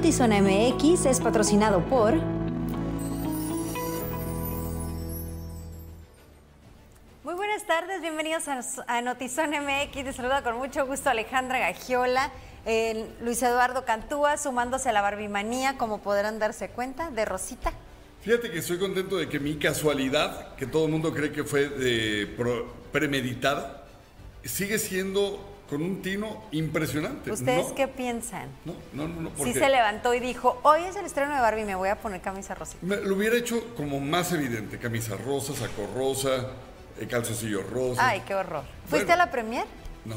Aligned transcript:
Notizona 0.00 0.40
MX 0.40 1.04
es 1.04 1.20
patrocinado 1.20 1.82
por... 1.84 2.14
Muy 7.22 7.34
buenas 7.34 7.66
tardes, 7.66 8.00
bienvenidos 8.00 8.48
a, 8.48 8.62
a 8.86 9.02
Notizón 9.02 9.50
MX. 9.50 9.96
Les 10.02 10.16
saluda 10.16 10.42
con 10.42 10.56
mucho 10.56 10.86
gusto 10.86 11.10
Alejandra 11.10 11.58
Gagiola, 11.58 12.30
eh, 12.64 13.10
Luis 13.20 13.42
Eduardo 13.42 13.84
Cantúa, 13.84 14.38
sumándose 14.38 14.88
a 14.88 14.92
la 14.92 15.02
barbimanía, 15.02 15.76
como 15.76 15.98
podrán 15.98 16.38
darse 16.38 16.70
cuenta, 16.70 17.10
de 17.10 17.26
Rosita. 17.26 17.74
Fíjate 18.22 18.50
que 18.50 18.60
estoy 18.60 18.78
contento 18.78 19.18
de 19.18 19.28
que 19.28 19.38
mi 19.38 19.56
casualidad, 19.56 20.54
que 20.54 20.64
todo 20.64 20.86
el 20.86 20.92
mundo 20.92 21.12
cree 21.12 21.30
que 21.30 21.44
fue 21.44 22.26
pro- 22.38 22.72
premeditada, 22.90 23.84
sigue 24.44 24.78
siendo 24.78 25.46
con 25.70 25.80
un 25.82 26.02
tino 26.02 26.42
impresionante. 26.50 27.30
¿Ustedes 27.30 27.68
No, 27.68 27.74
qué 27.76 27.86
piensan? 27.88 28.48
No, 28.64 28.74
no, 28.92 29.06
no, 29.08 29.20
no, 29.22 29.30
Sí 29.44 29.52
se 29.54 29.68
levantó 29.68 30.12
y 30.12 30.20
dijo, 30.20 30.58
hoy 30.64 30.82
es 30.82 30.96
el 30.96 31.06
estreno 31.06 31.32
de 31.34 31.40
Barbie, 31.40 31.64
me 31.64 31.76
voy 31.76 31.88
a 31.88 31.96
poner 31.96 32.20
camisa 32.20 32.54
rosita. 32.56 32.78
me- 32.82 32.96
lo 32.96 33.14
hubiera 33.14 33.36
hecho 33.36 33.74
como 33.76 34.00
más 34.00 34.32
evidente. 34.32 34.78
Camisa 34.78 35.16
rosa, 35.16 35.54
saco 35.54 35.88
rosa, 35.94 36.48
eh, 36.98 37.06
calzoncillo 37.06 37.62
rosa. 37.62 38.06
Ay, 38.06 38.22
qué 38.26 38.34
horror. 38.34 38.64
¿Fuiste 38.86 39.06
Bueno. 39.06 39.22
a 39.22 39.26
la 39.26 39.30
premier? 39.32 39.64
No. 40.04 40.16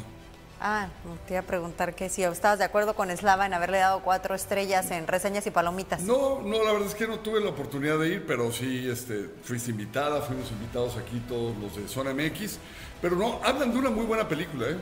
Ah, 0.66 0.88
te 1.28 1.34
iba 1.34 1.41
a 1.41 1.46
preguntar 1.46 1.94
que 1.94 2.08
si 2.09 2.24
estabas 2.24 2.58
de 2.58 2.64
acuerdo 2.66 2.96
con 2.96 3.16
Slava 3.16 3.46
en 3.46 3.53
haberle 3.53 3.80
dado 3.80 4.00
cuatro 4.00 4.34
estrellas 4.34 4.90
en 4.91 5.08
reseñas 5.08 5.46
y 5.46 5.52
palomitas. 5.52 6.02
No, 6.03 6.41
no, 6.41 6.64
la 6.64 6.72
verdad 6.72 6.88
es 6.88 6.96
que 6.96 7.06
no 7.06 7.20
tuve 7.20 7.41
la 7.41 7.50
oportunidad 7.50 8.00
de 8.00 8.08
ir, 8.14 8.25
pero 8.25 8.50
sí 8.53 8.88
este, 8.90 9.30
fuiste 9.44 9.72
invitada, 9.72 10.22
fuimos 10.22 10.50
invitados 10.52 10.96
aquí 10.96 11.22
todos 11.28 11.56
los 11.58 11.75
de 11.75 11.88
Zona 11.90 12.14
MX. 12.14 12.59
Pero 13.02 13.18
no, 13.18 13.41
hablan 13.44 13.74
de 13.74 13.78
una 13.80 13.90
muy 13.90 14.06
buena 14.06 14.25
película, 14.28 14.68
¿eh? 14.70 14.78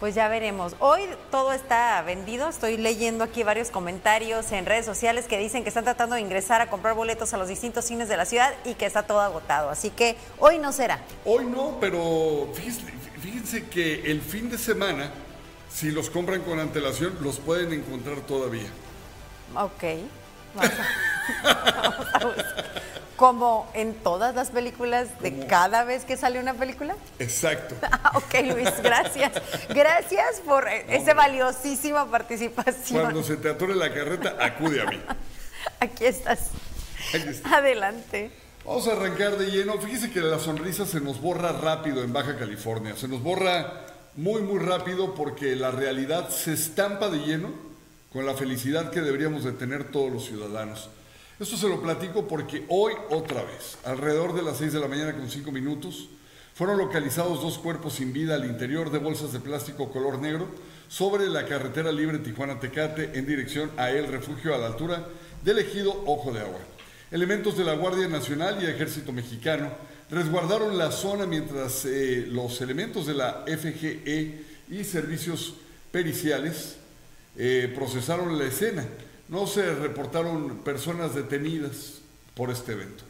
Pues 0.00 0.14
ya 0.14 0.28
veremos. 0.28 0.74
Hoy 0.78 1.02
todo 1.30 1.52
está 1.52 2.00
vendido. 2.00 2.48
Estoy 2.48 2.78
leyendo 2.78 3.22
aquí 3.22 3.42
varios 3.42 3.70
comentarios 3.70 4.50
en 4.50 4.64
redes 4.64 4.86
sociales 4.86 5.26
que 5.26 5.36
dicen 5.36 5.62
que 5.62 5.68
están 5.68 5.84
tratando 5.84 6.14
de 6.14 6.22
ingresar 6.22 6.62
a 6.62 6.70
comprar 6.70 6.94
boletos 6.94 7.34
a 7.34 7.36
los 7.36 7.48
distintos 7.48 7.84
cines 7.84 8.08
de 8.08 8.16
la 8.16 8.24
ciudad 8.24 8.54
y 8.64 8.74
que 8.74 8.86
está 8.86 9.02
todo 9.02 9.20
agotado. 9.20 9.68
Así 9.68 9.90
que 9.90 10.16
hoy 10.38 10.58
no 10.58 10.72
será. 10.72 11.00
Hoy 11.26 11.44
no, 11.44 11.76
pero 11.78 12.48
fíjense, 12.54 12.80
fíjense 13.20 13.66
que 13.66 14.10
el 14.10 14.22
fin 14.22 14.48
de 14.48 14.56
semana, 14.56 15.10
si 15.70 15.90
los 15.90 16.08
compran 16.08 16.40
con 16.44 16.58
antelación, 16.58 17.18
los 17.20 17.38
pueden 17.38 17.74
encontrar 17.74 18.20
todavía. 18.20 18.70
Ok. 19.54 19.84
Vamos 20.54 20.72
a, 21.44 21.82
vamos 21.82 22.06
a 22.14 22.24
buscar. 22.24 22.99
Como 23.20 23.70
en 23.74 23.92
todas 23.96 24.34
las 24.34 24.48
películas 24.48 25.20
de 25.20 25.46
cada 25.46 25.84
vez 25.84 26.06
que 26.06 26.16
sale 26.16 26.40
una 26.40 26.54
película. 26.54 26.96
Exacto. 27.18 27.74
Ah, 28.02 28.12
ok, 28.14 28.34
Luis, 28.54 28.70
gracias. 28.82 29.32
Gracias 29.68 30.40
por 30.46 30.66
eh, 30.66 30.86
esa 30.88 31.12
valiosísima 31.12 32.10
participación. 32.10 33.02
Cuando 33.02 33.22
se 33.22 33.36
te 33.36 33.50
atore 33.50 33.74
la 33.74 33.92
carreta, 33.92 34.36
acude 34.40 34.80
a 34.80 34.86
mí. 34.86 34.98
Aquí 35.80 36.06
estás. 36.06 36.48
Ahí 37.12 37.24
está. 37.28 37.58
Adelante. 37.58 38.30
Vamos 38.64 38.88
a 38.88 38.92
arrancar 38.92 39.36
de 39.36 39.50
lleno. 39.50 39.76
Fíjese 39.78 40.10
que 40.10 40.20
la 40.20 40.38
sonrisa 40.38 40.86
se 40.86 41.02
nos 41.02 41.20
borra 41.20 41.52
rápido 41.52 42.02
en 42.02 42.14
Baja 42.14 42.38
California. 42.38 42.96
Se 42.96 43.06
nos 43.06 43.22
borra 43.22 43.84
muy, 44.16 44.40
muy 44.40 44.60
rápido 44.60 45.14
porque 45.14 45.56
la 45.56 45.70
realidad 45.70 46.30
se 46.30 46.54
estampa 46.54 47.10
de 47.10 47.18
lleno 47.18 47.50
con 48.14 48.24
la 48.24 48.32
felicidad 48.32 48.90
que 48.90 49.02
deberíamos 49.02 49.44
de 49.44 49.52
tener 49.52 49.90
todos 49.90 50.10
los 50.10 50.24
ciudadanos. 50.24 50.88
Esto 51.40 51.56
se 51.56 51.70
lo 51.70 51.80
platico 51.80 52.28
porque 52.28 52.66
hoy 52.68 52.92
otra 53.08 53.42
vez, 53.42 53.78
alrededor 53.84 54.34
de 54.34 54.42
las 54.42 54.58
6 54.58 54.74
de 54.74 54.78
la 54.78 54.88
mañana 54.88 55.16
con 55.16 55.30
5 55.30 55.50
minutos, 55.50 56.10
fueron 56.52 56.76
localizados 56.76 57.40
dos 57.40 57.56
cuerpos 57.56 57.94
sin 57.94 58.12
vida 58.12 58.34
al 58.34 58.44
interior 58.44 58.90
de 58.90 58.98
bolsas 58.98 59.32
de 59.32 59.40
plástico 59.40 59.90
color 59.90 60.18
negro 60.18 60.48
sobre 60.90 61.30
la 61.30 61.46
carretera 61.46 61.92
libre 61.92 62.18
Tijuana-Tecate 62.18 63.18
en 63.18 63.24
dirección 63.24 63.70
a 63.78 63.90
El 63.90 64.08
Refugio 64.08 64.54
a 64.54 64.58
la 64.58 64.66
altura 64.66 65.08
del 65.42 65.60
ejido 65.60 66.02
Ojo 66.04 66.30
de 66.30 66.40
Agua. 66.40 66.60
Elementos 67.10 67.56
de 67.56 67.64
la 67.64 67.72
Guardia 67.72 68.06
Nacional 68.06 68.62
y 68.62 68.66
Ejército 68.66 69.10
Mexicano 69.10 69.70
resguardaron 70.10 70.76
la 70.76 70.92
zona 70.92 71.24
mientras 71.24 71.86
eh, 71.86 72.26
los 72.28 72.60
elementos 72.60 73.06
de 73.06 73.14
la 73.14 73.46
FGE 73.46 74.44
y 74.68 74.84
servicios 74.84 75.54
periciales 75.90 76.76
eh, 77.38 77.72
procesaron 77.74 78.38
la 78.38 78.44
escena. 78.44 78.84
No 79.30 79.46
se 79.46 79.74
reportaron 79.76 80.58
personas 80.58 81.14
detenidas 81.14 82.00
por 82.34 82.50
este 82.50 82.72
evento. 82.72 83.04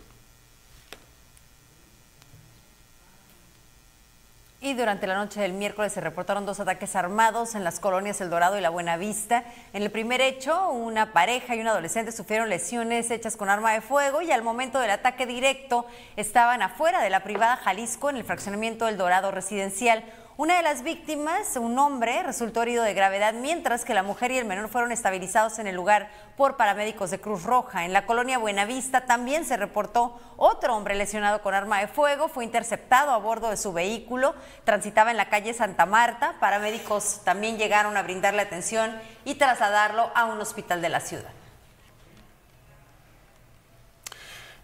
Y 4.62 4.74
durante 4.74 5.06
la 5.06 5.14
noche 5.14 5.40
del 5.40 5.54
miércoles 5.54 5.94
se 5.94 6.02
reportaron 6.02 6.44
dos 6.44 6.60
ataques 6.60 6.94
armados 6.94 7.54
en 7.54 7.64
las 7.64 7.80
colonias 7.80 8.20
El 8.20 8.28
Dorado 8.28 8.58
y 8.58 8.60
La 8.60 8.68
Buenavista. 8.68 9.44
En 9.72 9.82
el 9.82 9.90
primer 9.90 10.20
hecho, 10.20 10.68
una 10.68 11.14
pareja 11.14 11.56
y 11.56 11.60
un 11.60 11.68
adolescente 11.68 12.12
sufrieron 12.12 12.50
lesiones 12.50 13.10
hechas 13.10 13.38
con 13.38 13.48
arma 13.48 13.72
de 13.72 13.80
fuego 13.80 14.20
y 14.20 14.30
al 14.30 14.42
momento 14.42 14.78
del 14.78 14.90
ataque 14.90 15.24
directo 15.24 15.86
estaban 16.16 16.60
afuera 16.60 17.02
de 17.02 17.08
la 17.08 17.24
privada 17.24 17.56
Jalisco 17.56 18.10
en 18.10 18.16
el 18.16 18.24
fraccionamiento 18.24 18.86
El 18.86 18.98
Dorado 18.98 19.30
residencial. 19.30 20.04
Una 20.40 20.56
de 20.56 20.62
las 20.62 20.82
víctimas, 20.82 21.54
un 21.56 21.78
hombre, 21.78 22.22
resultó 22.22 22.62
herido 22.62 22.82
de 22.82 22.94
gravedad, 22.94 23.34
mientras 23.34 23.84
que 23.84 23.92
la 23.92 24.02
mujer 24.02 24.30
y 24.30 24.38
el 24.38 24.46
menor 24.46 24.70
fueron 24.70 24.90
estabilizados 24.90 25.58
en 25.58 25.66
el 25.66 25.76
lugar 25.76 26.10
por 26.38 26.56
paramédicos 26.56 27.10
de 27.10 27.20
Cruz 27.20 27.42
Roja. 27.42 27.84
En 27.84 27.92
la 27.92 28.06
colonia 28.06 28.38
Buenavista 28.38 29.04
también 29.04 29.44
se 29.44 29.58
reportó 29.58 30.18
otro 30.38 30.74
hombre 30.74 30.94
lesionado 30.94 31.42
con 31.42 31.52
arma 31.52 31.80
de 31.80 31.88
fuego, 31.88 32.28
fue 32.28 32.44
interceptado 32.44 33.10
a 33.10 33.18
bordo 33.18 33.50
de 33.50 33.58
su 33.58 33.74
vehículo, 33.74 34.34
transitaba 34.64 35.10
en 35.10 35.18
la 35.18 35.28
calle 35.28 35.52
Santa 35.52 35.84
Marta, 35.84 36.36
paramédicos 36.40 37.20
también 37.22 37.58
llegaron 37.58 37.98
a 37.98 38.02
brindarle 38.02 38.40
atención 38.40 38.98
y 39.26 39.34
trasladarlo 39.34 40.10
a 40.14 40.24
un 40.24 40.40
hospital 40.40 40.80
de 40.80 40.88
la 40.88 41.00
ciudad. 41.00 41.32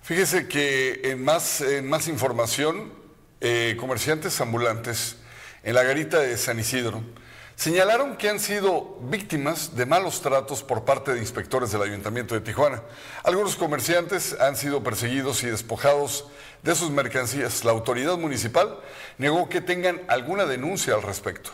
Fíjese 0.01 0.49
que 0.49 1.03
en 1.05 1.23
más, 1.23 1.61
en 1.61 1.87
más 1.87 2.09
información, 2.09 2.95
eh, 3.43 3.77
comerciantes 3.79 4.41
ambulantes 4.41 5.19
en 5.67 5.75
la 5.75 5.83
garita 5.83 6.21
de 6.21 6.37
San 6.37 6.61
Isidro 6.61 7.03
señalaron 7.57 8.17
que 8.17 8.29
han 8.29 8.39
sido 8.39 8.99
víctimas 9.11 9.75
de 9.75 9.85
malos 9.85 10.21
tratos 10.21 10.63
por 10.63 10.85
parte 10.85 11.13
de 11.13 11.19
inspectores 11.19 11.73
del 11.73 11.83
Ayuntamiento 11.83 12.37
de 12.37 12.41
Tijuana. 12.41 12.85
Algunos 13.25 13.57
comerciantes 13.57 14.37
han 14.39 14.57
sido 14.57 14.85
perseguidos 14.85 15.43
y 15.43 15.49
despojados 15.49 16.29
de 16.63 16.77
sus 16.77 16.91
mercancías. 16.91 17.65
La 17.65 17.73
autoridad 17.73 18.17
municipal 18.17 18.79
negó 19.19 19.49
que 19.49 19.61
tengan 19.61 20.03
alguna 20.07 20.47
denuncia 20.47 20.95
al 20.95 21.03
respecto. 21.03 21.51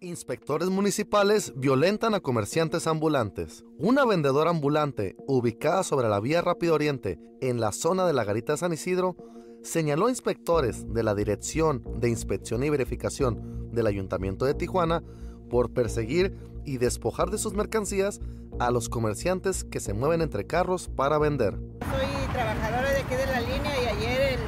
Inspectores 0.00 0.70
municipales 0.70 1.52
violentan 1.54 2.14
a 2.14 2.20
comerciantes 2.20 2.86
ambulantes. 2.86 3.62
Una 3.76 4.06
vendedora 4.06 4.48
ambulante 4.48 5.16
ubicada 5.26 5.82
sobre 5.82 6.08
la 6.08 6.18
vía 6.18 6.40
Rápido 6.40 6.74
Oriente 6.74 7.18
en 7.42 7.60
la 7.60 7.72
zona 7.72 8.06
de 8.06 8.14
la 8.14 8.24
Garita 8.24 8.52
de 8.52 8.58
San 8.58 8.72
Isidro 8.72 9.16
señaló 9.64 10.06
a 10.06 10.10
inspectores 10.10 10.92
de 10.92 11.02
la 11.02 11.14
Dirección 11.14 11.82
de 11.98 12.10
Inspección 12.10 12.62
y 12.62 12.70
Verificación 12.70 13.70
del 13.72 13.86
Ayuntamiento 13.86 14.44
de 14.44 14.54
Tijuana 14.54 15.02
por 15.50 15.72
perseguir 15.72 16.36
y 16.64 16.76
despojar 16.78 17.30
de 17.30 17.38
sus 17.38 17.54
mercancías 17.54 18.20
a 18.58 18.70
los 18.70 18.88
comerciantes 18.88 19.64
que 19.64 19.80
se 19.80 19.94
mueven 19.94 20.20
entre 20.20 20.46
carros 20.46 20.88
para 20.88 21.18
vender. 21.18 21.54
Soy 21.54 22.32
trabajadora 22.32 22.90
de 22.90 23.00
aquí 23.00 23.14
de 23.14 23.26
la 23.26 23.40
línea 23.40 23.82
y 23.82 23.86
ayer 23.86 24.38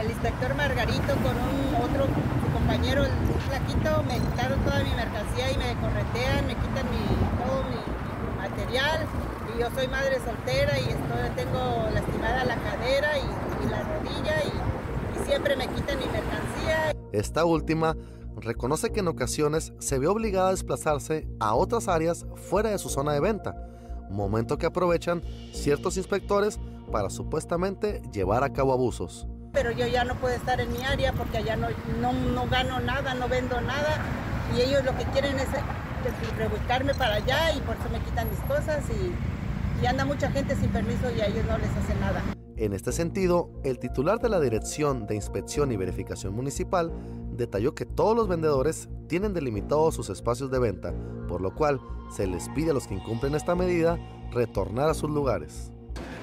el, 0.00 0.10
inspector 0.10 0.54
Margarito 0.56 1.14
con 1.22 1.36
un 1.36 1.74
otro 1.82 2.06
compañero, 2.52 3.02
un 3.02 3.40
flaquito, 3.40 4.02
me 4.02 4.18
quitaron 4.18 4.60
toda 4.60 4.82
mi 4.82 4.90
mercancía 4.90 5.52
y 5.52 5.56
me 5.56 5.74
corretean, 5.80 6.46
me 6.46 6.54
quitan 6.54 6.86
mi, 6.90 7.06
todo 7.42 7.64
mi 7.64 8.36
material. 8.36 9.06
Y 9.56 9.60
yo 9.60 9.70
soy 9.74 9.88
madre 9.88 10.18
soltera 10.24 10.78
y 10.78 10.82
estoy, 10.82 11.30
tengo 11.34 11.88
lastimada 11.94 12.44
la 12.44 12.56
cadera 12.56 13.18
y, 13.18 13.64
y 13.64 13.70
la 13.70 13.82
rodilla 13.82 14.42
y, 14.44 15.18
y 15.18 15.26
siempre 15.26 15.56
me 15.56 15.66
quitan 15.68 15.98
mi 15.98 16.04
mercancía. 16.06 16.92
Esta 17.12 17.44
última 17.44 17.96
reconoce 18.36 18.92
que 18.92 19.00
en 19.00 19.08
ocasiones 19.08 19.72
se 19.78 19.98
ve 19.98 20.08
obligada 20.08 20.48
a 20.48 20.50
desplazarse 20.50 21.26
a 21.40 21.54
otras 21.54 21.88
áreas 21.88 22.26
fuera 22.34 22.70
de 22.70 22.78
su 22.78 22.90
zona 22.90 23.12
de 23.14 23.20
venta, 23.20 23.54
momento 24.10 24.58
que 24.58 24.66
aprovechan 24.66 25.22
ciertos 25.52 25.96
inspectores 25.96 26.60
para 26.92 27.08
supuestamente 27.08 28.02
llevar 28.12 28.44
a 28.44 28.52
cabo 28.52 28.74
abusos. 28.74 29.26
pero 29.52 29.70
yo 29.70 29.86
ya 29.86 30.04
no 30.04 30.14
puedo 30.16 30.34
estar 30.34 30.60
en 30.60 30.70
mi 30.70 30.84
área 30.84 31.14
porque 31.14 31.38
allá 31.38 31.56
no, 31.56 31.68
no, 32.02 32.12
no 32.12 32.46
gano 32.48 32.78
nada, 32.80 33.14
no 33.14 33.26
vendo 33.26 33.58
nada 33.62 33.98
y 34.54 34.60
ellos 34.60 34.84
lo 34.84 34.94
que 34.98 35.04
quieren 35.06 35.38
es 35.38 35.48
rebuscarme 36.36 36.94
para 36.94 37.14
allá 37.14 37.52
y 37.52 37.60
por 37.60 37.74
eso 37.74 37.88
me 37.90 38.00
quitan 38.00 38.28
mis 38.28 38.38
cosas 38.40 38.84
y, 38.90 39.14
y 39.82 39.86
anda 39.86 40.04
mucha 40.04 40.30
gente 40.30 40.56
sin 40.56 40.70
permiso 40.70 41.10
y 41.16 41.20
a 41.20 41.26
ellos 41.26 41.44
no 41.46 41.58
les 41.58 41.70
hace 41.70 41.94
nada. 42.00 42.22
En 42.56 42.72
este 42.72 42.90
sentido, 42.92 43.50
el 43.64 43.78
titular 43.78 44.18
de 44.18 44.30
la 44.30 44.40
Dirección 44.40 45.06
de 45.06 45.14
Inspección 45.14 45.72
y 45.72 45.76
Verificación 45.76 46.34
Municipal 46.34 46.90
detalló 47.36 47.74
que 47.74 47.84
todos 47.84 48.16
los 48.16 48.28
vendedores 48.28 48.88
tienen 49.08 49.34
delimitados 49.34 49.94
sus 49.94 50.08
espacios 50.08 50.50
de 50.50 50.58
venta, 50.58 50.94
por 51.28 51.42
lo 51.42 51.54
cual 51.54 51.80
se 52.14 52.26
les 52.26 52.48
pide 52.50 52.70
a 52.70 52.74
los 52.74 52.86
que 52.86 52.94
incumplen 52.94 53.34
esta 53.34 53.54
medida 53.54 53.98
retornar 54.32 54.88
a 54.88 54.94
sus 54.94 55.10
lugares. 55.10 55.70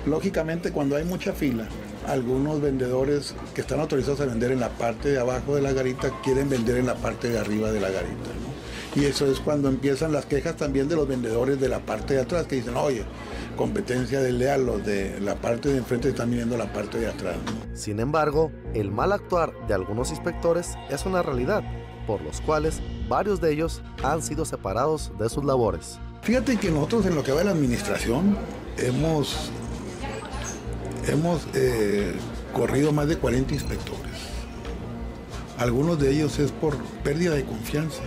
Lógicamente, 0.07 0.71
cuando 0.71 0.95
hay 0.95 1.05
mucha 1.05 1.33
fila, 1.33 1.67
algunos 2.07 2.59
vendedores 2.59 3.35
que 3.53 3.61
están 3.61 3.79
autorizados 3.79 4.19
a 4.21 4.25
vender 4.25 4.51
en 4.51 4.59
la 4.59 4.69
parte 4.69 5.09
de 5.09 5.19
abajo 5.19 5.55
de 5.55 5.61
la 5.61 5.71
garita 5.71 6.11
quieren 6.23 6.49
vender 6.49 6.77
en 6.77 6.87
la 6.87 6.95
parte 6.95 7.29
de 7.29 7.39
arriba 7.39 7.71
de 7.71 7.79
la 7.79 7.89
garita. 7.89 8.29
¿no? 8.41 9.01
Y 9.01 9.05
eso 9.05 9.25
es 9.25 9.39
cuando 9.39 9.69
empiezan 9.69 10.11
las 10.11 10.25
quejas 10.25 10.55
también 10.57 10.89
de 10.89 10.95
los 10.95 11.07
vendedores 11.07 11.59
de 11.59 11.69
la 11.69 11.79
parte 11.79 12.15
de 12.15 12.21
atrás 12.21 12.47
que 12.47 12.57
dicen, 12.57 12.75
oye, 12.75 13.03
competencia 13.55 14.21
desleal, 14.21 14.65
los 14.65 14.85
de 14.85 15.19
la 15.19 15.35
parte 15.35 15.69
de 15.69 15.77
enfrente 15.77 16.09
están 16.09 16.31
viendo 16.31 16.57
la 16.57 16.71
parte 16.71 16.99
de 16.99 17.07
atrás. 17.07 17.35
Sin 17.73 17.99
embargo, 17.99 18.51
el 18.73 18.91
mal 18.91 19.11
actuar 19.11 19.53
de 19.67 19.73
algunos 19.73 20.11
inspectores 20.11 20.75
es 20.89 21.05
una 21.05 21.21
realidad, 21.21 21.63
por 22.05 22.21
los 22.21 22.41
cuales 22.41 22.81
varios 23.07 23.41
de 23.41 23.51
ellos 23.51 23.81
han 24.03 24.21
sido 24.21 24.45
separados 24.45 25.11
de 25.19 25.29
sus 25.29 25.43
labores. 25.43 25.99
Fíjate 26.21 26.57
que 26.57 26.71
nosotros 26.71 27.05
en 27.05 27.15
lo 27.15 27.23
que 27.23 27.31
va 27.31 27.39
de 27.39 27.45
la 27.45 27.51
administración 27.51 28.37
hemos, 28.77 29.51
hemos 31.07 31.47
eh, 31.53 32.13
corrido 32.53 32.93
más 32.93 33.07
de 33.07 33.17
40 33.17 33.53
inspectores. 33.53 34.03
Algunos 35.57 35.99
de 35.99 36.11
ellos 36.11 36.39
es 36.39 36.51
por 36.51 36.77
pérdida 37.03 37.35
de 37.35 37.43
confianza. 37.43 38.01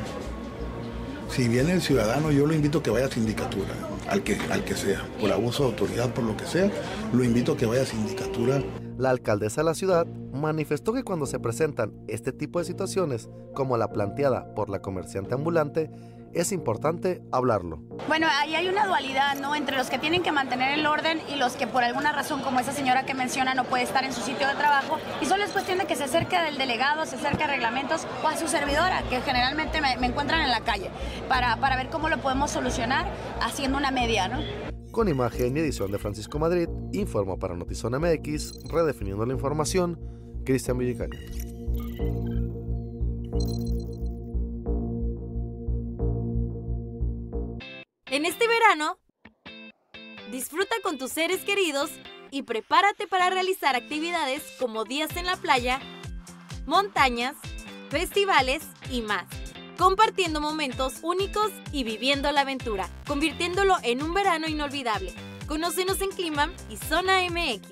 Si 1.31 1.49
viene 1.49 1.73
el 1.73 1.83
ciudadano, 1.83 2.31
yo 2.31 2.47
lo 2.47 2.55
invito 2.55 2.79
a 2.79 2.83
que 2.83 2.91
vaya 2.91 3.07
a 3.07 3.11
sindicatura, 3.11 3.75
al 4.09 4.23
que, 4.23 4.39
al 4.51 4.65
que 4.65 4.75
sea, 4.75 5.05
por 5.21 5.33
abuso 5.33 5.65
de 5.65 5.71
autoridad, 5.71 6.13
por 6.13 6.25
lo 6.25 6.37
que 6.37 6.47
sea, 6.47 6.71
lo 7.13 7.25
invito 7.25 7.53
a 7.53 7.57
que 7.57 7.67
vaya 7.67 7.83
a 7.83 7.87
sindicatura. 7.87 8.63
La 8.99 9.11
alcaldesa 9.11 9.61
de 9.61 9.67
la 9.67 9.75
ciudad 9.75 10.07
manifestó 10.07 10.95
que 10.95 11.05
cuando 11.05 11.27
se 11.27 11.39
presentan 11.39 11.93
este 12.09 12.33
tipo 12.33 12.59
de 12.59 12.65
situaciones, 12.65 13.29
como 13.55 13.77
la 13.77 13.89
planteada 13.89 14.55
por 14.55 14.71
la 14.71 14.81
comerciante 14.81 15.35
ambulante, 15.35 15.91
es 16.33 16.51
importante 16.51 17.23
hablarlo. 17.31 17.79
Bueno, 18.09 18.27
ahí 18.41 18.55
hay 18.55 18.69
una 18.69 18.87
dualidad, 18.87 19.37
¿no? 19.37 19.55
Entre 19.55 19.77
los 19.77 19.91
que 19.91 19.99
tienen 19.99 20.23
que 20.23 20.33
mantener 20.33 20.79
el 20.79 20.87
orden 20.87 21.21
y 21.29 21.37
los 21.37 21.57
que 21.57 21.67
por 21.67 21.85
alguna 21.85 22.13
razón, 22.13 22.41
como 22.41 22.59
esa 22.59 22.73
señora 22.73 23.05
que 23.05 23.13
menciona, 23.13 23.55
no 23.55 23.65
puede 23.65 23.85
estar 23.85 24.05
en 24.05 24.15
su 24.15 24.23
sitio 24.23 24.49
de 24.49 24.55
trabajo. 24.55 24.99
Y 25.21 25.27
solo 25.27 25.45
es 25.45 25.51
cuestión 25.51 25.79
de 25.79 25.87
que 25.87 25.97
se 25.97 26.05
acerque 26.05 26.39
del 26.41 26.57
delegado, 26.57 27.05
se 27.05 27.17
acerque 27.17 27.45
a 27.45 27.49
reglamentos 27.49 28.07
o 28.25 28.29
a 28.29 28.37
su 28.37 28.49
servidora, 28.49 29.03
que 29.11 29.21
generalmente 29.21 29.81
me, 29.83 29.97
me 29.99 30.07
encuentran 30.07 30.41
en 30.41 30.51
la 30.51 30.61
calle, 30.61 30.91
para, 31.29 31.57
para 31.57 31.77
ver 31.77 31.91
cómo 31.91 32.09
lo 32.09 32.19
podemos 32.19 32.51
solucionar 32.51 33.07
haciendo 33.43 33.77
una 33.77 33.91
media, 33.91 34.29
¿no? 34.29 34.76
Con 34.97 35.09
imagen 35.11 35.55
y 35.55 35.61
edición 35.61 35.93
de 35.93 35.99
Francisco 35.99 36.39
Madrid, 36.39 36.71
informa 36.95 37.37
para 37.37 37.55
Notizona 37.55 37.99
MX, 37.99 38.63
redefiniendo 38.65 39.27
la 39.27 39.35
información, 39.35 40.01
Cristian 40.47 40.79
Villicaña. 40.79 41.21
En 48.07 48.25
este 48.25 48.49
verano, 48.49 48.99
disfruta 50.33 50.75
con 50.83 50.97
tus 50.97 51.13
seres 51.13 51.45
queridos 51.45 51.91
y 52.31 52.45
prepárate 52.45 53.07
para 53.07 53.29
realizar 53.29 53.77
actividades 53.77 54.43
como 54.59 54.87
días 54.87 55.15
en 55.19 55.27
la 55.27 55.37
playa, 55.37 55.79
montañas, 56.65 57.37
festivales 57.91 58.63
y 58.91 59.03
más, 59.03 59.27
compartiendo 59.77 60.41
momentos 60.41 60.95
únicos 61.03 61.51
y 61.73 61.85
viviendo 61.85 62.31
la 62.33 62.43
aventura, 62.43 62.89
convirtiéndolo 63.07 63.77
en 63.83 64.03
un 64.03 64.15
verano 64.15 64.49
inolvidable. 64.49 65.15
Conócenos 65.47 66.01
en 66.01 66.11
Clima 66.11 66.51
y 66.69 66.77
Zona 66.77 67.21
MX. 67.31 67.69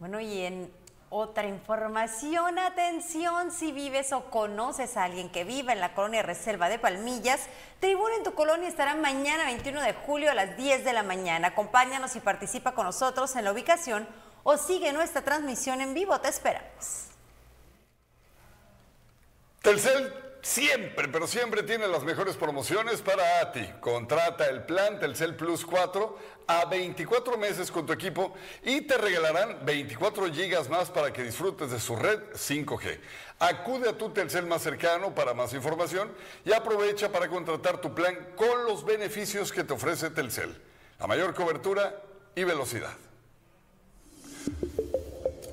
Bueno, 0.00 0.18
y 0.18 0.40
en 0.40 0.72
otra 1.10 1.46
información, 1.46 2.58
atención, 2.58 3.52
si 3.52 3.70
vives 3.70 4.12
o 4.12 4.30
conoces 4.30 4.96
a 4.96 5.04
alguien 5.04 5.30
que 5.30 5.44
viva 5.44 5.72
en 5.72 5.80
la 5.80 5.94
colonia 5.94 6.22
Reserva 6.22 6.68
de 6.68 6.78
Palmillas, 6.78 7.48
Tribuna 7.80 8.16
en 8.16 8.24
tu 8.24 8.34
colonia 8.34 8.68
estará 8.68 8.94
mañana 8.96 9.44
21 9.44 9.82
de 9.82 9.92
julio 9.92 10.30
a 10.30 10.34
las 10.34 10.56
10 10.56 10.84
de 10.84 10.92
la 10.92 11.02
mañana. 11.02 11.48
Acompáñanos 11.48 12.16
y 12.16 12.20
participa 12.20 12.72
con 12.72 12.86
nosotros 12.86 13.36
en 13.36 13.44
la 13.44 13.52
ubicación 13.52 14.08
o 14.42 14.56
sigue 14.56 14.92
nuestra 14.92 15.22
transmisión 15.22 15.80
en 15.80 15.92
vivo. 15.92 16.18
Te 16.20 16.28
esperamos. 16.28 17.11
Telcel 19.62 20.12
siempre, 20.42 21.06
pero 21.06 21.28
siempre 21.28 21.62
tiene 21.62 21.86
las 21.86 22.02
mejores 22.02 22.34
promociones 22.34 23.00
para 23.00 23.52
ti. 23.52 23.64
Contrata 23.80 24.46
el 24.48 24.64
plan 24.64 24.98
Telcel 24.98 25.36
Plus 25.36 25.64
4 25.64 26.18
a 26.48 26.64
24 26.64 27.38
meses 27.38 27.70
con 27.70 27.86
tu 27.86 27.92
equipo 27.92 28.34
y 28.64 28.80
te 28.80 28.98
regalarán 28.98 29.64
24 29.64 30.32
gigas 30.32 30.68
más 30.68 30.90
para 30.90 31.12
que 31.12 31.22
disfrutes 31.22 31.70
de 31.70 31.78
su 31.78 31.94
red 31.94 32.18
5G. 32.34 32.98
Acude 33.38 33.90
a 33.90 33.96
tu 33.96 34.10
Telcel 34.10 34.46
más 34.46 34.62
cercano 34.62 35.14
para 35.14 35.32
más 35.32 35.54
información 35.54 36.10
y 36.44 36.52
aprovecha 36.52 37.12
para 37.12 37.28
contratar 37.28 37.80
tu 37.80 37.94
plan 37.94 38.18
con 38.34 38.64
los 38.64 38.84
beneficios 38.84 39.52
que 39.52 39.62
te 39.62 39.74
ofrece 39.74 40.10
Telcel. 40.10 40.60
La 40.98 41.06
mayor 41.06 41.34
cobertura 41.34 42.02
y 42.34 42.42
velocidad. 42.42 42.96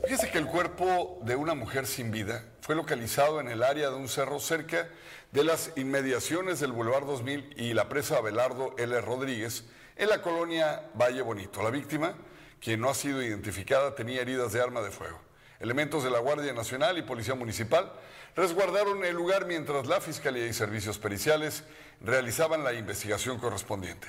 Fíjese 0.03 0.31
que 0.31 0.39
el 0.39 0.47
cuerpo 0.47 1.19
de 1.21 1.35
una 1.35 1.53
mujer 1.53 1.85
sin 1.85 2.09
vida 2.09 2.43
fue 2.69 2.75
localizado 2.75 3.39
en 3.39 3.47
el 3.47 3.63
área 3.63 3.89
de 3.89 3.95
un 3.95 4.07
cerro 4.07 4.39
cerca 4.39 4.89
de 5.31 5.43
las 5.43 5.71
inmediaciones 5.75 6.59
del 6.59 6.71
Boulevard 6.71 7.03
2000 7.03 7.55
y 7.57 7.73
la 7.73 7.89
presa 7.89 8.17
Abelardo 8.17 8.75
L. 8.77 9.01
Rodríguez 9.01 9.63
en 9.95 10.07
la 10.07 10.21
colonia 10.21 10.87
Valle 10.93 11.23
Bonito. 11.23 11.63
La 11.63 11.71
víctima, 11.71 12.13
quien 12.61 12.79
no 12.79 12.91
ha 12.91 12.93
sido 12.93 13.23
identificada, 13.23 13.95
tenía 13.95 14.21
heridas 14.21 14.53
de 14.53 14.61
arma 14.61 14.81
de 14.81 14.91
fuego. 14.91 15.19
Elementos 15.59 16.03
de 16.03 16.11
la 16.11 16.19
Guardia 16.19 16.53
Nacional 16.53 16.99
y 16.99 17.01
Policía 17.01 17.33
Municipal 17.33 17.91
resguardaron 18.35 19.03
el 19.03 19.15
lugar 19.15 19.47
mientras 19.47 19.87
la 19.87 19.99
Fiscalía 19.99 20.45
y 20.45 20.53
Servicios 20.53 20.99
Periciales 20.99 21.63
realizaban 22.01 22.63
la 22.63 22.73
investigación 22.73 23.39
correspondiente. 23.39 24.07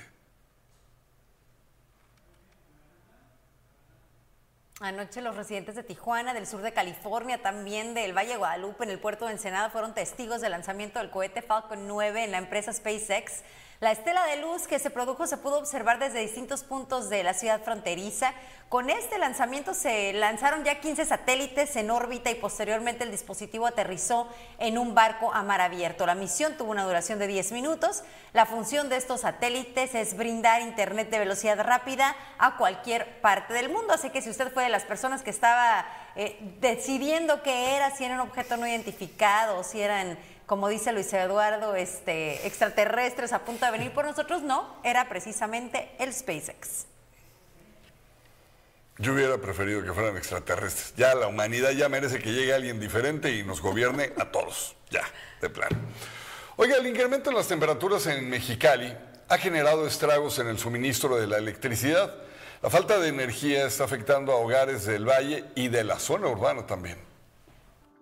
Anoche 4.82 5.20
los 5.20 5.36
residentes 5.36 5.74
de 5.74 5.82
Tijuana, 5.82 6.32
del 6.32 6.46
sur 6.46 6.62
de 6.62 6.72
California, 6.72 7.42
también 7.42 7.92
del 7.92 8.16
Valle 8.16 8.38
Guadalupe, 8.38 8.84
en 8.84 8.88
el 8.88 8.98
puerto 8.98 9.26
de 9.26 9.32
Ensenada, 9.32 9.68
fueron 9.68 9.92
testigos 9.92 10.40
del 10.40 10.52
lanzamiento 10.52 10.98
del 11.00 11.10
cohete 11.10 11.42
Falcon 11.42 11.86
9 11.86 12.24
en 12.24 12.30
la 12.30 12.38
empresa 12.38 12.72
SpaceX. 12.72 13.42
La 13.80 13.92
estela 13.92 14.26
de 14.26 14.36
luz 14.36 14.66
que 14.66 14.78
se 14.78 14.90
produjo 14.90 15.26
se 15.26 15.38
pudo 15.38 15.58
observar 15.58 15.98
desde 15.98 16.20
distintos 16.20 16.64
puntos 16.64 17.08
de 17.08 17.24
la 17.24 17.32
ciudad 17.32 17.62
fronteriza. 17.62 18.34
Con 18.68 18.90
este 18.90 19.16
lanzamiento 19.16 19.72
se 19.72 20.12
lanzaron 20.12 20.64
ya 20.64 20.82
15 20.82 21.06
satélites 21.06 21.74
en 21.76 21.90
órbita 21.90 22.30
y 22.30 22.34
posteriormente 22.34 23.04
el 23.04 23.10
dispositivo 23.10 23.66
aterrizó 23.66 24.28
en 24.58 24.76
un 24.76 24.94
barco 24.94 25.32
a 25.32 25.42
mar 25.42 25.62
abierto. 25.62 26.04
La 26.04 26.14
misión 26.14 26.58
tuvo 26.58 26.72
una 26.72 26.84
duración 26.84 27.18
de 27.18 27.26
10 27.26 27.52
minutos. 27.52 28.04
La 28.34 28.44
función 28.44 28.90
de 28.90 28.96
estos 28.98 29.22
satélites 29.22 29.94
es 29.94 30.14
brindar 30.14 30.60
internet 30.60 31.08
de 31.08 31.18
velocidad 31.18 31.58
rápida 31.64 32.14
a 32.36 32.58
cualquier 32.58 33.22
parte 33.22 33.54
del 33.54 33.70
mundo. 33.70 33.94
Así 33.94 34.10
que 34.10 34.20
si 34.20 34.28
usted 34.28 34.52
fue 34.52 34.64
de 34.64 34.68
las 34.68 34.84
personas 34.84 35.22
que 35.22 35.30
estaba 35.30 35.86
eh, 36.16 36.36
decidiendo 36.60 37.42
qué 37.42 37.76
era, 37.76 37.96
si 37.96 38.04
era 38.04 38.16
un 38.16 38.28
objeto 38.28 38.58
no 38.58 38.68
identificado, 38.68 39.64
si 39.64 39.80
eran 39.80 40.18
como 40.50 40.68
dice 40.68 40.92
Luis 40.92 41.12
Eduardo, 41.12 41.76
este, 41.76 42.44
extraterrestres 42.44 43.32
a 43.32 43.44
punto 43.44 43.66
de 43.66 43.70
venir 43.70 43.92
por 43.92 44.04
nosotros, 44.04 44.42
no, 44.42 44.80
era 44.82 45.08
precisamente 45.08 45.92
el 46.00 46.12
SpaceX. 46.12 46.86
Yo 48.98 49.12
hubiera 49.12 49.38
preferido 49.38 49.80
que 49.84 49.92
fueran 49.92 50.16
extraterrestres. 50.16 50.92
Ya 50.96 51.14
la 51.14 51.28
humanidad 51.28 51.70
ya 51.70 51.88
merece 51.88 52.18
que 52.18 52.32
llegue 52.32 52.52
alguien 52.52 52.80
diferente 52.80 53.30
y 53.30 53.44
nos 53.44 53.62
gobierne 53.62 54.12
a 54.18 54.32
todos. 54.32 54.74
Ya, 54.90 55.04
de 55.40 55.50
plano. 55.50 55.76
Oiga, 56.56 56.78
el 56.78 56.86
incremento 56.88 57.30
en 57.30 57.36
las 57.36 57.46
temperaturas 57.46 58.08
en 58.08 58.28
Mexicali 58.28 58.92
ha 59.28 59.38
generado 59.38 59.86
estragos 59.86 60.40
en 60.40 60.48
el 60.48 60.58
suministro 60.58 61.14
de 61.14 61.28
la 61.28 61.38
electricidad. 61.38 62.12
La 62.60 62.70
falta 62.70 62.98
de 62.98 63.06
energía 63.06 63.68
está 63.68 63.84
afectando 63.84 64.32
a 64.32 64.38
hogares 64.38 64.84
del 64.84 65.08
valle 65.08 65.44
y 65.54 65.68
de 65.68 65.84
la 65.84 66.00
zona 66.00 66.26
urbana 66.26 66.66
también. 66.66 67.09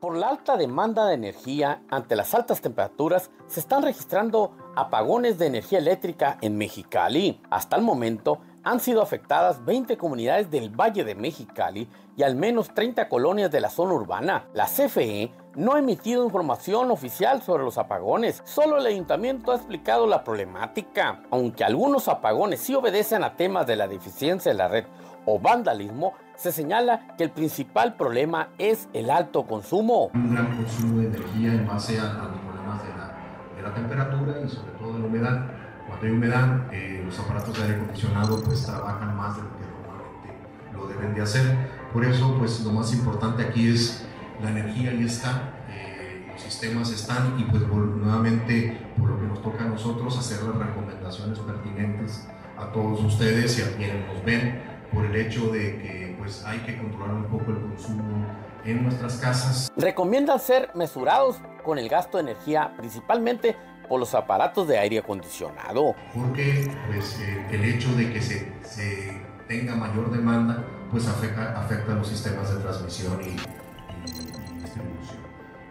Por 0.01 0.17
la 0.17 0.29
alta 0.29 0.57
demanda 0.57 1.07
de 1.07 1.15
energía 1.15 1.83
ante 1.91 2.15
las 2.15 2.33
altas 2.33 2.61
temperaturas, 2.61 3.33
se 3.49 3.59
están 3.59 3.83
registrando 3.83 4.53
apagones 4.77 5.39
de 5.39 5.47
energía 5.47 5.81
eléctrica 5.81 6.39
en 6.41 6.57
Mexicali. 6.57 7.41
Hasta 7.51 7.75
el 7.75 7.83
momento 7.83 8.39
han 8.63 8.79
sido 8.79 9.03
afectadas 9.03 9.65
20 9.65 9.97
comunidades 9.97 10.53
del 10.53 10.71
Valle 10.71 11.03
de 11.03 11.17
Mexicali 11.17 11.89
y 12.17 12.23
al 12.23 12.37
menos 12.37 12.73
30 12.75 13.09
colonias 13.09 13.51
de 13.51 13.61
la 13.61 13.71
zona 13.71 13.95
urbana. 13.95 14.47
La 14.55 14.67
CFE 14.67 15.33
no 15.57 15.75
ha 15.75 15.81
emitido 15.81 16.25
información 16.25 16.93
oficial 16.93 17.43
sobre 17.43 17.65
los 17.65 17.77
apagones, 17.77 18.41
solo 18.45 18.79
el 18.79 18.87
ayuntamiento 18.87 19.51
ha 19.51 19.57
explicado 19.57 20.07
la 20.07 20.23
problemática. 20.23 21.25
Aunque 21.33 21.65
algunos 21.65 22.07
apagones 22.07 22.61
sí 22.61 22.73
obedecen 22.73 23.25
a 23.25 23.35
temas 23.35 23.67
de 23.67 23.75
la 23.75 23.89
deficiencia 23.89 24.53
de 24.53 24.59
la 24.59 24.69
red 24.69 24.85
o 25.27 25.41
vandalismo, 25.41 26.13
se 26.39 26.53
señala 26.53 27.17
que 27.17 27.25
el 27.25 27.31
principal 27.31 27.97
problema 27.97 28.51
es 28.59 28.89
el 28.93 29.11
alto 29.11 29.45
consumo. 29.45 30.11
Un 30.15 30.33
gran 30.33 30.57
consumo 30.57 31.01
de 31.01 31.09
energía 31.09 31.53
en 31.53 31.67
base 31.67 31.99
a, 31.99 32.05
los 32.05 32.39
problemas 32.39 32.83
de 32.85 33.63
la, 33.63 33.75
temperatura 33.75 34.41
y 34.41 34.49
sobre 34.49 34.73
todo 34.73 34.95
de 34.95 35.01
la 35.01 35.07
humedad. 35.07 35.47
Cuando 35.87 36.07
hay 36.07 36.13
humedad, 36.13 36.73
eh, 36.73 37.03
los 37.05 37.19
aparatos 37.19 37.57
de 37.57 37.63
aire 37.65 37.75
acondicionado 37.77 38.43
pues 38.43 38.65
trabajan 38.65 39.17
más 39.17 39.37
de 39.37 39.43
lo 39.43 39.49
que 39.57 39.65
normalmente 39.65 40.75
lo 40.75 40.87
deben 40.87 41.15
de 41.15 41.23
hacer. 41.23 41.69
Por 41.93 42.05
eso 42.05 42.37
pues 42.39 42.61
lo 42.61 42.71
más 42.71 42.93
importante 42.95 43.43
aquí 43.43 43.69
es 43.69 44.07
la 44.41 44.51
energía 44.51 44.91
ahí 44.91 45.05
está, 45.05 45.53
eh, 45.69 46.29
los 46.33 46.41
sistemas 46.41 46.91
están 46.93 47.39
y 47.39 47.45
pues 47.45 47.67
nuevamente 47.67 48.81
por 48.97 49.11
lo 49.11 49.21
que 49.21 49.27
nos 49.27 49.43
toca 49.43 49.65
a 49.65 49.69
nosotros 49.69 50.17
hacer 50.17 50.43
las 50.45 50.57
recomendaciones 50.57 51.39
pertinentes 51.41 52.29
a 52.57 52.73
todos 52.73 53.03
ustedes 53.03 53.59
y 53.59 53.63
a 53.63 53.77
quienes 53.77 54.07
nos 54.07 54.25
ven 54.25 54.78
por 54.93 55.05
el 55.05 55.17
hecho 55.17 55.51
de 55.53 55.79
que 55.79 56.17
pues 56.19 56.45
hay 56.45 56.59
que 56.61 56.79
controlar 56.79 57.15
un 57.15 57.25
poco 57.25 57.51
el 57.51 57.61
consumo 57.61 58.27
en 58.65 58.83
nuestras 58.83 59.17
casas. 59.17 59.71
Recomiendan 59.77 60.39
ser 60.39 60.71
mesurados 60.75 61.41
con 61.63 61.79
el 61.79 61.89
gasto 61.89 62.19
de 62.19 62.25
energía, 62.25 62.75
principalmente 62.77 63.57
por 63.89 63.99
los 64.01 64.15
aparatos 64.15 64.69
de 64.69 64.79
aire 64.79 64.99
acondicionado. 64.99 65.95
Porque 66.15 66.71
pues, 66.87 67.19
eh, 67.21 67.47
el 67.51 67.65
hecho 67.65 67.91
de 67.95 68.13
que 68.13 68.21
se, 68.21 68.53
se, 68.63 69.23
tenga 69.47 69.75
mayor 69.75 70.11
demanda 70.11 70.63
pues 70.91 71.07
afecta, 71.07 71.59
afecta 71.59 71.95
los 71.95 72.07
sistemas 72.07 72.55
de 72.55 72.61
transmisión 72.61 73.19
y, 73.23 73.29
y, 73.29 74.61
distribución. 74.61 75.19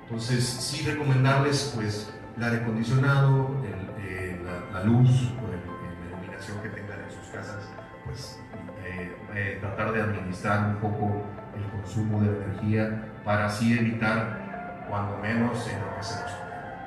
Entonces 0.04 0.44
sí 0.44 0.84
recomendarles 0.86 1.74
pues 1.76 2.12
el 2.36 2.44
aire 2.44 2.58
acondicionado, 2.58 3.56
el, 3.64 4.04
eh, 4.04 4.42
la, 4.44 4.80
la, 4.80 4.86
luz, 4.86 5.10
la 5.12 6.08
iluminación 6.08 6.60
que 6.62 6.70
tengan 6.70 7.00
en 7.02 7.12
sus 7.12 7.28
casas, 7.32 7.64
pues 8.06 8.37
eh, 9.38 9.60
tratar 9.62 9.94
de 9.94 10.02
administrar 10.02 10.68
un 10.68 10.78
poco 10.78 11.22
el 11.56 11.70
consumo 11.70 12.20
de 12.22 12.44
energía 12.44 13.12
para 13.24 13.46
así 13.46 13.78
evitar 13.78 14.86
cuando 14.90 15.16
menos 15.18 15.68
en 15.68 15.80
lo 15.80 15.96
que 15.96 16.02
se 16.02 16.20
nos 16.24 16.32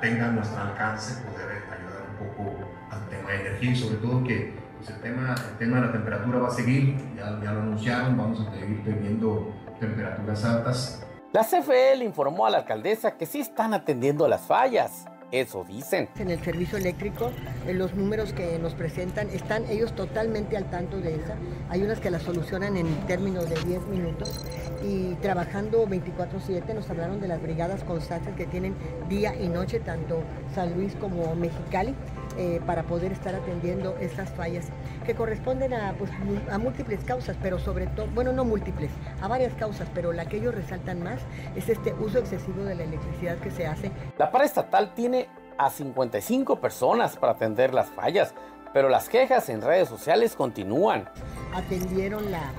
tenga 0.01 0.25
a 0.25 0.31
nuestro 0.31 0.61
alcance 0.61 1.23
poder 1.23 1.47
ayudar 1.47 2.03
un 2.09 2.27
poco 2.27 2.69
al 2.89 3.07
tema 3.07 3.31
de 3.31 3.47
energía 3.47 3.71
y 3.71 3.75
sobre 3.77 3.95
todo 3.97 4.21
que 4.25 4.53
pues, 4.75 4.89
el, 4.89 4.99
tema, 5.01 5.33
el 5.33 5.57
tema 5.59 5.79
de 5.79 5.85
la 5.85 5.91
temperatura 5.93 6.39
va 6.39 6.47
a 6.49 6.51
seguir, 6.51 6.97
ya, 7.15 7.39
ya 7.41 7.53
lo 7.53 7.61
anunciaron, 7.61 8.17
vamos 8.17 8.45
a 8.45 8.51
seguir 8.51 8.83
teniendo 8.83 9.53
temperaturas 9.79 10.43
altas. 10.43 11.07
La 11.31 11.45
CFE 11.45 11.95
le 11.95 12.03
informó 12.03 12.45
a 12.45 12.49
la 12.49 12.57
alcaldesa 12.57 13.15
que 13.15 13.25
sí 13.25 13.39
están 13.39 13.73
atendiendo 13.73 14.27
las 14.27 14.41
fallas. 14.41 15.05
Eso 15.31 15.63
dicen. 15.63 16.09
En 16.19 16.29
el 16.29 16.43
servicio 16.43 16.77
eléctrico, 16.77 17.31
en 17.65 17.79
los 17.79 17.93
números 17.93 18.33
que 18.33 18.59
nos 18.59 18.73
presentan, 18.73 19.29
están 19.29 19.65
ellos 19.69 19.95
totalmente 19.95 20.57
al 20.57 20.69
tanto 20.69 20.97
de 20.97 21.15
esa. 21.15 21.35
Hay 21.69 21.83
unas 21.83 21.99
que 22.01 22.11
la 22.11 22.19
solucionan 22.19 22.75
en 22.75 22.87
términos 23.07 23.49
de 23.49 23.55
10 23.63 23.87
minutos 23.87 24.45
y 24.83 25.15
trabajando 25.15 25.87
24/7 25.87 26.73
nos 26.73 26.89
hablaron 26.89 27.21
de 27.21 27.29
las 27.29 27.41
brigadas 27.41 27.83
constantes 27.83 28.35
que 28.35 28.45
tienen 28.45 28.75
día 29.07 29.33
y 29.35 29.47
noche, 29.47 29.79
tanto 29.79 30.21
San 30.53 30.73
Luis 30.73 30.95
como 30.95 31.33
Mexicali. 31.35 31.95
Eh, 32.37 32.61
para 32.65 32.83
poder 32.83 33.11
estar 33.11 33.35
atendiendo 33.35 33.97
estas 33.99 34.29
fallas 34.29 34.67
que 35.05 35.13
corresponden 35.13 35.73
a, 35.73 35.93
pues, 35.97 36.09
a 36.49 36.57
múltiples 36.57 37.03
causas, 37.03 37.35
pero 37.41 37.59
sobre 37.59 37.87
todo, 37.87 38.07
bueno, 38.07 38.31
no 38.31 38.45
múltiples, 38.45 38.89
a 39.21 39.27
varias 39.27 39.53
causas, 39.55 39.89
pero 39.93 40.13
la 40.13 40.25
que 40.25 40.37
ellos 40.37 40.55
resaltan 40.55 41.03
más 41.03 41.19
es 41.57 41.67
este 41.67 41.93
uso 41.93 42.19
excesivo 42.19 42.63
de 42.63 42.75
la 42.75 42.83
electricidad 42.83 43.37
que 43.39 43.51
se 43.51 43.67
hace. 43.67 43.91
La 44.17 44.31
paraestatal 44.31 44.93
tiene 44.93 45.20
a 45.57 45.69
55 45.69 46.59
personas 46.59 47.17
para 47.17 47.33
atender 47.33 47.73
las 47.73 47.89
fallas, 47.89 48.33
pero 48.73 48.89
las 48.89 49.09
quejas 49.09 49.49
en 49.49 49.61
redes 49.61 49.89
sociales 49.89 50.35
continúan. 50.35 51.09
Atendieron 51.53 52.31
la 52.31 52.51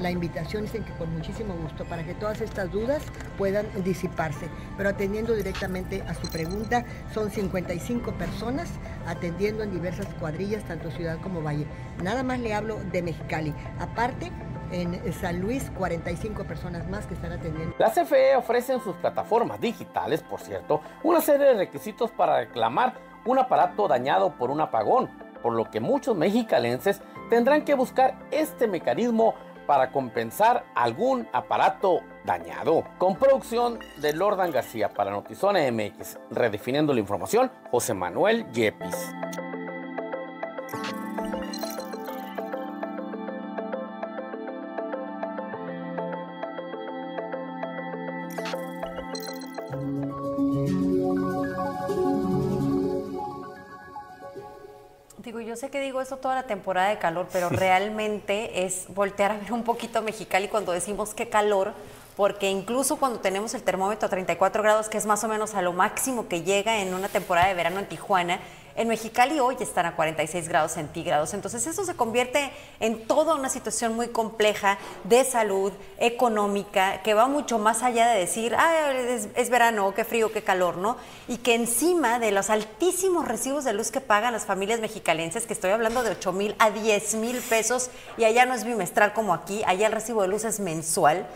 la 0.00 0.10
invitación 0.10 0.62
dicen 0.62 0.84
que 0.84 0.92
con 0.94 1.12
muchísimo 1.12 1.54
gusto 1.54 1.84
para 1.84 2.04
que 2.04 2.14
todas 2.14 2.40
estas 2.40 2.70
dudas 2.70 3.02
puedan 3.36 3.66
disiparse. 3.84 4.48
Pero 4.76 4.88
atendiendo 4.88 5.34
directamente 5.34 6.02
a 6.02 6.14
su 6.14 6.26
pregunta, 6.28 6.84
son 7.12 7.30
55 7.30 8.12
personas 8.12 8.70
atendiendo 9.06 9.62
en 9.62 9.70
diversas 9.70 10.06
cuadrillas, 10.14 10.64
tanto 10.64 10.90
ciudad 10.90 11.18
como 11.20 11.42
valle. 11.42 11.66
Nada 12.02 12.22
más 12.22 12.40
le 12.40 12.54
hablo 12.54 12.78
de 12.92 13.02
Mexicali. 13.02 13.54
Aparte, 13.78 14.32
en 14.72 15.12
San 15.12 15.40
Luis, 15.40 15.70
45 15.76 16.44
personas 16.44 16.88
más 16.88 17.06
que 17.06 17.14
están 17.14 17.32
atendiendo. 17.32 17.74
La 17.78 17.90
CFE 17.90 18.36
ofrece 18.36 18.72
en 18.74 18.80
sus 18.80 18.94
plataformas 18.96 19.60
digitales, 19.60 20.22
por 20.22 20.40
cierto, 20.40 20.80
una 21.02 21.20
serie 21.20 21.46
de 21.46 21.54
requisitos 21.54 22.10
para 22.10 22.38
reclamar 22.38 22.94
un 23.24 23.38
aparato 23.38 23.88
dañado 23.88 24.36
por 24.36 24.50
un 24.50 24.60
apagón, 24.60 25.10
por 25.42 25.54
lo 25.54 25.70
que 25.70 25.80
muchos 25.80 26.16
mexicalenses 26.16 27.00
tendrán 27.28 27.64
que 27.64 27.74
buscar 27.74 28.18
este 28.30 28.66
mecanismo 28.66 29.34
para 29.66 29.92
compensar 29.92 30.64
algún 30.74 31.28
aparato 31.32 32.00
dañado. 32.24 32.84
Con 32.98 33.16
producción 33.16 33.78
de 33.98 34.12
Lordan 34.12 34.50
García 34.50 34.88
para 34.88 35.12
Notizona 35.12 35.60
MX, 35.70 36.18
redefiniendo 36.30 36.92
la 36.92 37.00
información, 37.00 37.52
José 37.70 37.94
Manuel 37.94 38.50
Yepis. 38.52 39.14
Digo, 55.22 55.38
yo 55.40 55.54
sé 55.54 55.68
que 55.68 55.82
digo 55.82 56.00
esto 56.00 56.16
toda 56.16 56.34
la 56.34 56.44
temporada 56.44 56.88
de 56.88 56.98
calor, 56.98 57.28
pero 57.30 57.48
realmente 57.50 58.64
es 58.64 58.86
voltear 58.88 59.32
a 59.32 59.36
ver 59.36 59.52
un 59.52 59.64
poquito 59.64 60.00
Mexicali 60.00 60.48
cuando 60.48 60.72
decimos 60.72 61.12
qué 61.12 61.28
calor, 61.28 61.74
porque 62.16 62.48
incluso 62.48 62.96
cuando 62.96 63.20
tenemos 63.20 63.52
el 63.52 63.62
termómetro 63.62 64.06
a 64.06 64.10
34 64.10 64.62
grados, 64.62 64.88
que 64.88 64.96
es 64.96 65.04
más 65.04 65.22
o 65.22 65.28
menos 65.28 65.54
a 65.54 65.60
lo 65.60 65.74
máximo 65.74 66.26
que 66.26 66.42
llega 66.42 66.80
en 66.80 66.94
una 66.94 67.08
temporada 67.08 67.48
de 67.48 67.54
verano 67.54 67.80
en 67.80 67.86
Tijuana, 67.86 68.40
en 68.76 68.88
Mexicali 68.88 69.40
hoy 69.40 69.56
están 69.60 69.86
a 69.86 69.96
46 69.96 70.48
grados 70.48 70.72
centígrados. 70.72 71.34
Entonces 71.34 71.66
eso 71.66 71.84
se 71.84 71.94
convierte 71.94 72.52
en 72.80 73.06
toda 73.06 73.34
una 73.34 73.48
situación 73.48 73.94
muy 73.94 74.08
compleja 74.08 74.78
de 75.04 75.24
salud, 75.24 75.72
económica, 75.98 77.02
que 77.02 77.14
va 77.14 77.26
mucho 77.26 77.58
más 77.58 77.82
allá 77.82 78.08
de 78.08 78.20
decir, 78.20 78.54
ah, 78.56 78.92
es, 78.92 79.28
es, 79.34 79.50
verano, 79.50 79.94
qué 79.94 80.04
frío, 80.04 80.32
qué 80.32 80.42
calor, 80.42 80.76
¿no? 80.76 80.96
Y 81.28 81.38
que 81.38 81.54
encima 81.54 82.18
de 82.18 82.32
los 82.32 82.50
altísimos 82.50 83.26
recibos 83.26 83.64
de 83.64 83.72
luz 83.72 83.90
que 83.90 84.00
pagan 84.00 84.32
las 84.32 84.46
familias 84.46 84.80
mexicalenses, 84.80 85.46
que 85.46 85.52
estoy 85.52 85.70
hablando 85.70 86.02
de 86.02 86.10
8 86.10 86.32
mil 86.32 86.54
a 86.58 86.70
10 86.70 87.14
mil 87.16 87.38
pesos, 87.38 87.90
y 88.16 88.24
allá 88.24 88.46
no 88.46 88.54
es 88.54 88.64
bimestral 88.64 89.12
como 89.12 89.34
aquí, 89.34 89.62
allá 89.66 89.86
el 89.86 89.92
recibo 89.92 90.22
de 90.22 90.28
luz 90.28 90.44
es 90.44 90.60
mensual. 90.60 91.26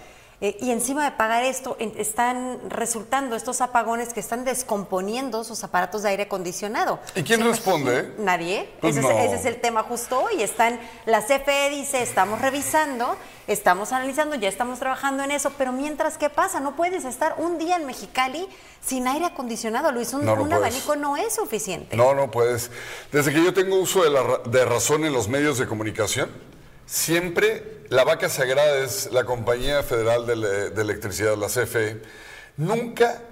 Eh, 0.45 0.59
y 0.61 0.73
encima 0.73 1.07
de 1.07 1.13
pagar 1.13 1.43
esto, 1.43 1.75
en, 1.79 1.95
están 1.97 2.59
resultando 2.69 3.35
estos 3.35 3.63
apagones 3.63 4.13
que 4.13 4.21
están 4.21 4.45
descomponiendo 4.45 5.43
sus 5.43 5.65
aparatos 5.65 6.03
de 6.03 6.11
aire 6.11 6.25
acondicionado. 6.25 7.01
¿Y 7.15 7.23
quién 7.23 7.43
responde? 7.43 8.13
Nadie. 8.19 8.69
Pues 8.83 8.95
ese, 8.95 9.09
no. 9.09 9.11
es, 9.11 9.25
ese, 9.25 9.37
es, 9.37 9.45
el 9.47 9.59
tema 9.63 9.85
justo 9.85 10.21
hoy. 10.21 10.43
Están, 10.43 10.79
la 11.07 11.23
CFE 11.23 11.71
dice, 11.71 12.03
estamos 12.03 12.43
revisando, 12.43 13.17
estamos 13.47 13.93
analizando, 13.93 14.37
ya 14.37 14.51
estamos 14.51 14.79
trabajando 14.81 15.23
en 15.23 15.31
eso, 15.31 15.51
pero 15.57 15.73
mientras, 15.73 16.19
¿qué 16.19 16.29
pasa? 16.29 16.61
No 16.61 16.77
puedes 16.77 17.07
estar 17.07 17.37
un 17.39 17.57
día 17.57 17.77
en 17.77 17.87
Mexicali 17.87 18.47
sin 18.83 19.09
aire 19.09 19.25
acondicionado, 19.25 19.93
Luis. 19.93 20.13
Un, 20.13 20.27
No, 20.27 20.37
no 20.37 20.43
un 20.43 20.51
puedes. 20.51 20.63
abanico 20.63 20.95
no 20.95 21.17
es 21.17 21.35
suficiente. 21.35 21.97
No, 21.97 22.15
no 22.15 22.31
puedes. 22.31 22.71
Desde 23.11 23.33
que 23.33 23.43
yo 23.43 23.55
tengo 23.55 23.77
uso 23.77 24.05
de, 24.05 24.11
la, 24.11 24.41
de 24.45 24.67
razón 24.67 25.07
en 25.07 25.15
los 25.15 25.27
medios 25.27 25.57
de 25.57 25.67
comunicación, 25.67 26.29
siempre 26.87 27.85
la 27.89 28.05
vaca 28.05 28.29
sagrada 28.29 28.79
es 28.79 29.11
la 29.13 29.25
Compañía 29.25 29.83
Federal 29.83 30.27
de, 30.27 30.37
Le- 30.37 30.71
de 30.71 30.83
Electricidad, 30.83 31.37
la 31.37 31.47
CFE. 31.49 32.01
Nunca, 32.57 33.23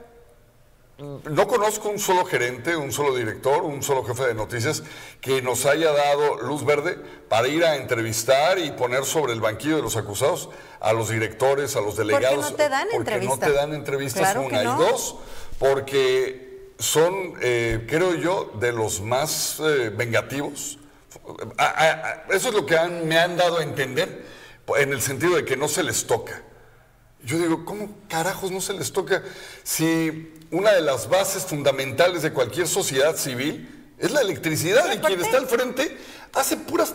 no 0.98 1.48
conozco 1.48 1.88
un 1.88 1.98
solo 1.98 2.24
gerente, 2.24 2.76
un 2.76 2.92
solo 2.92 3.14
director, 3.14 3.62
un 3.62 3.82
solo 3.82 4.04
jefe 4.04 4.24
de 4.26 4.34
noticias 4.34 4.82
que 5.20 5.42
nos 5.42 5.66
haya 5.66 5.90
dado 5.92 6.36
luz 6.42 6.64
verde 6.64 6.96
para 7.28 7.48
ir 7.48 7.64
a 7.64 7.76
entrevistar 7.76 8.58
y 8.58 8.70
poner 8.72 9.04
sobre 9.04 9.32
el 9.32 9.40
banquillo 9.40 9.76
de 9.76 9.82
los 9.82 9.96
acusados 9.96 10.50
a 10.80 10.92
los 10.92 11.08
directores, 11.08 11.76
a 11.76 11.80
los 11.80 11.96
delegados. 11.96 12.50
no 12.50 12.56
te 12.56 12.68
dan 12.68 12.88
porque 12.92 12.98
entrevista? 13.14 13.46
no 13.46 13.52
te 13.52 13.58
dan 13.58 13.74
entrevistas, 13.74 14.22
Claro 14.22 14.42
una. 14.42 14.62
no. 14.62 14.74
Y 14.82 14.84
dos, 14.84 15.16
porque 15.58 16.72
son, 16.78 17.34
eh, 17.40 17.84
creo 17.88 18.14
yo, 18.14 18.52
de 18.60 18.72
los 18.72 19.00
más 19.00 19.60
eh, 19.60 19.90
vengativos. 19.96 20.78
A- 21.58 21.64
a- 21.64 21.90
a- 21.90 22.24
eso 22.34 22.48
es 22.48 22.54
lo 22.54 22.66
que 22.66 22.76
han- 22.76 23.06
me 23.08 23.18
han 23.18 23.36
dado 23.36 23.58
a 23.58 23.62
entender, 23.62 24.24
en 24.78 24.92
el 24.92 25.02
sentido 25.02 25.36
de 25.36 25.44
que 25.44 25.56
no 25.56 25.68
se 25.68 25.82
les 25.82 26.06
toca. 26.06 26.42
Yo 27.24 27.38
digo, 27.38 27.64
¿cómo 27.64 27.98
carajos 28.08 28.50
no 28.50 28.60
se 28.60 28.72
les 28.72 28.92
toca 28.92 29.22
si 29.62 30.32
una 30.50 30.72
de 30.72 30.80
las 30.80 31.08
bases 31.08 31.44
fundamentales 31.44 32.22
de 32.22 32.32
cualquier 32.32 32.66
sociedad 32.66 33.16
civil 33.16 33.92
es 33.98 34.10
la 34.10 34.20
electricidad 34.22 34.92
y 34.92 34.98
quien 34.98 35.20
está 35.20 35.36
al 35.38 35.46
frente 35.46 35.96
hace 36.34 36.56
puras 36.56 36.94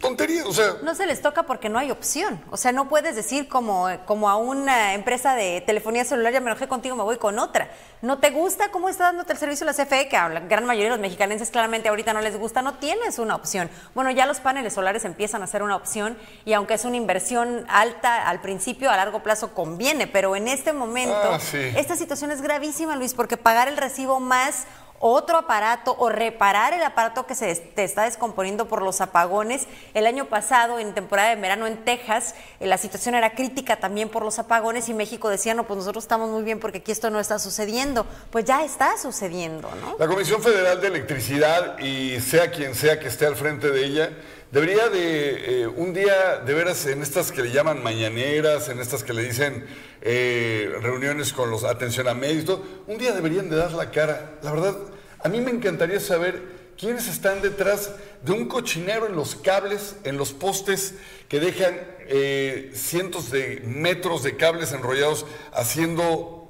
tonterías? 0.00 0.46
O 0.46 0.52
sea, 0.52 0.74
No 0.82 0.94
se 0.94 1.06
les 1.06 1.20
toca 1.22 1.44
porque 1.44 1.68
no 1.68 1.78
hay 1.78 1.90
opción. 1.90 2.42
O 2.50 2.56
sea, 2.56 2.72
no 2.72 2.88
puedes 2.88 3.14
decir 3.14 3.48
como, 3.48 3.88
como 4.06 4.28
a 4.28 4.36
una 4.36 4.94
empresa 4.94 5.34
de 5.34 5.60
telefonía 5.64 6.04
celular, 6.04 6.32
ya 6.32 6.40
me 6.40 6.50
enojé 6.50 6.66
contigo, 6.68 6.96
me 6.96 7.02
voy 7.04 7.18
con 7.18 7.38
otra. 7.38 7.70
¿No 8.00 8.18
te 8.18 8.30
gusta 8.30 8.70
cómo 8.72 8.88
está 8.88 9.04
dándote 9.04 9.32
el 9.34 9.38
servicio 9.38 9.64
la 9.64 9.74
CFE? 9.74 10.08
Que 10.08 10.16
a 10.16 10.28
la 10.28 10.40
gran 10.40 10.64
mayoría 10.64 10.90
de 10.90 10.96
los 10.96 11.00
mexicalenses 11.00 11.50
claramente 11.50 11.88
ahorita 11.88 12.12
no 12.14 12.20
les 12.20 12.36
gusta, 12.36 12.62
no 12.62 12.74
tienes 12.74 13.18
una 13.20 13.36
opción. 13.36 13.70
Bueno, 13.94 14.10
ya 14.10 14.26
los 14.26 14.40
paneles 14.40 14.72
solares 14.72 15.04
empiezan 15.04 15.42
a 15.42 15.46
ser 15.46 15.62
una 15.62 15.76
opción 15.76 16.16
y 16.44 16.52
aunque 16.54 16.74
es 16.74 16.84
una 16.84 16.96
inversión 16.96 17.64
alta 17.68 18.26
al 18.28 18.40
principio, 18.40 18.90
a 18.90 18.96
largo 18.96 19.22
plazo 19.22 19.54
conviene, 19.54 20.08
pero 20.08 20.34
en 20.34 20.48
este 20.48 20.72
momento 20.72 21.14
Ah, 21.34 21.38
sí. 21.38 21.58
esta 21.76 21.94
situación 21.94 22.32
es 22.32 22.42
gravísima, 22.42 22.96
Luis, 22.96 23.14
porque 23.14 23.36
pagar 23.36 23.68
el 23.68 23.76
recibo 23.76 24.18
más 24.18 24.64
otro 25.04 25.36
aparato 25.36 25.96
o 25.98 26.08
reparar 26.08 26.72
el 26.74 26.82
aparato 26.82 27.26
que 27.26 27.34
se 27.34 27.52
te 27.56 27.82
está 27.82 28.04
descomponiendo 28.04 28.68
por 28.68 28.82
los 28.82 29.00
apagones. 29.00 29.66
El 29.94 30.06
año 30.06 30.26
pasado, 30.26 30.78
en 30.78 30.94
temporada 30.94 31.30
de 31.30 31.36
verano 31.36 31.66
en 31.66 31.84
Texas, 31.84 32.36
eh, 32.60 32.68
la 32.68 32.78
situación 32.78 33.16
era 33.16 33.34
crítica 33.34 33.80
también 33.80 34.08
por 34.08 34.22
los 34.22 34.38
apagones 34.38 34.88
y 34.88 34.94
México 34.94 35.28
decía, 35.28 35.54
no, 35.54 35.64
pues 35.64 35.78
nosotros 35.78 36.04
estamos 36.04 36.30
muy 36.30 36.44
bien 36.44 36.60
porque 36.60 36.78
aquí 36.78 36.92
esto 36.92 37.10
no 37.10 37.18
está 37.18 37.40
sucediendo. 37.40 38.06
Pues 38.30 38.44
ya 38.44 38.64
está 38.64 38.96
sucediendo, 38.96 39.68
¿no? 39.80 39.96
La 39.98 40.06
Comisión 40.06 40.40
Federal 40.40 40.80
de 40.80 40.86
Electricidad, 40.86 41.80
y 41.80 42.20
sea 42.20 42.52
quien 42.52 42.76
sea 42.76 43.00
que 43.00 43.08
esté 43.08 43.26
al 43.26 43.34
frente 43.34 43.72
de 43.72 43.84
ella, 43.84 44.10
debería 44.52 44.88
de 44.88 45.62
eh, 45.62 45.66
un 45.66 45.92
día, 45.92 46.38
de 46.46 46.54
veras, 46.54 46.86
en 46.86 47.02
estas 47.02 47.32
que 47.32 47.42
le 47.42 47.50
llaman 47.50 47.82
mañaneras, 47.82 48.68
en 48.68 48.78
estas 48.78 49.02
que 49.02 49.12
le 49.12 49.22
dicen 49.22 49.66
eh, 50.00 50.72
reuniones 50.80 51.32
con 51.32 51.50
los 51.50 51.64
atención 51.64 52.06
a 52.06 52.14
médicos, 52.14 52.60
un 52.86 52.98
día 52.98 53.12
deberían 53.12 53.50
de 53.50 53.56
dar 53.56 53.72
la 53.72 53.90
cara. 53.90 54.38
La 54.42 54.52
verdad, 54.52 54.76
a 55.22 55.28
mí 55.28 55.40
me 55.40 55.50
encantaría 55.50 56.00
saber 56.00 56.72
quiénes 56.78 57.08
están 57.08 57.42
detrás 57.42 57.92
de 58.22 58.32
un 58.32 58.48
cochinero 58.48 59.06
en 59.06 59.14
los 59.14 59.34
cables, 59.36 59.96
en 60.04 60.16
los 60.16 60.32
postes 60.32 60.94
que 61.28 61.40
dejan 61.40 61.74
eh, 62.08 62.72
cientos 62.74 63.30
de 63.30 63.62
metros 63.64 64.22
de 64.22 64.36
cables 64.36 64.72
enrollados 64.72 65.26
haciendo, 65.52 66.48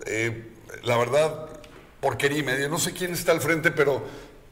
la 0.84 0.96
verdad, 0.96 1.50
porquería 2.00 2.38
y 2.38 2.42
media. 2.42 2.68
No 2.68 2.78
sé 2.78 2.92
quién 2.92 3.12
está 3.12 3.32
al 3.32 3.40
frente, 3.40 3.70
pero 3.70 4.02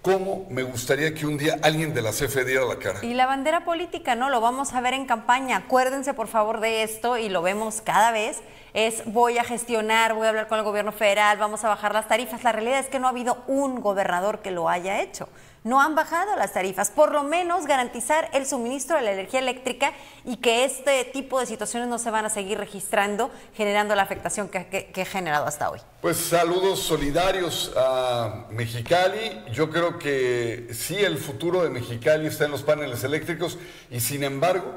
cómo 0.03 0.47
me 0.51 0.63
gustaría 0.63 1.15
que 1.15 1.27
un 1.27 1.37
día 1.37 1.59
alguien 1.63 1.93
de 1.93 2.03
la 2.03 2.11
CFE 2.11 2.45
diera 2.45 2.65
la 2.65 2.77
cara. 2.77 3.05
Y 3.05 3.15
la 3.15 3.27
bandera 3.27 3.65
política, 3.65 4.15
¿no? 4.15 4.31
Lo 4.31 4.41
vamos 4.41 4.73
a 4.73 4.81
ver 4.81 4.95
en 4.95 5.07
campaña. 5.07 5.59
Acuérdense, 5.59 6.15
por 6.15 6.29
favor, 6.29 6.61
de 6.61 6.83
esto 6.83 7.19
y 7.19 7.29
lo 7.29 7.43
vemos 7.43 7.81
cada 7.83 8.11
vez. 8.13 8.41
Es 8.73 9.03
voy 9.07 9.39
a 9.39 9.45
gestionar, 9.45 10.15
voy 10.15 10.27
a 10.27 10.31
hablar 10.31 10.49
con 10.49 10.59
el 10.59 10.65
gobierno 10.65 10.93
federal, 10.93 11.39
vamos 11.39 11.65
a 11.65 11.69
bajar 11.69 11.93
las 11.93 12.09
tarifas. 12.09 12.45
La 12.45 12.53
realidad 12.53 12.79
es 12.79 12.87
que 12.87 12.99
no 12.99 13.07
ha 13.07 13.11
habido 13.11 13.43
un 13.47 13.81
gobernador 13.81 14.41
que 14.41 14.51
lo 14.51 14.69
haya 14.69 15.01
hecho 15.01 15.29
no 15.64 15.81
han 15.81 15.94
bajado 15.94 16.37
las 16.37 16.53
tarifas, 16.53 16.90
por 16.90 17.12
lo 17.12 17.23
menos 17.23 17.66
garantizar 17.66 18.31
el 18.33 18.46
suministro 18.46 18.96
de 18.96 19.03
la 19.03 19.12
energía 19.12 19.40
eléctrica 19.40 19.92
y 20.25 20.37
que 20.37 20.64
este 20.64 21.05
tipo 21.05 21.38
de 21.38 21.46
situaciones 21.46 21.88
no 21.88 21.99
se 21.99 22.11
van 22.11 22.25
a 22.25 22.31
seguir 22.31 22.59
registrando, 22.59 23.31
generando 23.55 23.94
la 23.94 24.03
afectación 24.03 24.49
que, 24.49 24.90
ha 25.01 25.05
generado 25.05 25.46
hasta 25.46 25.70
hoy. 25.70 25.81
Pues 26.01 26.16
saludos 26.16 26.81
solidarios 26.81 27.73
a 27.77 28.46
Mexicali. 28.51 29.42
Yo 29.53 29.70
creo 29.70 29.99
que 29.99 30.68
sí, 30.73 30.96
el 30.96 31.18
futuro 31.18 31.62
de 31.62 31.70
Mexicali 31.70 32.27
está 32.27 32.46
en 32.46 32.53
los 32.53 32.62
paneles 32.62 33.05
eléctricos 33.05 33.59
y 33.90 34.01
sin 34.01 34.25
embargo 34.25 34.73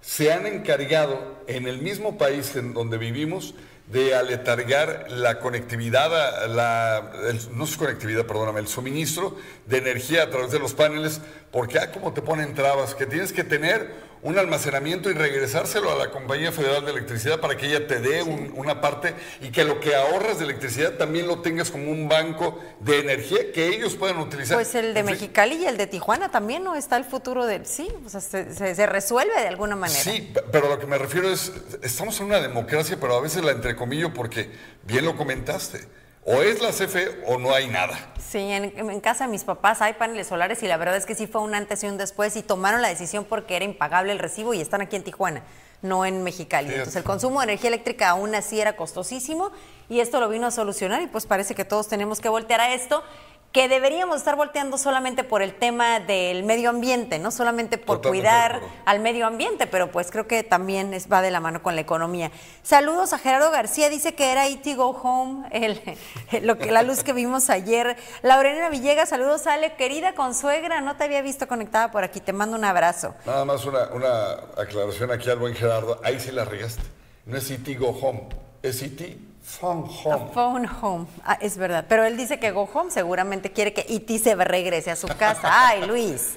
se 0.00 0.32
han 0.32 0.46
encargado 0.46 1.36
en 1.46 1.66
el 1.66 1.78
mismo 1.78 2.16
país 2.18 2.54
en 2.56 2.74
donde 2.74 2.98
vivimos 2.98 3.54
de 3.88 4.14
aletargar 4.14 5.06
la 5.10 5.38
conectividad, 5.38 6.48
la, 6.48 7.12
no 7.52 7.64
es 7.64 7.76
conectividad, 7.76 8.26
perdóname, 8.26 8.60
el 8.60 8.66
suministro 8.66 9.36
de 9.66 9.78
energía 9.78 10.24
a 10.24 10.30
través 10.30 10.50
de 10.50 10.58
los 10.58 10.74
paneles, 10.74 11.20
porque 11.52 11.78
ah, 11.78 11.92
como 11.92 12.12
te 12.12 12.20
ponen 12.20 12.54
trabas, 12.54 12.94
que 12.94 13.06
tienes 13.06 13.32
que 13.32 13.44
tener 13.44 13.94
un 14.26 14.36
almacenamiento 14.36 15.08
y 15.08 15.12
regresárselo 15.12 15.92
a 15.92 15.94
la 15.94 16.10
Compañía 16.10 16.50
Federal 16.50 16.84
de 16.84 16.90
Electricidad 16.90 17.38
para 17.38 17.56
que 17.56 17.66
ella 17.66 17.86
te 17.86 18.00
dé 18.00 18.24
una 18.24 18.80
parte 18.80 19.14
y 19.40 19.50
que 19.50 19.62
lo 19.62 19.78
que 19.78 19.94
ahorras 19.94 20.40
de 20.40 20.46
electricidad 20.46 20.94
también 20.94 21.28
lo 21.28 21.42
tengas 21.42 21.70
como 21.70 21.92
un 21.92 22.08
banco 22.08 22.60
de 22.80 22.98
energía 22.98 23.52
que 23.52 23.68
ellos 23.68 23.94
puedan 23.94 24.18
utilizar. 24.18 24.56
Pues 24.56 24.74
el 24.74 24.94
de 24.94 25.04
Mexicali 25.04 25.54
y 25.54 25.66
el 25.66 25.76
de 25.76 25.86
Tijuana 25.86 26.32
también, 26.32 26.64
¿no? 26.64 26.74
Está 26.74 26.96
el 26.96 27.04
futuro 27.04 27.46
del... 27.46 27.66
Sí, 27.66 27.88
o 28.04 28.08
sea, 28.08 28.20
se, 28.20 28.86
resuelve 28.86 29.40
de 29.40 29.46
alguna 29.46 29.76
manera. 29.76 30.00
Sí, 30.00 30.32
pero 30.50 30.68
lo 30.68 30.80
que 30.80 30.86
me 30.86 30.98
refiero 30.98 31.30
es, 31.30 31.52
estamos 31.82 32.18
en 32.18 32.26
una 32.26 32.40
democracia, 32.40 32.96
pero 33.00 33.14
a 33.16 33.20
veces 33.20 33.44
la 33.44 33.52
entrecomillo 33.52 34.12
porque 34.12 34.50
bien 34.82 35.04
lo 35.04 35.16
comentaste 35.16 35.86
o 36.26 36.42
es 36.42 36.60
la 36.60 36.70
CFE 36.70 37.22
o 37.26 37.38
no 37.38 37.54
hay 37.54 37.68
nada. 37.68 37.96
Sí, 38.18 38.38
en, 38.38 39.00
casa 39.00 39.24
de 39.24 39.30
mis 39.30 39.44
papás 39.44 39.80
hay 39.80 39.94
paneles 39.94 40.26
solares 40.26 40.62
y 40.62 40.66
la 40.66 40.76
verdad 40.76 40.96
es 40.96 41.06
que 41.06 41.14
sí 41.14 41.28
fue 41.28 41.40
un 41.40 41.54
antes 41.54 41.84
y 41.84 41.86
un 41.86 41.96
después 41.96 42.34
y 42.36 42.42
tomaron 42.42 42.82
la 42.82 42.88
decisión 42.88 43.24
porque 43.24 43.54
era 43.54 43.64
impagable 43.64 44.10
el 44.12 44.18
recibo 44.18 44.52
y 44.52 44.60
están 44.60 44.80
aquí 44.80 44.96
en 44.96 45.04
Tijuana, 45.04 45.44
no 45.82 46.04
en 46.04 46.24
Mexicali. 46.24 46.70
Entonces 46.70 46.96
el 46.96 47.04
consumo 47.04 47.40
de 47.40 47.44
energía 47.44 47.68
eléctrica 47.68 48.10
aún 48.10 48.34
así 48.34 48.60
era 48.60 48.74
costosísimo 48.74 49.52
y 49.88 50.00
esto 50.00 50.18
lo 50.18 50.28
vino 50.28 50.48
a 50.48 50.50
solucionar 50.50 51.00
y 51.02 51.06
pues 51.06 51.26
parece 51.26 51.54
que 51.54 51.64
todos 51.64 51.88
tenemos 51.88 52.20
que 52.20 52.28
voltear 52.28 52.60
a 52.60 52.74
esto 52.74 53.04
que 53.52 53.68
deberíamos 53.68 54.16
estar 54.18 54.36
volteando 54.36 54.76
solamente 54.76 55.24
por 55.24 55.40
el 55.40 55.54
tema 55.54 55.98
del 56.00 56.42
medio 56.42 56.68
ambiente, 56.68 57.18
no 57.18 57.30
solamente 57.30 57.78
por 57.78 58.02
cuidar 58.02 58.60
al 58.84 59.00
medio 59.00 59.26
ambiente, 59.26 59.66
pero 59.66 59.90
pues 59.90 60.10
creo 60.10 60.26
que 60.26 60.42
también 60.42 60.92
va 61.10 61.22
de 61.22 61.30
la 61.30 61.40
mano 61.40 61.62
con 61.62 61.74
la 61.74 61.80
economía. 61.80 62.30
Saludos 62.62 63.14
a 63.14 63.18
Gerardo 63.18 63.50
García, 63.50 63.88
dice 63.88 64.14
que 64.14 64.30
era 64.30 64.48
IT 64.48 64.66
e 64.66 64.74
Go 64.74 64.90
Home, 64.90 65.48
el, 65.52 65.80
lo 66.42 66.58
que, 66.58 66.70
la 66.70 66.82
luz 66.82 67.02
que 67.02 67.14
vimos 67.14 67.48
ayer. 67.48 67.96
Laurena 68.22 68.68
Villegas, 68.68 69.08
saludos 69.08 69.46
Ale, 69.46 69.74
querida 69.76 70.14
consuegra, 70.14 70.82
no 70.82 70.96
te 70.96 71.04
había 71.04 71.22
visto 71.22 71.48
conectada 71.48 71.90
por 71.90 72.04
aquí, 72.04 72.20
te 72.20 72.34
mando 72.34 72.56
un 72.56 72.64
abrazo. 72.64 73.14
Nada 73.24 73.44
más 73.46 73.64
una, 73.64 73.88
una 73.92 74.32
aclaración 74.56 75.10
aquí 75.10 75.30
al 75.30 75.38
buen 75.38 75.54
Gerardo, 75.54 75.98
ahí 76.04 76.20
sí 76.20 76.30
la 76.30 76.44
regaste, 76.44 76.82
no 77.24 77.38
es 77.38 77.50
IT 77.50 77.68
e 77.68 77.74
Go 77.76 77.88
Home, 77.88 78.28
es 78.62 78.82
IT 78.82 79.35
Phone 79.46 79.88
home. 80.04 80.32
phone 80.34 80.68
home. 80.82 81.06
Ah, 81.24 81.38
es 81.40 81.56
verdad. 81.56 81.86
Pero 81.88 82.04
él 82.04 82.16
dice 82.16 82.38
que 82.40 82.50
go 82.50 82.68
home 82.72 82.90
seguramente 82.90 83.52
quiere 83.52 83.72
que 83.72 83.86
Iti 83.88 84.18
se 84.18 84.34
regrese 84.34 84.90
a 84.90 84.96
su 84.96 85.06
casa. 85.06 85.40
Ay, 85.68 85.86
Luis. 85.86 86.34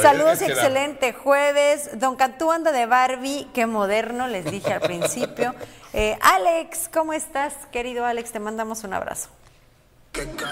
Saludos, 0.00 0.40
excelente 0.40 1.12
jueves. 1.12 1.98
Don 1.98 2.14
Cantú 2.14 2.52
anda 2.52 2.70
de 2.70 2.86
Barbie, 2.86 3.48
qué 3.52 3.66
moderno, 3.66 4.28
les 4.28 4.44
dije 4.44 4.72
al 4.72 4.80
principio. 4.80 5.54
Eh, 5.92 6.16
Alex, 6.20 6.88
¿cómo 6.88 7.12
estás? 7.12 7.52
Querido 7.72 8.06
Alex, 8.06 8.30
te 8.30 8.38
mandamos 8.38 8.84
un 8.84 8.94
abrazo. 8.94 9.28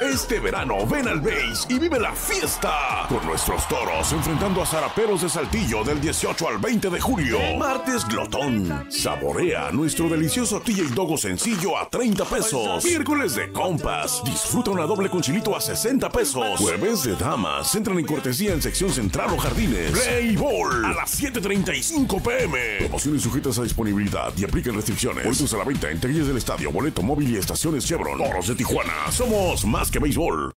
Este 0.01 0.41
verano 0.41 0.87
ven 0.87 1.09
al 1.09 1.21
Base 1.21 1.67
y 1.69 1.79
vive 1.79 1.99
la 2.01 2.13
fiesta 2.13 3.07
con 3.09 3.25
nuestros 3.27 3.69
toros 3.69 4.13
enfrentando 4.13 4.63
a 4.63 4.67
zaraperos 4.67 5.23
de 5.23 5.29
Saltillo 5.29 5.85
del 5.85 6.01
18 6.01 6.49
al 6.49 6.59
20 6.59 6.89
de 6.89 7.01
julio. 7.01 7.39
Martes 7.59 8.07
Glotón. 8.07 8.87
Saborea 8.91 9.71
nuestro 9.73 10.09
delicioso 10.09 10.61
TJ 10.61 10.95
Dogo 10.95 11.19
sencillo 11.19 11.77
a 11.77 11.89
30 11.89 12.25
pesos. 12.25 12.85
Miércoles 12.85 13.35
de 13.35 13.53
compas. 13.53 14.23
Disfruta 14.25 14.71
una 14.71 14.85
doble 14.85 15.11
con 15.11 15.21
chilito 15.21 15.55
a 15.55 15.61
60 15.61 16.09
pesos. 16.11 16.59
Jueves 16.59 17.03
de 17.03 17.15
damas. 17.17 17.75
Entran 17.75 17.99
en 17.99 18.07
cortesía 18.07 18.55
en 18.55 18.63
sección 18.63 18.91
central 18.91 19.31
o 19.33 19.39
jardines. 19.39 19.91
Play 19.91 20.37
Ball 20.37 20.85
a 20.85 20.95
las 20.95 21.21
7.35 21.21 22.23
pm. 22.23 22.59
Promociones 22.79 23.23
sujetas 23.23 23.59
a 23.59 23.65
disponibilidad 23.65 24.33
y 24.37 24.45
aplican 24.45 24.75
restricciones. 24.75 25.25
Boletos 25.25 25.53
a 25.53 25.59
la 25.59 25.65
venta 25.65 25.91
en 25.91 26.01
taquillas 26.01 26.27
del 26.27 26.39
estadio, 26.39 26.73
boleto 26.73 27.03
móvil 27.03 27.31
y 27.31 27.37
estaciones 27.37 27.85
Chevron. 27.85 28.19
Toros 28.19 28.49
de 28.49 28.55
Tijuana. 28.55 29.11
Somos 29.11 29.58
más 29.65 29.91
que 29.91 29.99
béisbol. 29.99 30.53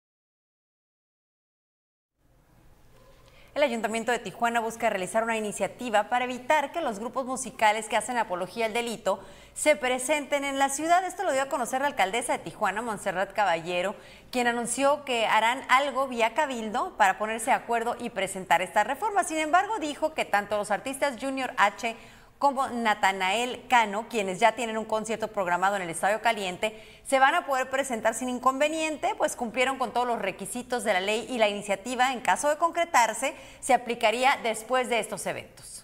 El 3.55 3.63
Ayuntamiento 3.63 4.11
de 4.11 4.19
Tijuana 4.19 4.61
busca 4.61 4.89
realizar 4.89 5.23
una 5.23 5.35
iniciativa 5.35 6.07
para 6.07 6.25
evitar 6.25 6.71
que 6.71 6.79
los 6.79 6.99
grupos 6.99 7.25
musicales 7.25 7.89
que 7.89 7.97
hacen 7.97 8.17
apología 8.17 8.67
al 8.67 8.73
delito 8.73 9.19
se 9.53 9.75
presenten 9.75 10.45
en 10.45 10.59
la 10.59 10.69
ciudad. 10.69 11.03
Esto 11.03 11.23
lo 11.23 11.33
dio 11.33 11.41
a 11.41 11.47
conocer 11.47 11.81
la 11.81 11.87
alcaldesa 11.87 12.33
de 12.37 12.43
Tijuana, 12.43 12.81
Montserrat 12.81 13.33
Caballero, 13.33 13.95
quien 14.31 14.47
anunció 14.47 15.03
que 15.03 15.25
harán 15.25 15.63
algo 15.67 16.07
vía 16.07 16.35
Cabildo 16.35 16.95
para 16.95 17.17
ponerse 17.17 17.47
de 17.47 17.57
acuerdo 17.57 17.97
y 17.99 18.11
presentar 18.11 18.61
esta 18.61 18.85
reforma. 18.85 19.25
Sin 19.25 19.39
embargo, 19.39 19.79
dijo 19.79 20.13
que 20.13 20.23
tanto 20.23 20.55
los 20.55 20.71
artistas 20.71 21.17
Junior 21.19 21.51
H 21.57 21.97
como 22.39 22.69
Natanael 22.69 23.65
Cano, 23.67 24.07
quienes 24.09 24.39
ya 24.39 24.53
tienen 24.53 24.77
un 24.77 24.85
concierto 24.85 25.27
programado 25.27 25.75
en 25.75 25.81
el 25.81 25.89
Estadio 25.89 26.21
Caliente, 26.21 26.81
se 27.05 27.19
van 27.19 27.35
a 27.35 27.45
poder 27.45 27.69
presentar 27.69 28.15
sin 28.15 28.29
inconveniente, 28.29 29.13
pues 29.17 29.35
cumplieron 29.35 29.77
con 29.77 29.91
todos 29.91 30.07
los 30.07 30.21
requisitos 30.21 30.85
de 30.85 30.93
la 30.93 31.01
ley 31.01 31.27
y 31.29 31.37
la 31.37 31.49
iniciativa, 31.49 32.13
en 32.13 32.21
caso 32.21 32.49
de 32.49 32.55
concretarse, 32.55 33.35
se 33.59 33.73
aplicaría 33.73 34.39
después 34.41 34.87
de 34.87 34.99
estos 34.99 35.25
eventos. 35.25 35.83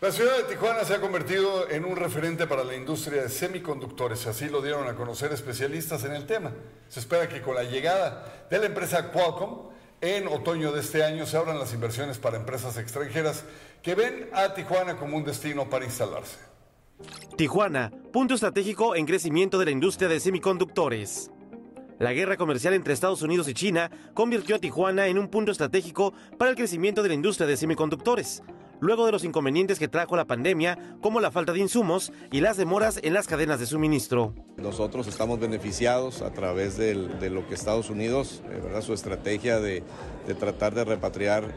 La 0.00 0.10
ciudad 0.10 0.36
de 0.38 0.44
Tijuana 0.44 0.82
se 0.84 0.94
ha 0.94 1.00
convertido 1.00 1.68
en 1.68 1.84
un 1.84 1.94
referente 1.94 2.46
para 2.46 2.64
la 2.64 2.74
industria 2.74 3.22
de 3.22 3.28
semiconductores, 3.28 4.26
así 4.26 4.48
lo 4.48 4.62
dieron 4.62 4.88
a 4.88 4.96
conocer 4.96 5.30
especialistas 5.32 6.02
en 6.04 6.12
el 6.12 6.26
tema. 6.26 6.52
Se 6.88 6.98
espera 6.98 7.28
que 7.28 7.40
con 7.40 7.54
la 7.54 7.62
llegada 7.62 8.46
de 8.50 8.58
la 8.58 8.66
empresa 8.66 9.12
Qualcomm, 9.12 9.69
en 10.00 10.28
otoño 10.28 10.72
de 10.72 10.80
este 10.80 11.04
año 11.04 11.26
se 11.26 11.36
abran 11.36 11.58
las 11.58 11.74
inversiones 11.74 12.18
para 12.18 12.36
empresas 12.36 12.76
extranjeras 12.78 13.44
que 13.82 13.94
ven 13.94 14.28
a 14.32 14.54
Tijuana 14.54 14.96
como 14.96 15.16
un 15.16 15.24
destino 15.24 15.68
para 15.68 15.84
instalarse. 15.84 16.36
Tijuana, 17.36 17.90
punto 18.12 18.34
estratégico 18.34 18.94
en 18.94 19.06
crecimiento 19.06 19.58
de 19.58 19.66
la 19.66 19.70
industria 19.70 20.08
de 20.08 20.20
semiconductores. 20.20 21.30
La 21.98 22.12
guerra 22.12 22.36
comercial 22.36 22.74
entre 22.74 22.94
Estados 22.94 23.22
Unidos 23.22 23.48
y 23.48 23.54
China 23.54 23.90
convirtió 24.14 24.56
a 24.56 24.58
Tijuana 24.58 25.06
en 25.06 25.18
un 25.18 25.28
punto 25.28 25.52
estratégico 25.52 26.14
para 26.38 26.50
el 26.50 26.56
crecimiento 26.56 27.02
de 27.02 27.08
la 27.08 27.14
industria 27.14 27.46
de 27.46 27.56
semiconductores 27.56 28.42
luego 28.80 29.06
de 29.06 29.12
los 29.12 29.24
inconvenientes 29.24 29.78
que 29.78 29.88
trajo 29.88 30.16
la 30.16 30.26
pandemia, 30.26 30.96
como 31.00 31.20
la 31.20 31.30
falta 31.30 31.52
de 31.52 31.60
insumos 31.60 32.12
y 32.32 32.40
las 32.40 32.56
demoras 32.56 32.98
en 33.02 33.14
las 33.14 33.26
cadenas 33.26 33.60
de 33.60 33.66
suministro. 33.66 34.34
Nosotros 34.56 35.06
estamos 35.06 35.38
beneficiados 35.38 36.22
a 36.22 36.32
través 36.32 36.76
de 36.76 36.94
lo 37.30 37.46
que 37.46 37.54
Estados 37.54 37.90
Unidos, 37.90 38.42
eh, 38.50 38.82
su 38.82 38.94
estrategia 38.94 39.60
de, 39.60 39.82
tratar 40.38 40.74
de 40.74 40.84
repatriar 40.84 41.52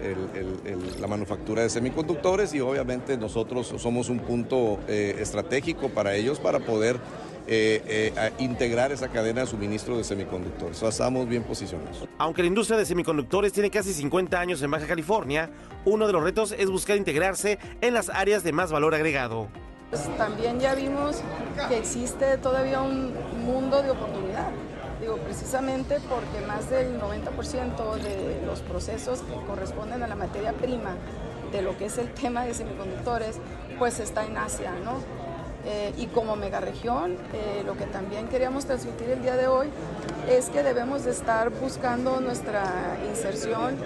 la 1.00 1.08
manufactura 1.08 1.62
de 1.62 1.70
semiconductores 1.70 2.54
y 2.54 2.60
obviamente 2.60 3.18
nosotros 3.18 3.74
somos 3.78 4.10
un 4.10 4.20
punto 4.20 4.80
eh, 4.88 5.18
estratégico 5.20 5.90
para 5.90 6.16
ellos 6.16 6.40
para 6.40 6.60
poder 6.60 7.00
eh, 7.48 8.14
eh, 8.16 8.32
integrar 8.40 8.92
esa 8.92 9.08
cadena 9.08 9.42
de 9.42 9.48
suministro 9.48 9.98
de 9.98 10.04
semiconductores. 10.04 10.82
estamos 10.82 11.28
bien 11.28 11.44
posicionados. 11.44 12.08
Aunque 12.18 12.42
la 12.42 12.48
industria 12.48 12.78
de 12.78 12.86
semiconductores 12.86 13.54
tiene 13.54 13.70
casi 13.70 13.94
50 13.94 14.40
años 14.40 14.62
en 14.62 14.72
Baja 14.72 14.88
California, 14.88 15.50
uno 15.86 16.08
de 16.08 16.14
los 16.14 16.24
retos 16.24 16.54
es 16.58 16.70
buscar 16.70 16.98
integrarse 16.98 17.60
en 17.82 17.94
las 17.94 18.10
áreas 18.10 18.44
de 18.44 18.52
más 18.52 18.72
valor 18.72 18.96
agregado. 18.96 19.48
Pues 19.90 20.10
también 20.18 20.60
ya 20.60 20.74
vimos 20.74 21.22
que 21.70 21.78
existe 21.78 22.38
todavía 22.38 22.82
un 22.82 23.14
mundo 23.46 23.84
de 23.84 23.92
oportunidad 23.92 24.50
Digo, 25.04 25.18
precisamente 25.18 25.98
porque 26.10 26.48
más 26.48 26.70
del 26.70 26.98
90% 26.98 27.96
de 27.96 28.42
los 28.46 28.62
procesos 28.62 29.20
que 29.20 29.36
corresponden 29.46 30.02
a 30.02 30.08
la 30.08 30.16
materia 30.16 30.54
prima 30.54 30.96
de 31.52 31.62
lo 31.62 31.78
que 31.78 31.88
es 31.88 31.98
el 31.98 32.14
tema 32.14 32.46
de 32.46 32.54
semiconductores, 32.54 33.38
pues 33.78 34.00
está 34.00 34.26
en 34.26 34.38
Asia, 34.38 34.72
¿no? 34.86 35.02
Eh, 35.66 35.94
y 35.98 36.08
como 36.08 36.36
megaregión, 36.36 37.14
eh, 37.34 37.64
lo 37.66 37.78
que 37.78 37.86
también 37.86 38.28
queríamos 38.28 38.66
transmitir 38.66 39.10
el 39.10 39.22
día 39.22 39.38
de 39.38 39.48
hoy 39.48 39.70
es 40.30 40.50
que 40.50 40.62
debemos 40.64 41.06
de 41.06 41.12
estar 41.12 41.50
buscando 41.52 42.20
nuestra 42.20 42.98
inserción 43.10 43.78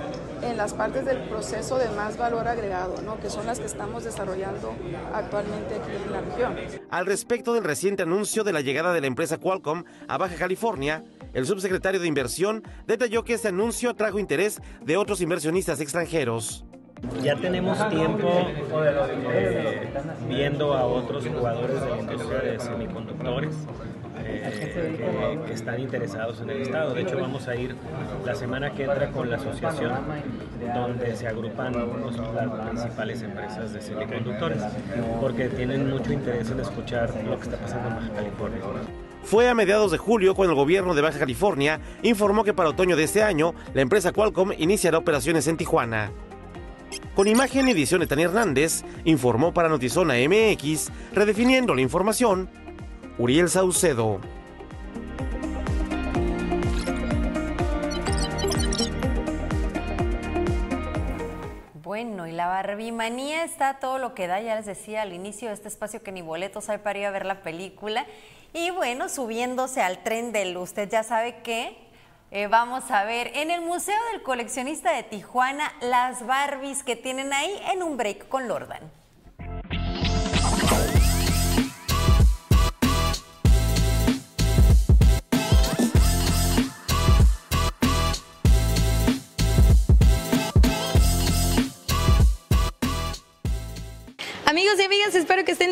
en 0.42 0.58
las 0.58 0.74
partes 0.74 1.06
del 1.06 1.28
proceso 1.30 1.78
de 1.78 1.90
más 1.90 2.18
valor 2.18 2.48
agregado, 2.48 3.02
¿no? 3.02 3.20
que 3.20 3.30
son 3.30 3.46
las 3.46 3.60
que 3.60 3.66
estamos 3.66 4.04
desarrollando 4.04 4.74
actualmente 5.14 5.76
aquí 5.76 5.92
en 6.04 6.12
la 6.12 6.22
región. 6.22 6.56
Al 6.90 7.06
respecto 7.06 7.54
del 7.54 7.64
reciente 7.64 8.04
anuncio 8.04 8.44
de 8.44 8.54
la 8.54 8.62
llegada 8.62 8.94
de 8.94 9.02
la 9.02 9.08
empresa 9.08 9.38
Qualcomm 9.38 9.84
a 10.08 10.18
Baja 10.18 10.36
California, 10.36 11.04
el 11.34 11.46
subsecretario 11.46 12.00
de 12.00 12.08
Inversión 12.08 12.64
detalló 12.86 13.24
que 13.24 13.34
este 13.34 13.50
anuncio 13.50 13.96
trajo 13.96 14.20
interés 14.20 14.62
de 14.84 14.98
otros 14.98 15.22
inversionistas 15.22 15.82
extranjeros. 15.82 16.67
Ya 17.22 17.36
tenemos 17.36 17.90
tiempo 17.90 18.30
eh, 19.32 19.90
viendo 20.28 20.74
a 20.74 20.86
otros 20.86 21.28
jugadores 21.28 21.82
de 21.82 21.90
la 21.90 21.98
industria 21.98 22.40
de 22.40 22.60
semiconductores 22.60 23.56
eh, 24.24 25.44
que, 25.46 25.54
están 25.54 25.80
interesados 25.80 26.42
en 26.42 26.50
el 26.50 26.62
Estado. 26.64 26.94
De 26.94 27.02
hecho, 27.02 27.20
vamos 27.20 27.48
a 27.48 27.56
ir 27.56 27.76
la 28.26 28.34
semana 28.34 28.74
que 28.74 28.86
entra 28.86 29.12
con 29.12 29.30
la 29.30 29.38
asociación 29.38 29.94
donde 30.74 31.16
se 31.16 31.28
agrupan 31.28 31.74
las 31.74 32.68
principales 32.68 33.22
empresas 33.22 33.74
de 33.74 33.82
semiconductores, 33.82 34.64
porque 35.22 35.50
tienen 35.50 35.90
mucho 35.90 36.12
interés 36.12 36.50
en 36.50 36.60
escuchar 36.60 37.14
lo 37.26 37.38
que 37.38 37.44
está 37.44 37.58
pasando 37.58 37.90
en 37.90 37.96
Baja 37.96 38.10
California. 38.16 38.60
Fue 39.24 39.50
a 39.50 39.54
mediados 39.54 39.92
de 39.92 39.98
julio 39.98 40.34
cuando 40.34 40.54
el 40.54 40.58
gobierno 40.58 40.96
de 40.96 41.02
Baja 41.02 41.20
California 41.20 41.80
informó 42.02 42.44
que 42.44 42.54
para 42.54 42.70
otoño 42.70 42.96
de 42.96 43.04
este 43.04 43.22
año 43.22 43.54
la 43.74 43.82
empresa 43.82 44.14
Qualcomm 44.14 44.54
iniciará 44.58 44.98
operaciones 44.98 45.48
en 45.48 45.58
Tijuana. 45.58 46.12
Con 47.18 47.28
imagen 47.28 47.68
y 47.68 47.72
edición 47.72 48.02
de 48.02 48.06
Tania 48.06 48.26
Hernández, 48.26 48.84
informó 49.04 49.52
para 49.52 49.70
Notizona 49.70 50.14
MX, 50.14 50.92
redefiniendo 51.14 51.74
la 51.74 51.82
información, 51.82 52.48
Uriel 53.18 53.50
Saucedo. 53.50 54.22
Bueno, 61.82 62.28
y 62.28 62.34
la 62.34 62.46
barbimanía 62.46 63.44
está 63.44 63.80
todo 63.80 63.98
lo 63.98 64.14
que 64.14 64.28
da, 64.28 64.40
ya 64.40 64.56
les 64.56 64.68
decía 64.68 65.02
al 65.02 65.12
inicio 65.12 65.48
de 65.48 65.56
este 65.56 65.70
espacio 65.70 66.04
que 66.04 66.12
ni 66.12 66.22
boletos 66.22 66.70
hay 66.70 66.78
para 66.78 67.00
ir 67.00 67.06
a 67.08 67.10
ver 67.10 67.26
la 67.26 67.42
película. 67.42 68.06
Y 68.54 68.70
bueno, 68.70 69.10
subiéndose 69.10 69.82
al 69.82 70.04
tren 70.04 70.32
del 70.32 70.56
usted 70.56 70.88
ya 70.88 71.02
sabe 71.02 71.38
que 71.42 71.87
eh, 72.30 72.48
vamos 72.48 72.92
a 72.92 73.06
ver 73.06 73.32
en 73.36 73.52
el 73.52 73.62
Museo 73.62 73.96
del 74.12 74.22
Coleccionista 74.22 74.94
de 74.94 75.04
Tijuana 75.04 75.74
las 75.82 76.26
Barbies 76.26 76.84
que 76.84 76.96
tienen 76.96 77.32
ahí 77.32 77.62
en 77.72 77.84
un 77.84 77.96
break 77.96 78.28
con 78.28 78.48
Lordan. 78.48 78.97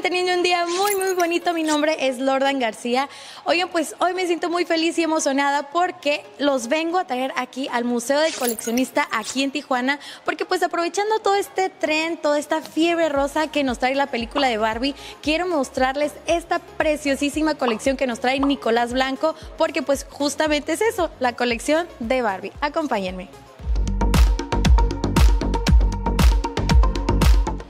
Teniendo 0.02 0.34
un 0.34 0.44
día 0.44 0.66
muy, 0.66 0.96
muy 0.96 1.14
bonito. 1.14 1.54
Mi 1.54 1.64
nombre 1.64 1.96
es 2.08 2.20
Lordan 2.20 2.60
García. 2.60 3.10
Oigan, 3.44 3.70
pues 3.70 3.96
hoy 4.00 4.14
me 4.14 4.26
siento 4.26 4.50
muy 4.50 4.66
feliz 4.66 4.98
y 4.98 5.04
emocionada 5.04 5.70
porque 5.70 6.26
los 6.40 6.68
vengo 6.68 6.98
a 6.98 7.06
traer 7.06 7.32
aquí 7.36 7.68
al 7.72 7.84
Museo 7.84 8.20
del 8.20 8.34
Coleccionista 8.34 9.08
aquí 9.12 9.44
en 9.44 9.52
Tijuana, 9.52 10.00
porque 10.24 10.46
pues 10.46 10.64
aprovechando 10.64 11.20
todo 11.20 11.36
este 11.36 11.70
tren, 11.70 12.18
toda 12.18 12.40
esta 12.40 12.62
fiebre 12.62 13.10
rosa 13.10 13.48
que 13.48 13.64
nos 13.64 13.80
trae 13.80 13.96
la 13.96 14.08
película 14.08 14.48
de 14.48 14.58
Barbie, 14.58 14.96
quiero 15.22 15.48
mostrarles 15.48 16.14
esta 16.26 16.60
preciosísima 16.60 17.56
colección 17.56 17.98
que 17.98 18.08
nos 18.08 18.20
trae 18.20 18.40
Nicolás 18.40 18.94
Blanco, 18.94 19.36
porque 19.58 19.82
pues 19.82 20.06
justamente 20.10 20.74
es 20.74 20.82
eso, 20.82 21.10
la 21.20 21.36
colección 21.36 21.88
de 22.00 22.22
Barbie. 22.22 22.54
Acompáñenme. 22.62 23.45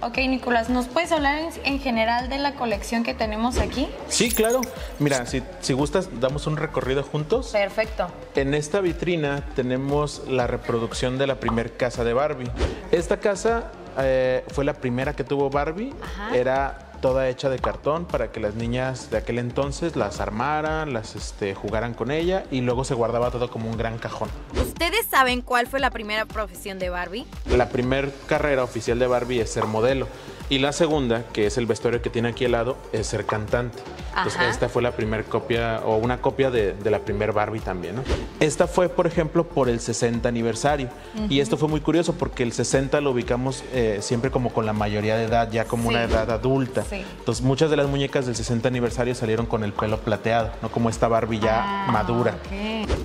Ok, 0.05 0.19
Nicolás, 0.19 0.69
¿nos 0.69 0.85
puedes 0.85 1.11
hablar 1.11 1.49
en, 1.63 1.79
general 1.79 2.29
de 2.29 2.37
la 2.37 2.53
colección 2.53 3.01
que 3.01 3.15
tenemos 3.15 3.57
aquí? 3.57 3.87
Sí, 4.07 4.29
claro. 4.29 4.61
Mira, 4.99 5.25
si, 5.25 5.41
si 5.61 5.73
gustas, 5.73 6.19
damos 6.19 6.45
un 6.45 6.57
recorrido 6.57 7.01
juntos. 7.01 7.47
Perfecto. 7.47 8.07
En 8.35 8.53
esta 8.53 8.81
vitrina 8.81 9.43
tenemos 9.55 10.21
la 10.27 10.45
reproducción 10.45 11.17
de 11.17 11.25
la 11.25 11.39
primer 11.39 11.75
casa 11.75 12.03
de 12.03 12.13
Barbie. 12.13 12.51
Esta 12.91 13.17
casa 13.17 13.71
eh, 13.97 14.43
fue 14.49 14.63
la 14.63 14.75
primera 14.75 15.15
que 15.15 15.23
tuvo 15.23 15.49
Barbie. 15.49 15.91
Era 16.35 16.84
toda 17.01 17.29
hecha 17.29 17.49
de 17.49 17.60
cartón 17.60 18.05
para 18.05 18.31
que 18.31 18.39
las 18.39 18.55
niñas 18.55 19.10
de 19.12 19.17
aquel 19.17 19.39
entonces 19.39 19.95
las 19.95 20.19
armaran, 20.19 20.93
las 20.93 21.15
este, 21.15 21.55
jugaran 21.55 21.93
con 21.93 22.12
ella 22.12 22.45
y 22.51 22.62
luego 22.62 22.84
se 22.84 22.93
guardaba 22.93 23.31
todo 23.31 23.49
como 23.49 23.69
un 23.69 23.77
gran 23.77 23.97
cajón. 23.97 24.29
¿Ustedes 24.60 25.05
saben 25.05 25.41
cuál 25.41 25.67
fue 25.67 25.79
la 25.79 25.91
primera 25.91 26.25
profesión 26.25 26.79
de 26.79 26.89
Barbie? 26.89 27.25
La 27.49 27.69
primera 27.69 28.10
carrera 28.27 28.63
oficial 28.63 28.99
de 28.99 29.08
Barbie 29.08 29.41
es 29.41 29.51
ser 29.51 29.65
modelo. 29.65 30.08
Y 30.49 30.60
la 30.60 30.71
segunda, 30.71 31.23
que 31.34 31.47
es 31.47 31.58
el 31.58 31.65
vestuario 31.65 32.01
que 32.01 32.10
tiene 32.10 32.29
aquí 32.29 32.45
al 32.45 32.51
lado, 32.51 32.77
es 32.93 33.08
ser 33.08 33.25
cantante. 33.25 33.81
Entonces, 34.17 34.41
esta 34.49 34.69
fue 34.69 34.82
la 34.82 34.91
primera 34.91 35.23
copia, 35.23 35.82
o 35.86 35.97
una 35.97 36.21
copia 36.21 36.49
de, 36.51 36.75
la 36.84 36.99
primer 36.99 37.34
Barbie 37.34 37.60
también, 37.60 37.95
¿no? 37.97 38.04
Esta 38.39 38.67
fue, 38.67 38.89
por 38.89 39.08
ejemplo, 39.08 39.43
por 39.43 39.69
el 39.69 39.80
60 39.80 40.28
aniversario. 40.28 40.89
Y 41.30 41.39
esto 41.39 41.58
fue 41.58 41.67
muy 41.67 41.82
curioso 41.82 42.13
porque 42.13 42.43
el 42.43 42.54
60 42.54 43.01
lo 43.01 43.12
ubicamos 43.12 43.63
eh, 43.73 43.99
siempre 44.01 44.32
como 44.32 44.54
con 44.54 44.65
la 44.65 44.73
mayoría 44.73 45.17
de 45.17 45.25
edad, 45.25 45.51
ya 45.51 45.65
como 45.65 45.89
una 45.89 46.04
edad 46.04 46.30
adulta. 46.32 46.84
Entonces, 46.91 47.43
muchas 47.43 47.69
de 47.69 47.78
las 47.78 47.88
muñecas 47.88 48.25
del 48.25 48.36
60 48.36 48.67
aniversario 48.67 49.15
salieron 49.15 49.45
con 49.45 49.63
el 49.63 49.73
pelo 49.73 49.99
plateado, 49.99 50.51
no 50.62 50.69
como 50.69 50.89
esta 50.89 51.08
Barbie 51.08 51.39
ya 51.39 51.63
ah, 51.88 51.91
madura. 51.91 52.38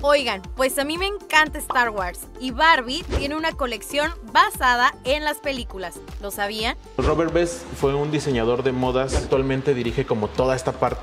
Oigan, 0.01 0.41
pues 0.55 0.77
a 0.79 0.83
mí 0.83 0.97
me 0.97 1.07
encanta 1.07 1.59
Star 1.59 1.89
Wars 1.89 2.21
y 2.39 2.51
Barbie 2.51 3.03
tiene 3.17 3.35
una 3.35 3.51
colección 3.51 4.11
basada 4.31 4.93
en 5.03 5.23
las 5.23 5.37
películas. 5.37 5.99
¿Lo 6.21 6.31
sabían? 6.31 6.75
Robert 6.97 7.33
Best 7.33 7.63
fue 7.79 7.93
un 7.93 8.11
diseñador 8.11 8.63
de 8.63 8.71
modas, 8.71 9.15
actualmente 9.15 9.73
dirige 9.73 10.05
como 10.05 10.27
toda 10.27 10.55
esta 10.55 10.71
parte 10.71 11.00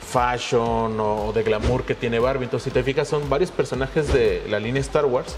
fashion 0.00 0.98
o 1.00 1.32
de 1.32 1.42
glamour 1.42 1.84
que 1.84 1.94
tiene 1.94 2.18
Barbie. 2.18 2.44
Entonces, 2.44 2.64
si 2.64 2.70
te 2.70 2.82
fijas, 2.82 3.08
son 3.08 3.28
varios 3.28 3.50
personajes 3.50 4.12
de 4.12 4.44
la 4.48 4.60
línea 4.60 4.80
Star 4.80 5.04
Wars 5.04 5.36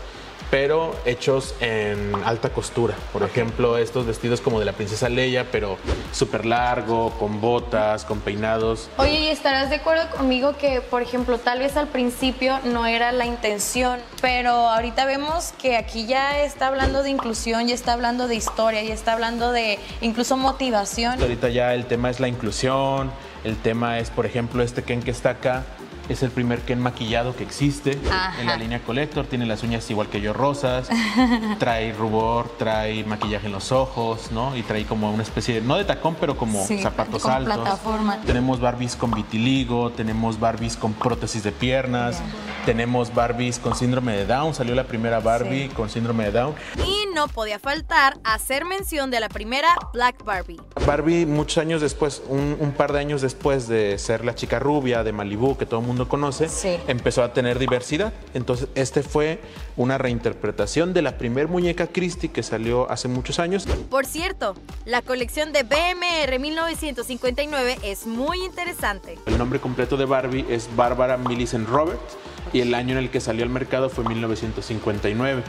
pero 0.51 0.95
hechos 1.05 1.55
en 1.61 2.15
alta 2.25 2.51
costura. 2.51 2.95
Por 3.13 3.23
ejemplo, 3.23 3.77
estos 3.77 4.07
vestidos 4.07 4.41
como 4.41 4.59
de 4.59 4.65
la 4.65 4.73
princesa 4.73 5.09
Leia, 5.09 5.47
pero 5.51 5.77
súper 6.13 6.47
largo, 6.47 7.11
con 7.19 7.41
botas, 7.41 8.05
con 8.05 8.21
peinados. 8.21 8.89
Oye, 8.97 9.21
¿y 9.21 9.29
estarás 9.29 9.71
de 9.71 9.77
acuerdo 9.77 10.09
conmigo 10.11 10.57
que, 10.57 10.81
por 10.81 11.03
ejemplo, 11.03 11.39
tal 11.39 11.59
vez 11.59 11.77
al 11.77 11.89
principio 11.89 12.59
no 12.65 12.87
era 12.87 13.13
la 13.13 13.27
intención, 13.27 14.01
pero 14.21 14.51
ahorita 14.51 15.05
vemos 15.05 15.53
que 15.61 15.77
aquí 15.77 16.07
ya 16.07 16.41
está 16.41 16.69
hablando 16.69 17.03
de 17.03 17.11
inclusión, 17.11 17.69
ya 17.69 17.75
está 17.75 17.93
hablando 17.93 18.29
de 18.29 18.37
historia, 18.37 18.83
ya 18.83 18.95
está 18.95 19.13
hablando 19.13 19.53
de 19.53 19.79
incluso 20.01 20.37
motivación? 20.37 21.21
Ahorita 21.21 21.49
ya 21.51 21.75
el 21.75 21.87
tema 21.87 22.11
es 22.11 22.21
la 22.21 22.29
inclusión, 22.29 23.11
el 23.49 23.57
tema 23.57 23.99
es, 23.99 24.11
por 24.11 24.27
ejemplo, 24.27 24.63
este 24.63 24.83
Ken 24.83 25.03
que 25.03 25.11
está 25.11 25.31
acá 25.31 25.65
es 26.09 26.23
el 26.23 26.31
primer 26.31 26.61
Ken 26.61 26.81
maquillado 26.81 27.37
que 27.37 27.45
existe 27.45 27.99
en 28.41 28.47
la 28.47 28.57
línea 28.57 28.81
Collector. 28.81 29.27
Tiene 29.27 29.47
las 29.47 29.63
uñas 29.63 29.89
igual 29.91 30.09
que 30.09 30.21
yo 30.21 30.33
rosas. 30.33 30.89
trae 31.59 31.93
rubor, 31.93 32.49
trae 32.59 33.05
maquillaje 33.05 33.47
en 33.47 33.53
los 33.53 33.73
ojos, 33.73 34.31
¿no? 34.33 34.57
Y 34.57 34.63
trae 34.63 34.85
como 34.85 35.13
una 35.13 35.23
especie 35.23 35.57
de, 35.57 35.61
no 35.61 35.77
de 35.77 35.85
tacón, 35.85 36.17
pero 36.19 36.37
como 36.37 36.65
zapatos 36.67 37.25
altos. 37.27 37.55
Plataforma. 37.55 38.21
Tenemos 38.23 38.61
Barbies 38.61 38.97
con 38.97 39.11
vitiligo, 39.11 39.91
tenemos 39.91 40.41
Barbies 40.41 40.77
con 40.77 40.93
prótesis 40.93 41.43
de 41.43 41.53
piernas, 41.53 42.23
tenemos 42.65 43.15
Barbies 43.15 43.59
con 43.59 43.75
síndrome 43.75 44.17
de 44.17 44.27
Down. 44.27 44.55
Salió 44.55 44.75
la 44.75 44.85
primera 44.85 45.21
Barbie 45.21 45.69
con 45.69 45.91
síndrome 45.91 46.25
de 46.25 46.33
Down. 46.33 46.55
Y 46.87 47.07
no 47.15 47.29
podía 47.29 47.59
faltar 47.59 48.19
hacer 48.25 48.65
mención 48.65 49.11
de 49.11 49.21
la 49.21 49.29
primera 49.29 49.69
Black 49.93 50.25
Barbie. 50.25 50.61
Barbie, 50.87 51.27
muchos 51.27 51.59
años 51.59 51.81
después, 51.81 52.23
un, 52.29 52.57
un 52.61 52.73
par 52.73 52.93
de 52.93 53.01
años 53.01 53.23
después 53.23 53.69
de 53.69 53.99
ser 53.99 54.25
la 54.25 54.35
chica 54.35 54.59
rubia 54.59 55.03
de 55.03 55.13
Malibu, 55.13 55.57
que 55.57 55.67
todo 55.67 55.81
el 55.81 55.87
mundo 55.87 55.98
conoce, 56.07 56.49
empezó 56.87 57.23
a 57.23 57.33
tener 57.33 57.59
diversidad. 57.59 58.13
Entonces, 58.35 58.69
este 58.75 59.03
fue 59.03 59.41
una 59.77 59.97
reinterpretación 59.97 60.93
de 60.93 61.01
la 61.01 61.17
primer 61.17 61.49
muñeca 61.49 61.87
Christie 61.87 62.31
que 62.31 62.43
salió 62.43 62.91
hace 62.91 63.09
muchos 63.09 63.39
años. 63.39 63.67
Por 63.91 64.05
cierto, 64.05 64.55
la 64.85 65.01
colección 65.01 65.53
de 65.53 65.63
BMR 65.63 66.39
1959 66.39 67.79
es 67.83 68.07
muy 68.07 68.45
interesante. 68.45 69.19
El 69.27 69.39
nombre 69.39 69.59
completo 69.61 69.97
de 69.97 70.05
Barbie 70.05 70.47
es 70.49 70.69
Barbara 70.77 71.17
Millicent 71.17 71.69
Roberts 71.69 72.17
y 72.53 72.61
el 72.61 72.75
año 72.75 72.93
en 72.93 72.99
el 72.99 73.11
que 73.11 73.21
salió 73.21 73.45
al 73.45 73.51
mercado 73.51 73.89
fue 73.89 74.05
1959. 74.05 75.43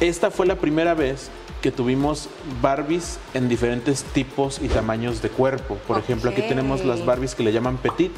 Esta 0.00 0.30
fue 0.30 0.46
la 0.46 0.56
primera 0.56 0.94
vez 0.94 1.30
que 1.66 1.72
tuvimos 1.72 2.28
Barbies 2.62 3.18
en 3.34 3.48
diferentes 3.48 4.04
tipos 4.04 4.60
y 4.62 4.68
tamaños 4.68 5.20
de 5.20 5.30
cuerpo. 5.30 5.74
Por 5.88 5.98
ejemplo, 5.98 6.30
aquí 6.30 6.42
tenemos 6.42 6.84
las 6.84 7.04
Barbies 7.04 7.34
que 7.34 7.42
le 7.42 7.50
llaman 7.50 7.76
petit, 7.78 8.12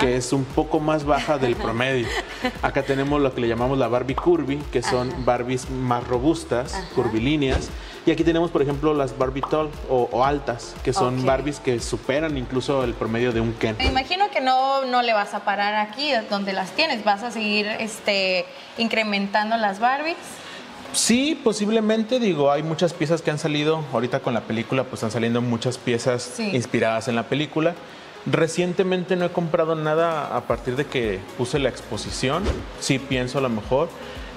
que 0.00 0.16
es 0.16 0.32
un 0.32 0.44
poco 0.44 0.80
más 0.80 1.04
baja 1.04 1.38
del 1.38 1.54
promedio. 1.54 2.08
Acá 2.62 2.82
tenemos 2.82 3.20
lo 3.20 3.32
que 3.32 3.40
le 3.40 3.46
llamamos 3.46 3.78
la 3.78 3.86
Barbie 3.86 4.16
curvy, 4.16 4.56
que 4.72 4.82
son 4.82 5.24
Barbies 5.24 5.70
más 5.70 6.08
robustas, 6.08 6.74
curvilíneas. 6.96 7.70
Y 8.04 8.10
aquí 8.10 8.24
tenemos, 8.24 8.50
por 8.50 8.62
ejemplo, 8.62 8.92
las 8.94 9.16
Barbie 9.16 9.42
tall 9.48 9.70
o, 9.88 10.24
altas, 10.24 10.74
que 10.82 10.92
son 10.92 11.24
Barbies 11.24 11.60
que 11.60 11.78
superan 11.78 12.36
incluso 12.36 12.82
el 12.82 12.94
promedio 12.94 13.30
de 13.30 13.40
un 13.40 13.52
Ken. 13.52 13.76
Me 13.78 13.86
imagino 13.86 14.28
que 14.32 14.40
no, 14.40 14.84
no 14.86 15.02
le 15.02 15.12
vas 15.12 15.34
a 15.34 15.44
parar 15.44 15.76
aquí 15.76 16.10
donde 16.28 16.52
las 16.52 16.72
tienes, 16.72 17.04
vas 17.04 17.22
a 17.22 17.30
seguir 17.30 17.68
este, 17.78 18.44
incrementando 18.76 19.56
las 19.56 19.78
Barbies. 19.78 20.16
Sí, 20.92 21.38
posiblemente, 21.42 22.18
digo, 22.18 22.50
hay 22.50 22.62
muchas 22.62 22.92
piezas 22.92 23.22
que 23.22 23.30
han 23.30 23.38
salido, 23.38 23.84
ahorita 23.92 24.20
con 24.20 24.34
la 24.34 24.42
película 24.42 24.84
pues 24.84 24.94
están 24.94 25.10
saliendo 25.10 25.42
muchas 25.42 25.78
piezas 25.78 26.40
inspiradas 26.40 27.08
en 27.08 27.16
la 27.16 27.24
película. 27.24 27.74
Recientemente 28.26 29.16
no 29.16 29.26
he 29.26 29.30
comprado 29.30 29.74
nada 29.74 30.36
a 30.36 30.42
partir 30.42 30.76
de 30.76 30.86
que 30.86 31.20
puse 31.36 31.58
la 31.58 31.68
exposición, 31.68 32.42
sí 32.80 32.98
pienso 32.98 33.38
a 33.38 33.40
lo 33.42 33.48
mejor. 33.48 33.88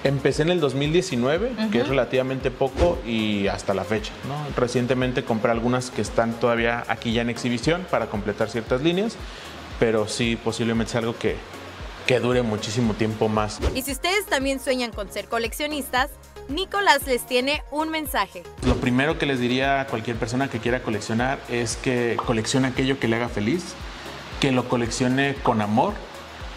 Empecé 0.04 0.42
en 0.42 0.50
el 0.50 0.60
2019, 0.60 1.52
que 1.70 1.80
es 1.80 1.88
relativamente 1.88 2.50
poco, 2.50 2.98
y 3.06 3.46
hasta 3.46 3.72
la 3.72 3.84
fecha. 3.84 4.12
¿no? 4.26 4.34
Recientemente 4.56 5.24
compré 5.24 5.52
algunas 5.52 5.90
que 5.90 6.02
están 6.02 6.32
todavía 6.34 6.84
aquí 6.88 7.12
ya 7.12 7.22
en 7.22 7.30
exhibición 7.30 7.86
para 7.88 8.06
completar 8.06 8.50
ciertas 8.50 8.82
líneas, 8.82 9.16
pero 9.78 10.08
sí 10.08 10.36
posiblemente 10.42 10.90
es 10.90 10.96
algo 10.96 11.16
que, 11.16 11.36
que 12.06 12.20
dure 12.20 12.42
muchísimo 12.42 12.94
tiempo 12.94 13.28
más. 13.28 13.58
Y 13.74 13.82
si 13.82 13.92
ustedes 13.92 14.26
también 14.26 14.60
sueñan 14.60 14.92
con 14.92 15.10
ser 15.10 15.26
coleccionistas, 15.28 16.10
Nicolás 16.48 17.06
les 17.06 17.24
tiene 17.26 17.62
un 17.70 17.88
mensaje. 17.90 18.42
Lo 18.66 18.76
primero 18.76 19.18
que 19.18 19.26
les 19.26 19.38
diría 19.38 19.80
a 19.80 19.86
cualquier 19.86 20.16
persona 20.16 20.48
que 20.48 20.58
quiera 20.58 20.82
coleccionar 20.82 21.38
es 21.48 21.76
que 21.76 22.16
coleccione 22.24 22.68
aquello 22.68 22.98
que 22.98 23.08
le 23.08 23.16
haga 23.16 23.28
feliz, 23.28 23.74
que 24.40 24.52
lo 24.52 24.68
coleccione 24.68 25.36
con 25.42 25.60
amor, 25.60 25.94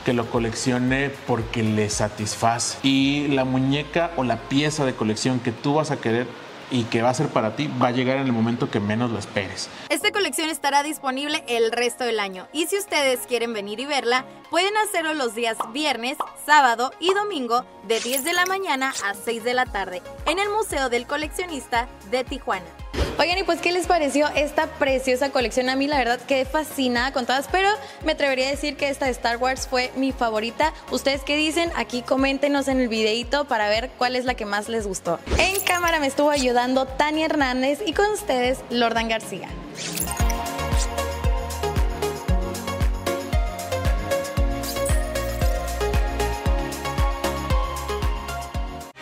que 0.05 0.13
lo 0.13 0.29
coleccione 0.29 1.12
porque 1.27 1.63
le 1.63 1.89
satisface. 1.89 2.77
Y 2.84 3.27
la 3.29 3.45
muñeca 3.45 4.12
o 4.17 4.23
la 4.23 4.38
pieza 4.49 4.86
de 4.86 4.93
colección 4.93 5.39
que 5.39 5.51
tú 5.51 5.75
vas 5.75 5.91
a 5.91 5.97
querer 5.97 6.27
y 6.71 6.84
que 6.84 7.01
va 7.01 7.10
a 7.10 7.13
ser 7.13 7.28
para 7.30 7.56
ti 7.56 7.69
va 7.82 7.88
a 7.88 7.91
llegar 7.91 8.17
en 8.17 8.25
el 8.25 8.34
momento 8.34 8.69
que 8.69 8.80
menos 8.80 9.12
lo 9.12 9.19
esperes. 9.19 9.69
Esta 9.89 10.12
colección 10.12 10.49
estará 10.49 10.84
disponible 10.84 11.43
el 11.47 11.71
resto 11.71 12.04
del 12.04 12.19
año 12.19 12.47
y 12.54 12.67
si 12.67 12.78
ustedes 12.78 13.21
quieren 13.28 13.54
venir 13.54 13.80
y 13.80 13.86
verla, 13.86 14.25
pueden 14.49 14.75
hacerlo 14.78 15.13
los 15.13 15.36
días 15.36 15.58
viernes, 15.73 16.17
sábado 16.45 16.91
y 16.99 17.13
domingo 17.13 17.65
de 17.88 17.99
10 17.99 18.23
de 18.23 18.34
la 18.34 18.45
mañana 18.45 18.93
a 19.06 19.13
6 19.13 19.43
de 19.43 19.54
la 19.54 19.65
tarde 19.65 20.01
en 20.25 20.39
el 20.39 20.49
Museo 20.49 20.89
del 20.89 21.08
Coleccionista 21.08 21.88
de 22.12 22.23
Tijuana. 22.23 22.65
Oigan, 23.17 23.38
y 23.38 23.43
pues, 23.43 23.62
¿qué 23.62 23.71
les 23.71 23.88
pareció 23.88 24.28
esta 24.36 24.67
preciosa 24.67 25.30
colección? 25.30 25.69
A 25.69 25.78
mí, 25.78 25.88
la 25.88 25.97
verdad, 25.97 26.19
quedé 26.19 26.43
fascinada 26.43 27.13
con 27.13 27.25
todas, 27.25 27.47
pero 27.49 27.69
me 28.04 28.12
atrevería 28.12 28.47
a 28.47 28.51
decir 28.51 28.75
que 28.75 28.89
esta 28.89 29.06
de 29.06 29.12
Star 29.12 29.38
Wars 29.38 29.67
fue 29.69 29.89
mi 29.95 30.12
favorita. 30.12 30.73
¿Ustedes 30.91 31.21
qué 31.23 31.38
dicen? 31.38 31.71
Aquí 31.78 32.01
coméntenos 32.01 32.67
en 32.67 32.82
el 32.82 32.89
videito 32.89 33.45
para 33.45 33.69
ver 33.69 33.89
cuál 33.97 34.17
es 34.17 34.25
la 34.25 34.34
que 34.34 34.45
más 34.45 34.67
les 34.67 34.86
gustó. 34.86 35.19
En 35.38 35.62
cámara 35.62 35.99
me 36.01 36.08
estuvo 36.08 36.30
ayudando 36.30 36.86
Tania 36.88 37.25
Hernández 37.25 37.80
y 37.86 37.93
con 37.93 38.12
ustedes, 38.12 38.60
Lordan 38.69 39.08
García. 39.08 39.47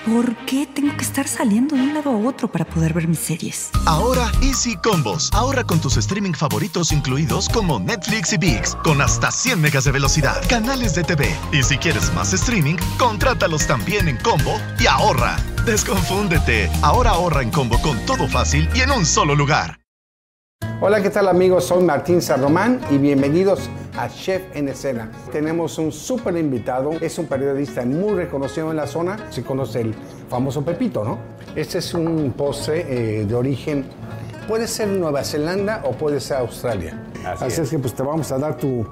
¿Por 0.06 0.36
qué 0.46 0.68
tengo 0.68 0.96
que 0.98 1.04
estar 1.04 1.30
saliendo 1.30 1.78
de 1.78 1.82
un 1.82 1.94
lado 1.94 2.10
a 2.10 2.18
otro 2.18 2.50
para 2.50 2.66
poder 2.66 2.94
ver 2.94 3.08
mis 3.08 3.20
series? 3.20 3.70
Ahora 3.86 4.30
Easy 4.42 4.76
Combos. 4.76 5.30
Ahorra 5.32 5.64
con 5.64 5.80
tus 5.80 5.96
streaming 5.96 6.34
favoritos 6.34 6.92
incluidos 6.92 7.48
como 7.48 7.80
Netflix 7.80 8.34
y 8.34 8.38
VIX, 8.38 8.76
con 8.84 9.02
hasta 9.02 9.32
100 9.32 9.62
megas 9.62 9.86
de 9.86 9.94
velocidad, 9.94 10.42
canales 10.50 10.94
de 10.96 11.04
TV. 11.04 11.34
Y 11.54 11.64
si 11.64 11.78
quieres 11.78 12.14
más 12.14 12.34
streaming, 12.34 12.76
contrátalos 13.00 13.66
también 13.66 14.10
en 14.10 14.18
combo 14.18 14.60
y 14.78 14.88
ahorra. 14.88 15.38
Desconfúndete. 15.66 16.70
Ahora 16.82 17.12
ahorra 17.12 17.42
en 17.42 17.50
combo 17.50 17.80
con 17.82 17.98
todo 18.06 18.28
fácil 18.28 18.68
y 18.76 18.82
en 18.82 18.92
un 18.92 19.06
solo 19.06 19.36
lugar. 19.36 19.80
Hola, 20.82 21.02
¿qué 21.02 21.12
tal 21.12 21.30
amigos? 21.30 21.68
Soy 21.68 21.82
Martín 21.82 22.22
Sarromán 22.22 22.82
y 22.92 22.98
bienvenidos 22.98 23.70
a 23.70 23.83
Chef 24.10 24.42
en 24.54 24.68
Escena. 24.70 25.12
Tenemos 25.32 25.78
un 25.78 25.92
súper 25.92 26.36
invitado, 26.38 26.92
es 27.02 27.18
un 27.20 27.28
periodista 27.28 27.86
muy 27.86 28.14
reconocido 28.14 28.72
en 28.72 28.78
la 28.78 28.88
zona, 28.88 29.18
se 29.30 29.44
conoce 29.44 29.82
el 29.82 29.96
famoso 30.30 30.64
Pepito, 30.64 31.04
¿no? 31.04 31.20
Este 31.56 31.78
es 31.78 31.94
un 31.94 32.34
postre 32.36 32.86
eh, 33.22 33.26
de 33.26 33.36
origen, 33.36 33.86
puede 34.48 34.68
ser 34.68 34.88
Nueva 34.88 35.24
Zelanda 35.24 35.82
o 35.86 35.92
puede 35.92 36.20
ser 36.20 36.38
Australia. 36.38 37.00
Así, 37.26 37.62
es. 37.62 37.70
que 37.70 37.80
pues 37.80 37.94
te 37.94 38.04
vamos 38.04 38.32
a 38.32 38.38
dar 38.38 38.58
tu 38.58 38.86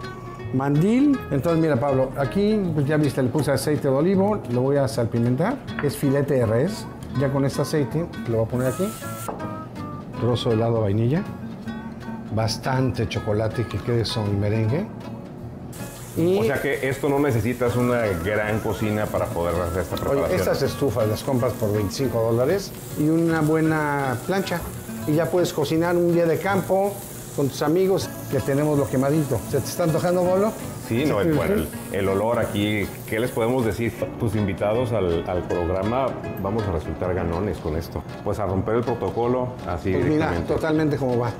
mandil. 0.54 1.18
Entonces 1.32 1.62
mira 1.62 1.80
Pablo, 1.80 2.12
aquí 2.18 2.62
pues 2.74 2.86
ya 2.86 2.98
viste, 2.98 3.22
le 3.24 3.30
puse 3.30 3.52
aceite 3.52 3.88
de 3.88 3.94
olivo, 3.94 4.40
lo 4.52 4.62
voy 4.62 4.78
a 4.78 4.88
salpimentar, 4.88 5.58
es 5.84 5.98
filete 5.98 6.36
de 6.36 6.46
res, 6.46 6.86
ya 7.20 7.32
con 7.32 7.44
este 7.46 7.64
aceite 7.64 8.06
lo 8.28 8.38
voy 8.38 8.46
a 8.46 8.50
poner 8.50 8.68
aquí, 8.68 8.88
trozo 10.20 10.50
de 10.50 10.56
helado 10.56 10.76
de 10.76 10.82
vainilla 10.82 11.24
bastante 12.34 13.08
chocolate 13.08 13.66
que 13.66 13.78
quede 13.78 14.06
son 14.06 14.40
merengue. 14.40 14.86
O 16.18 16.44
sea 16.44 16.62
que 16.62 16.90
esto 16.90 17.08
no 17.08 17.20
necesitas 17.20 17.76
una 17.78 18.06
gran 18.06 18.60
cocina 18.60 19.06
para 19.06 19.28
poder 19.28 19.56
hacer 19.56 19.84
esta 19.84 19.96
preparación. 19.96 20.26
Oye, 20.26 20.36
estas 20.36 20.62
estufas 20.62 21.08
las 21.08 21.24
compras 21.24 21.54
por 21.54 21.72
25 21.72 22.22
dólares 22.22 22.72
y 23.00 23.08
una 23.08 23.42
buena 23.42 24.18
plancha. 24.28 24.60
Y 25.08 25.14
ya 25.14 25.26
puedes 25.26 25.54
cocinar 25.54 25.96
un 25.96 26.14
día 26.14 26.26
de 26.26 26.38
campo 26.38 26.94
con 27.36 27.48
tus 27.48 27.62
amigos 27.62 28.10
que 28.30 28.40
tenemos 28.40 28.78
lo 28.78 28.90
quemadito. 28.90 29.40
¿Se 29.50 29.60
te 29.60 29.66
está 29.66 29.86
antojando, 29.86 30.22
Bolo? 30.22 30.52
Sí, 30.88 31.06
no, 31.06 31.22
el, 31.22 31.68
el, 31.94 32.10
olor 32.10 32.40
aquí, 32.40 32.86
¿qué 33.08 33.20
les 33.20 33.32
podemos 33.32 33.66
decir? 33.66 33.94
Tus 34.20 34.36
invitados 34.36 34.92
al, 34.92 35.44
programa 35.48 36.08
vamos 36.42 36.64
a 36.64 36.74
resultar 36.74 37.14
ganones 37.14 37.58
con 37.60 37.78
esto. 37.78 38.04
Pues 38.26 38.40
a 38.40 38.46
romper 38.46 38.76
el 38.76 38.82
protocolo 38.84 39.54
así 39.66 39.94
pues 39.94 40.06
mira, 40.06 40.34
totalmente 40.46 40.98
como 40.98 41.18
va. 41.18 41.32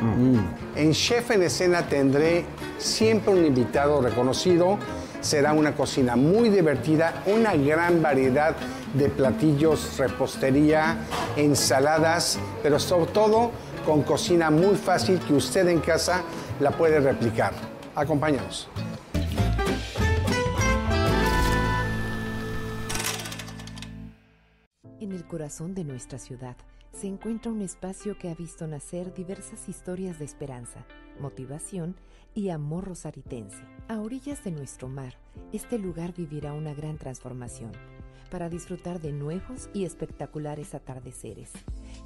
Mm. 0.00 0.38
En 0.76 0.92
Chef 0.92 1.30
en 1.30 1.42
Escena 1.42 1.88
tendré 1.88 2.44
siempre 2.78 3.32
un 3.32 3.44
invitado 3.44 4.00
reconocido. 4.00 4.78
Será 5.20 5.52
una 5.52 5.74
cocina 5.74 6.14
muy 6.14 6.50
divertida, 6.50 7.22
una 7.26 7.56
gran 7.56 8.02
variedad 8.02 8.54
de 8.94 9.08
platillos, 9.08 9.98
repostería, 9.98 10.98
ensaladas, 11.36 12.38
pero 12.62 12.78
sobre 12.78 13.10
todo 13.10 13.50
con 13.84 14.02
cocina 14.02 14.50
muy 14.50 14.76
fácil 14.76 15.18
que 15.20 15.34
usted 15.34 15.68
en 15.68 15.80
casa 15.80 16.22
la 16.60 16.70
puede 16.70 17.00
replicar. 17.00 17.52
Acompáñanos. 17.94 18.68
En 25.00 25.12
el 25.12 25.24
corazón 25.24 25.74
de 25.74 25.84
nuestra 25.84 26.18
ciudad 26.18 26.56
se 26.98 27.06
encuentra 27.06 27.52
un 27.52 27.60
espacio 27.60 28.16
que 28.16 28.30
ha 28.30 28.34
visto 28.34 28.66
nacer 28.66 29.12
diversas 29.12 29.68
historias 29.68 30.18
de 30.18 30.24
esperanza, 30.24 30.86
motivación 31.20 31.94
y 32.34 32.48
amor 32.48 32.84
rosaritense. 32.84 33.62
A 33.88 34.00
orillas 34.00 34.42
de 34.44 34.50
nuestro 34.50 34.88
mar, 34.88 35.14
este 35.52 35.78
lugar 35.78 36.14
vivirá 36.14 36.54
una 36.54 36.72
gran 36.72 36.96
transformación 36.96 37.72
para 38.30 38.48
disfrutar 38.48 38.98
de 39.00 39.12
nuevos 39.12 39.68
y 39.74 39.84
espectaculares 39.84 40.74
atardeceres, 40.74 41.52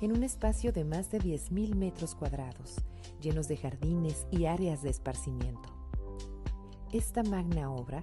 en 0.01 0.11
un 0.11 0.25
espacio 0.25 0.73
de 0.73 0.85
más 0.85 1.11
de 1.13 1.21
10.000 1.21 1.77
metros 1.77 2.17
cuadrados, 2.17 2.77
llenos 3.23 3.47
de 3.47 3.59
jardines 3.59 4.27
y 4.33 4.47
áreas 4.47 4.83
de 4.83 4.91
esparcimiento. 4.91 5.69
Esta 6.93 7.23
magna 7.23 7.71
obra 7.71 8.03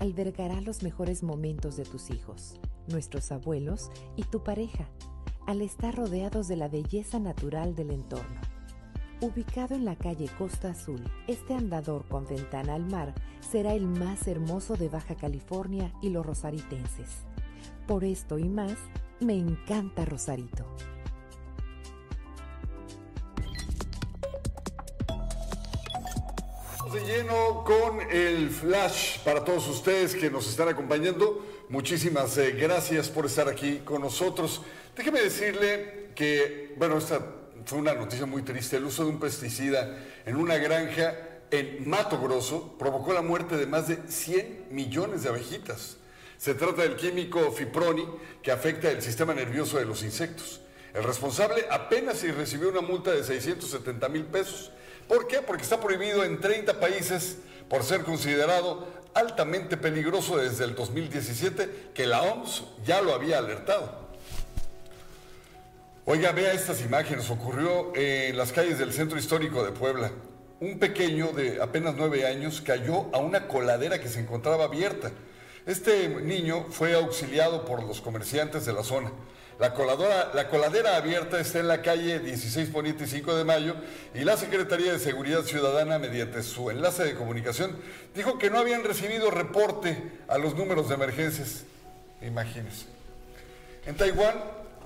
albergará 0.00 0.60
los 0.60 0.82
mejores 0.82 1.22
momentos 1.22 1.76
de 1.76 1.84
tus 1.84 2.10
hijos, 2.10 2.58
nuestros 2.88 3.30
abuelos 3.30 3.90
y 4.16 4.24
tu 4.24 4.42
pareja 4.42 4.88
al 5.46 5.60
estar 5.62 5.94
rodeados 5.94 6.48
de 6.48 6.56
la 6.56 6.68
belleza 6.68 7.18
natural 7.18 7.74
del 7.74 7.90
entorno. 7.90 8.40
Ubicado 9.20 9.74
en 9.74 9.84
la 9.84 9.96
calle 9.96 10.28
Costa 10.38 10.70
Azul, 10.70 11.02
este 11.28 11.54
andador 11.54 12.06
con 12.08 12.26
ventana 12.26 12.74
al 12.74 12.84
mar 12.84 13.14
será 13.40 13.72
el 13.72 13.86
más 13.86 14.26
hermoso 14.26 14.76
de 14.76 14.88
Baja 14.88 15.14
California 15.14 15.92
y 16.02 16.10
los 16.10 16.26
rosaritenses. 16.26 17.24
Por 17.86 18.04
esto 18.04 18.38
y 18.38 18.48
más, 18.48 18.76
me 19.20 19.34
encanta 19.34 20.04
Rosarito. 20.04 20.66
De 26.92 27.00
lleno 27.00 27.64
con 27.64 28.00
el 28.10 28.50
flash 28.50 29.18
para 29.20 29.44
todos 29.44 29.66
ustedes 29.68 30.14
que 30.14 30.30
nos 30.30 30.48
están 30.48 30.68
acompañando. 30.68 31.44
Muchísimas 31.68 32.36
eh, 32.36 32.52
gracias 32.52 33.08
por 33.08 33.26
estar 33.26 33.48
aquí 33.48 33.78
con 33.84 34.02
nosotros. 34.02 34.60
Déjeme 34.96 35.20
decirle 35.20 36.10
que, 36.14 36.74
bueno, 36.76 36.98
esta 36.98 37.24
fue 37.64 37.78
una 37.78 37.94
noticia 37.94 38.26
muy 38.26 38.42
triste. 38.42 38.76
El 38.76 38.84
uso 38.84 39.04
de 39.04 39.10
un 39.10 39.18
pesticida 39.18 39.98
en 40.26 40.36
una 40.36 40.56
granja 40.58 41.14
en 41.50 41.88
Mato 41.88 42.20
Grosso 42.20 42.76
provocó 42.78 43.12
la 43.12 43.22
muerte 43.22 43.56
de 43.56 43.66
más 43.66 43.88
de 43.88 43.98
100 44.06 44.66
millones 44.70 45.22
de 45.22 45.30
abejitas. 45.30 45.96
Se 46.36 46.54
trata 46.54 46.82
del 46.82 46.96
químico 46.96 47.50
Fiproni 47.52 48.06
que 48.42 48.52
afecta 48.52 48.90
el 48.90 49.00
sistema 49.00 49.32
nervioso 49.32 49.78
de 49.78 49.86
los 49.86 50.02
insectos. 50.02 50.60
El 50.92 51.04
responsable 51.04 51.64
apenas 51.70 52.22
recibió 52.22 52.68
una 52.68 52.82
multa 52.82 53.10
de 53.10 53.24
670 53.24 54.08
mil 54.10 54.24
pesos. 54.26 54.70
¿Por 55.08 55.26
qué? 55.26 55.42
Porque 55.42 55.62
está 55.62 55.80
prohibido 55.80 56.24
en 56.24 56.40
30 56.40 56.80
países 56.80 57.38
por 57.68 57.82
ser 57.82 58.02
considerado 58.02 58.86
altamente 59.14 59.76
peligroso 59.76 60.36
desde 60.36 60.64
el 60.64 60.74
2017, 60.74 61.90
que 61.94 62.06
la 62.06 62.22
OMS 62.22 62.64
ya 62.84 63.00
lo 63.00 63.14
había 63.14 63.38
alertado. 63.38 64.04
Oiga, 66.06 66.32
vea 66.32 66.52
estas 66.52 66.82
imágenes. 66.82 67.30
Ocurrió 67.30 67.92
en 67.94 68.36
las 68.36 68.52
calles 68.52 68.78
del 68.78 68.92
centro 68.92 69.18
histórico 69.18 69.64
de 69.64 69.72
Puebla. 69.72 70.10
Un 70.60 70.78
pequeño 70.78 71.28
de 71.28 71.62
apenas 71.62 71.94
nueve 71.96 72.26
años 72.26 72.60
cayó 72.60 73.08
a 73.14 73.18
una 73.18 73.48
coladera 73.48 73.98
que 74.00 74.08
se 74.08 74.20
encontraba 74.20 74.64
abierta. 74.64 75.12
Este 75.66 76.08
niño 76.08 76.66
fue 76.70 76.94
auxiliado 76.94 77.64
por 77.64 77.82
los 77.82 78.02
comerciantes 78.02 78.66
de 78.66 78.74
la 78.74 78.84
zona. 78.84 79.12
La, 79.58 79.68
la 80.34 80.48
coladera 80.48 80.96
abierta 80.96 81.38
está 81.38 81.60
en 81.60 81.68
la 81.68 81.80
calle 81.80 82.18
16 82.18 82.70
Poniente 82.70 83.04
y 83.04 83.06
5 83.06 83.36
de 83.36 83.44
Mayo 83.44 83.76
y 84.12 84.24
la 84.24 84.36
Secretaría 84.36 84.92
de 84.92 84.98
Seguridad 84.98 85.42
Ciudadana, 85.42 86.00
mediante 86.00 86.42
su 86.42 86.70
enlace 86.70 87.04
de 87.04 87.14
comunicación, 87.14 87.76
dijo 88.14 88.36
que 88.36 88.50
no 88.50 88.58
habían 88.58 88.82
recibido 88.82 89.30
reporte 89.30 90.10
a 90.26 90.38
los 90.38 90.56
números 90.56 90.88
de 90.88 90.96
emergencias. 90.96 91.62
Imagínense. 92.20 92.86
En 93.86 93.96
Taiwán, 93.96 94.34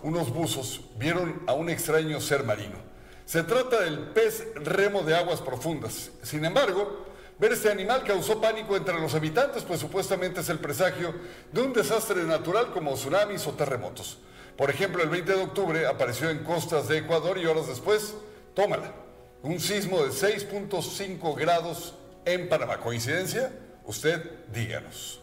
unos 0.03 0.31
buzos 0.31 0.83
vieron 0.99 1.43
a 1.47 1.55
un 1.55 1.71
extraño 1.71 2.21
ser 2.21 2.45
marino. 2.45 2.77
Se 3.25 3.43
trata 3.45 3.81
del 3.81 3.99
pez 4.09 4.47
remo 4.55 5.03
de 5.03 5.17
aguas 5.17 5.41
profundas. 5.41 6.11
Sin 6.23 6.45
embargo, 6.45 7.07
ver 7.39 7.53
este 7.53 7.71
animal 7.71 8.05
causó 8.05 8.41
pánico 8.41 8.77
entre 8.77 9.01
los 9.01 9.15
habitantes, 9.15 9.63
pues 9.63 9.81
supuestamente 9.81 10.41
es 10.41 10.49
el 10.51 10.59
presagio 10.59 11.15
de 11.53 11.63
un 11.63 11.73
desastre 11.73 12.23
natural 12.25 12.71
como 12.73 12.95
tsunamis 12.95 13.47
o 13.47 13.53
terremotos. 13.53 14.19
Por 14.59 14.71
ejemplo, 14.71 15.05
el 15.05 15.09
20 15.09 15.35
de 15.35 15.41
octubre 15.41 15.87
apareció 15.87 16.31
en 16.31 16.39
costas 16.43 16.89
de 16.89 16.99
Ecuador 16.99 17.39
y 17.39 17.47
horas 17.47 17.69
después, 17.69 18.15
tómala, 18.55 18.93
un 19.41 19.61
sismo 19.61 20.03
de 20.03 20.11
6.5 20.11 21.37
grados 21.37 21.95
en 22.25 22.49
Panamá. 22.49 22.81
¿Coincidencia? 22.81 23.53
Usted 23.85 24.21
díganos. 24.53 25.21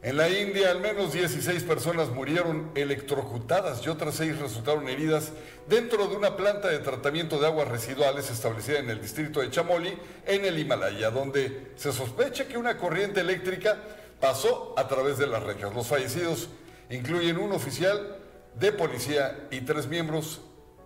En 0.00 0.16
la 0.16 0.30
India, 0.30 0.70
al 0.70 0.80
menos 0.80 1.12
16 1.12 1.64
personas 1.64 2.08
murieron 2.08 2.70
electrocutadas 2.74 3.84
y 3.84 3.90
otras 3.90 4.14
6 4.14 4.38
resultaron 4.38 4.88
heridas 4.88 5.32
dentro 5.68 6.08
de 6.08 6.16
una 6.16 6.34
planta 6.34 6.68
de 6.68 6.78
tratamiento 6.78 7.38
de 7.38 7.46
aguas 7.46 7.68
residuales 7.68 8.30
establecida 8.30 8.78
en 8.78 8.88
el 8.88 9.02
distrito 9.02 9.40
de 9.40 9.50
Chamoli, 9.50 9.98
en 10.24 10.46
el 10.46 10.58
Himalaya, 10.58 11.10
donde 11.10 11.72
se 11.76 11.92
sospecha 11.92 12.48
que 12.48 12.56
una 12.56 12.78
corriente 12.78 13.20
eléctrica 13.20 13.76
pasó 14.18 14.72
a 14.78 14.88
través 14.88 15.18
de 15.18 15.26
las 15.26 15.42
rejas. 15.42 15.74
Los 15.74 15.88
fallecidos 15.88 16.48
incluyen 16.90 17.38
un 17.38 17.52
oficial 17.52 18.18
de 18.58 18.72
policía 18.72 19.46
y 19.50 19.60
tres 19.62 19.86
miembros 19.86 20.40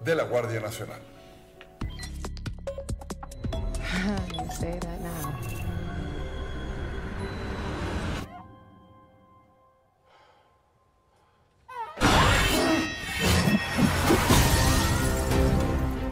de 0.04 0.14
la 0.14 0.24
Guardia 0.24 0.60
Nacional. 0.60 1.00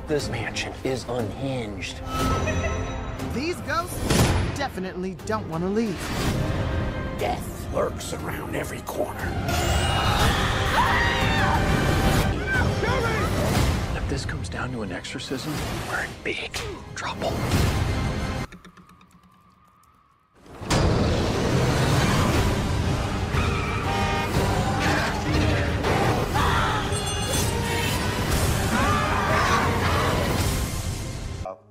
This 0.09 0.29
mansion 0.31 0.72
is 0.85 1.05
unhinged. 1.09 1.96
These 3.35 3.57
ghosts 3.62 3.99
definitely 4.57 5.16
don't 5.27 5.49
want 5.51 5.64
to 5.64 5.68
leave. 5.68 5.99
Death 7.18 7.65
lurks 7.76 8.14
around 8.14 8.56
every 8.56 8.80
corner. 8.86 9.30
If 13.94 14.08
this 14.08 14.24
comes 14.24 14.48
down 14.48 14.72
to 14.72 14.80
an 14.80 14.92
exorcism, 14.92 15.52
we're 15.90 16.04
in 16.04 16.10
big 16.24 16.58
trouble. 16.94 17.34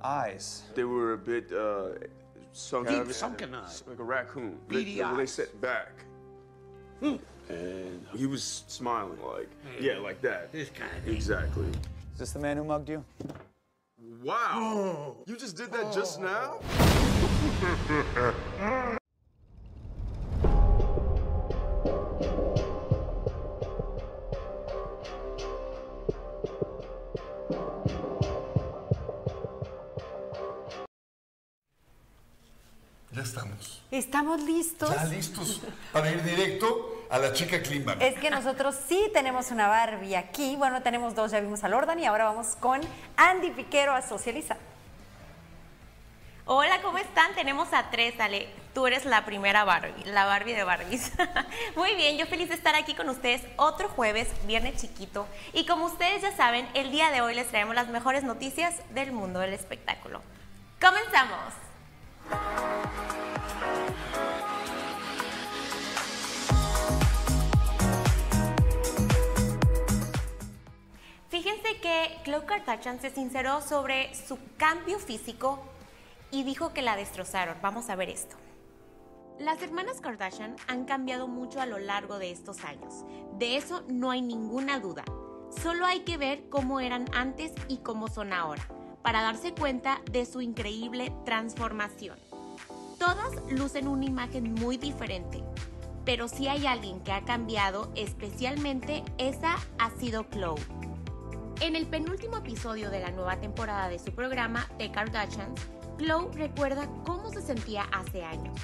Eyes. 0.04 0.62
They 0.76 0.84
were 0.84 1.14
a 1.14 1.18
bit 1.18 1.52
uh, 1.52 1.88
sunken. 2.56 3.04
Deep 3.04 3.12
sunken 3.12 3.54
eyes. 3.54 3.82
Like 3.86 3.98
a 3.98 4.04
raccoon. 4.04 4.58
Beady 4.68 4.84
they, 4.84 4.90
they, 4.90 4.96
they 4.96 5.22
eyes. 5.22 5.32
set 5.32 5.60
back. 5.60 5.92
And 7.00 8.06
he 8.14 8.26
was 8.26 8.64
smiling 8.66 9.18
like, 9.22 9.48
yeah, 9.80 9.98
like 9.98 10.20
that. 10.22 10.50
This 10.52 10.70
kind 10.70 10.90
of 10.96 11.08
Exactly. 11.08 11.66
Is 12.14 12.18
this 12.18 12.32
the 12.32 12.38
man 12.38 12.56
who 12.56 12.64
mugged 12.64 12.88
you? 12.88 13.04
Wow. 14.22 14.50
Oh. 14.54 15.16
You 15.26 15.36
just 15.36 15.56
did 15.56 15.70
that 15.72 15.92
just 15.92 16.20
oh. 16.20 16.60
now? 18.72 18.96
estamos. 33.26 33.82
¿Estamos 33.90 34.42
listos? 34.42 34.94
Ya 34.94 35.04
listos 35.04 35.60
para 35.92 36.10
ir 36.10 36.22
directo 36.22 37.06
a 37.10 37.18
la 37.18 37.32
chica 37.32 37.62
Kliman. 37.62 38.00
Es 38.00 38.18
que 38.18 38.30
nosotros 38.30 38.74
sí 38.88 39.10
tenemos 39.12 39.50
una 39.50 39.68
Barbie 39.68 40.16
aquí. 40.16 40.56
Bueno, 40.56 40.82
tenemos 40.82 41.14
dos, 41.14 41.30
ya 41.30 41.40
vimos 41.40 41.62
a 41.64 41.68
Lordan 41.68 41.98
y 41.98 42.06
ahora 42.06 42.24
vamos 42.24 42.56
con 42.58 42.80
Andy 43.16 43.50
Piquero 43.50 43.92
a 43.92 44.02
socializar. 44.02 44.58
Hola, 46.48 46.80
¿cómo 46.80 46.98
están? 46.98 47.34
Tenemos 47.34 47.72
a 47.72 47.90
tres, 47.90 48.18
Ale. 48.20 48.48
Tú 48.72 48.86
eres 48.86 49.04
la 49.04 49.24
primera 49.24 49.64
Barbie, 49.64 50.04
la 50.04 50.26
Barbie 50.26 50.54
de 50.54 50.62
Barbies. 50.62 51.10
Muy 51.76 51.96
bien, 51.96 52.18
yo 52.18 52.26
feliz 52.26 52.50
de 52.50 52.54
estar 52.54 52.76
aquí 52.76 52.94
con 52.94 53.08
ustedes 53.08 53.42
otro 53.56 53.88
jueves, 53.88 54.28
viernes 54.46 54.80
chiquito. 54.80 55.26
Y 55.52 55.66
como 55.66 55.86
ustedes 55.86 56.22
ya 56.22 56.36
saben, 56.36 56.68
el 56.74 56.92
día 56.92 57.10
de 57.10 57.20
hoy 57.20 57.34
les 57.34 57.48
traemos 57.48 57.74
las 57.74 57.88
mejores 57.88 58.22
noticias 58.22 58.74
del 58.94 59.10
mundo 59.10 59.40
del 59.40 59.54
espectáculo. 59.54 60.22
¡Comenzamos! 60.80 61.65
Fíjense 71.28 71.80
que 71.80 72.18
Khloe 72.24 72.46
Kardashian 72.46 73.00
se 73.00 73.10
sinceró 73.10 73.60
sobre 73.60 74.14
su 74.14 74.38
cambio 74.56 74.98
físico 74.98 75.62
y 76.30 76.44
dijo 76.44 76.72
que 76.72 76.82
la 76.82 76.96
destrozaron. 76.96 77.56
Vamos 77.60 77.90
a 77.90 77.96
ver 77.96 78.08
esto. 78.08 78.36
Las 79.38 79.60
hermanas 79.60 80.00
Kardashian 80.00 80.56
han 80.66 80.86
cambiado 80.86 81.28
mucho 81.28 81.60
a 81.60 81.66
lo 81.66 81.78
largo 81.78 82.18
de 82.18 82.30
estos 82.30 82.64
años. 82.64 83.04
De 83.34 83.56
eso 83.56 83.84
no 83.86 84.10
hay 84.10 84.22
ninguna 84.22 84.80
duda. 84.80 85.04
Solo 85.62 85.84
hay 85.84 86.00
que 86.00 86.16
ver 86.16 86.48
cómo 86.48 86.80
eran 86.80 87.04
antes 87.14 87.52
y 87.68 87.78
cómo 87.78 88.08
son 88.08 88.32
ahora, 88.32 88.66
para 89.06 89.22
darse 89.22 89.54
cuenta 89.54 90.00
de 90.10 90.26
su 90.26 90.40
increíble 90.40 91.12
transformación. 91.24 92.18
Todas 92.98 93.30
lucen 93.52 93.86
una 93.86 94.04
imagen 94.04 94.54
muy 94.54 94.78
diferente, 94.78 95.44
pero 96.04 96.26
si 96.26 96.48
hay 96.48 96.66
alguien 96.66 96.98
que 97.04 97.12
ha 97.12 97.24
cambiado, 97.24 97.92
especialmente 97.94 99.04
esa 99.16 99.58
ha 99.78 99.90
sido 100.00 100.28
Khloe. 100.28 100.60
En 101.60 101.76
el 101.76 101.86
penúltimo 101.86 102.38
episodio 102.38 102.90
de 102.90 102.98
la 102.98 103.12
nueva 103.12 103.36
temporada 103.36 103.88
de 103.88 104.00
su 104.00 104.10
programa 104.10 104.66
The 104.76 104.90
Kardashians, 104.90 105.60
Khloe 105.98 106.32
recuerda 106.32 106.88
cómo 107.04 107.30
se 107.30 107.42
sentía 107.42 107.84
hace 107.92 108.24
años, 108.24 108.58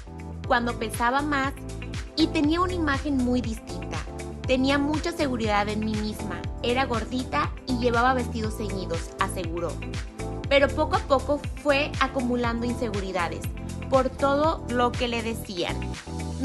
cuando 0.45 0.77
pesaba 0.77 1.21
más 1.21 1.53
y 2.17 2.27
tenía 2.27 2.59
una 2.59 2.73
imagen 2.73 3.15
muy 3.15 3.39
distinta. 3.39 3.97
Tenía 4.45 4.77
mucha 4.77 5.13
seguridad 5.13 5.69
en 5.69 5.85
mí 5.85 5.95
misma, 5.95 6.41
era 6.63 6.83
gordita 6.85 7.49
y 7.65 7.77
llevaba 7.77 8.13
vestidos 8.13 8.57
ceñidos, 8.57 9.11
aseguró. 9.21 9.71
Pero 10.53 10.67
poco 10.67 10.97
a 10.97 10.99
poco 10.99 11.41
fue 11.63 11.91
acumulando 11.99 12.67
inseguridades 12.67 13.39
por 13.89 14.11
todo 14.11 14.63
lo 14.69 14.91
que 14.91 15.07
le 15.07 15.23
decían. 15.23 15.75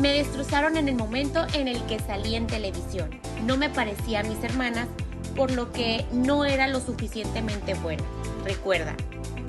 Me 0.01 0.15
destrozaron 0.15 0.79
en 0.79 0.89
el 0.89 0.95
momento 0.95 1.47
en 1.53 1.69
el 1.69 1.85
que 1.85 1.99
salí 1.99 2.35
en 2.35 2.47
televisión. 2.47 3.11
No 3.45 3.59
me 3.59 3.69
parecía 3.69 4.21
a 4.21 4.23
mis 4.23 4.43
hermanas, 4.43 4.89
por 5.37 5.51
lo 5.51 5.73
que 5.73 6.07
no 6.11 6.47
era 6.47 6.69
lo 6.69 6.81
suficientemente 6.81 7.75
buena. 7.75 8.03
Recuerda, 8.47 8.97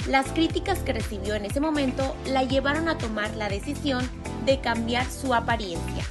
las 0.10 0.28
críticas 0.34 0.80
que 0.80 0.92
recibió 0.92 1.36
en 1.36 1.46
ese 1.46 1.62
momento 1.62 2.14
la 2.26 2.44
llevaron 2.44 2.90
a 2.90 2.98
tomar 2.98 3.34
la 3.38 3.48
decisión 3.48 4.06
de 4.46 4.60
cambiar 4.60 5.10
su 5.10 5.34
apariencia, 5.34 6.04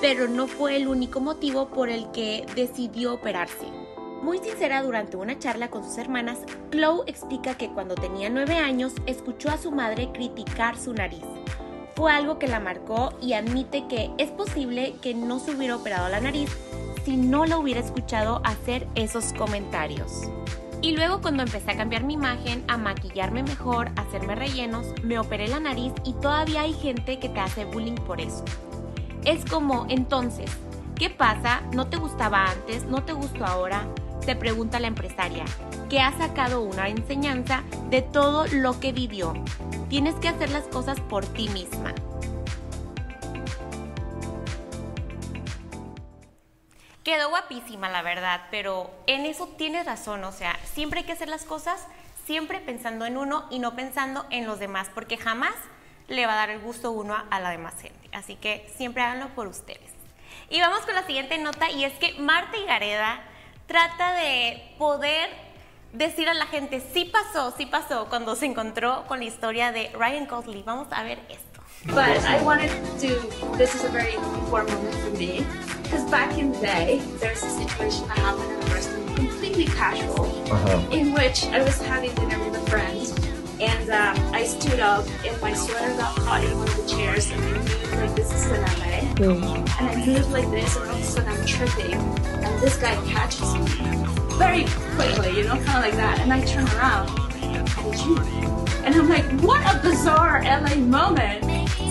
pero 0.00 0.28
no 0.28 0.46
fue 0.46 0.76
el 0.76 0.86
único 0.86 1.18
motivo 1.18 1.70
por 1.70 1.88
el 1.88 2.08
que 2.12 2.46
decidió 2.54 3.14
operarse. 3.14 3.66
Muy 4.26 4.38
sincera 4.38 4.82
durante 4.82 5.16
una 5.16 5.38
charla 5.38 5.70
con 5.70 5.84
sus 5.84 5.98
hermanas, 5.98 6.40
Khloe 6.72 7.04
explica 7.06 7.56
que 7.56 7.70
cuando 7.70 7.94
tenía 7.94 8.28
9 8.28 8.56
años 8.56 8.92
escuchó 9.06 9.50
a 9.50 9.56
su 9.56 9.70
madre 9.70 10.10
criticar 10.12 10.76
su 10.76 10.92
nariz. 10.92 11.22
fue 11.94 12.10
algo 12.10 12.36
que 12.36 12.48
la 12.48 12.58
marcó 12.58 13.12
y 13.22 13.34
admite 13.34 13.86
que 13.86 14.10
es 14.18 14.32
posible 14.32 14.96
que 15.00 15.14
no 15.14 15.38
se 15.38 15.52
hubiera 15.52 15.76
operado 15.76 16.08
la 16.08 16.18
nariz 16.18 16.50
si 17.04 17.16
no 17.16 17.46
la 17.46 17.56
hubiera 17.56 17.78
escuchado 17.78 18.42
hacer 18.44 18.88
esos 18.96 19.32
comentarios. 19.32 20.22
Y 20.82 20.96
luego 20.96 21.20
cuando 21.20 21.44
empecé 21.44 21.70
a 21.70 21.76
cambiar 21.76 22.02
mi 22.02 22.14
imagen, 22.14 22.64
a 22.66 22.76
maquillarme 22.78 23.44
mejor, 23.44 23.90
a 23.94 24.00
hacerme 24.00 24.34
rellenos, 24.34 24.88
me 25.04 25.20
operé 25.20 25.46
la 25.46 25.60
nariz 25.60 25.92
y 26.04 26.14
todavía 26.14 26.62
hay 26.62 26.72
gente 26.72 27.20
que 27.20 27.28
te 27.28 27.38
hace 27.38 27.64
bullying 27.64 27.94
por 27.94 28.20
eso. 28.20 28.44
Es 29.24 29.44
como, 29.44 29.86
entonces, 29.88 30.50
¿qué 30.96 31.10
pasa? 31.10 31.62
¿No 31.72 31.86
te 31.86 31.96
gustaba 31.96 32.46
antes? 32.46 32.86
¿No 32.86 33.04
te 33.04 33.12
gustó 33.12 33.46
ahora? 33.46 33.86
Se 34.26 34.34
pregunta 34.34 34.80
la 34.80 34.88
empresaria, 34.88 35.44
que 35.88 36.00
ha 36.00 36.10
sacado 36.18 36.60
una 36.60 36.88
enseñanza 36.88 37.62
de 37.90 38.02
todo 38.02 38.44
lo 38.48 38.80
que 38.80 38.90
vivió. 38.90 39.34
Tienes 39.88 40.16
que 40.16 40.26
hacer 40.26 40.50
las 40.50 40.64
cosas 40.64 40.98
por 40.98 41.24
ti 41.24 41.48
misma. 41.50 41.94
Quedó 47.04 47.28
guapísima, 47.28 47.88
la 47.88 48.02
verdad, 48.02 48.48
pero 48.50 48.90
en 49.06 49.26
eso 49.26 49.46
tienes 49.56 49.86
razón, 49.86 50.24
o 50.24 50.32
sea, 50.32 50.58
siempre 50.64 51.00
hay 51.00 51.06
que 51.06 51.12
hacer 51.12 51.28
las 51.28 51.44
cosas 51.44 51.86
siempre 52.24 52.58
pensando 52.58 53.06
en 53.06 53.16
uno 53.16 53.46
y 53.48 53.60
no 53.60 53.76
pensando 53.76 54.26
en 54.30 54.44
los 54.44 54.58
demás, 54.58 54.90
porque 54.92 55.18
jamás 55.18 55.54
le 56.08 56.26
va 56.26 56.32
a 56.32 56.36
dar 56.36 56.50
el 56.50 56.58
gusto 56.58 56.90
uno 56.90 57.14
a 57.30 57.38
la 57.38 57.50
demás 57.50 57.80
gente. 57.80 58.08
Así 58.10 58.34
que 58.34 58.68
siempre 58.76 59.04
háganlo 59.04 59.28
por 59.36 59.46
ustedes. 59.46 59.92
Y 60.50 60.60
vamos 60.60 60.80
con 60.80 60.96
la 60.96 61.06
siguiente 61.06 61.38
nota 61.38 61.70
y 61.70 61.84
es 61.84 61.92
que 61.92 62.14
Marta 62.18 62.58
Gareda 62.66 63.22
trata 63.66 64.14
de 64.14 64.74
poder 64.78 65.28
decir 65.92 66.28
a 66.28 66.34
la 66.34 66.46
gente, 66.46 66.80
sí 66.92 67.04
pasó, 67.04 67.52
sí 67.56 67.66
pasó, 67.66 68.06
cuando 68.08 68.34
se 68.36 68.46
encontró 68.46 69.04
con 69.08 69.18
la 69.18 69.24
historia 69.24 69.72
de 69.72 69.90
Ryan 69.94 70.26
Gosling. 70.26 70.64
Vamos 70.64 70.88
a 70.90 71.02
ver 71.02 71.18
esto. 71.28 71.60
But 71.86 72.24
I 72.26 72.42
wanted 72.42 72.70
to, 73.00 73.56
this 73.56 73.74
is 73.74 73.84
a 73.84 73.88
very 73.88 74.14
important 74.14 74.72
moment 74.74 74.94
for 74.96 75.10
me, 75.10 75.44
because 75.82 76.04
back 76.10 76.36
in 76.36 76.52
the 76.52 76.58
day, 76.58 77.00
there's 77.20 77.42
a 77.42 77.50
situation 77.50 78.08
that 78.08 78.18
happened 78.18 78.50
in 78.50 78.70
a 78.70 78.74
restaurant, 78.74 79.16
completely 79.16 79.66
casual, 79.66 80.26
Uh-huh. 80.50 80.80
in 80.90 81.12
which 81.12 81.46
I 81.46 81.62
was 81.62 81.80
having 81.82 82.14
dinner 82.14 82.38
with 82.38 82.56
a 82.56 82.70
friend, 82.70 83.06
and 83.60 83.90
um, 83.90 84.34
I 84.34 84.44
stood 84.44 84.80
up, 84.80 85.04
and 85.24 85.40
my 85.40 85.54
sweater 85.54 85.92
got 85.96 86.14
caught 86.16 86.35
and 89.20 89.88
I 89.88 90.04
moved 90.06 90.30
like 90.30 90.50
this, 90.50 90.76
and 90.76 90.88
all 90.88 90.94
of 90.94 91.00
a 91.00 91.04
sudden 91.04 91.28
I'm 91.30 91.46
tripping, 91.46 91.94
and 91.94 92.60
this 92.60 92.76
guy 92.76 92.94
catches 93.06 93.54
me 93.54 93.66
very 94.36 94.64
quickly, 94.94 95.38
you 95.38 95.44
know, 95.44 95.56
kind 95.64 95.78
of 95.78 95.84
like 95.84 95.94
that, 95.94 96.20
and 96.20 96.32
I 96.32 96.44
turn 96.44 96.66
around, 96.76 97.08
and 97.42 97.66
it's 97.66 98.04
you. 98.04 98.18
And 98.84 98.94
I'm 98.94 99.08
like, 99.08 99.24
what 99.40 99.60
a 99.74 99.80
bizarre 99.80 100.42
LA 100.42 100.76
moment. 100.76 101.44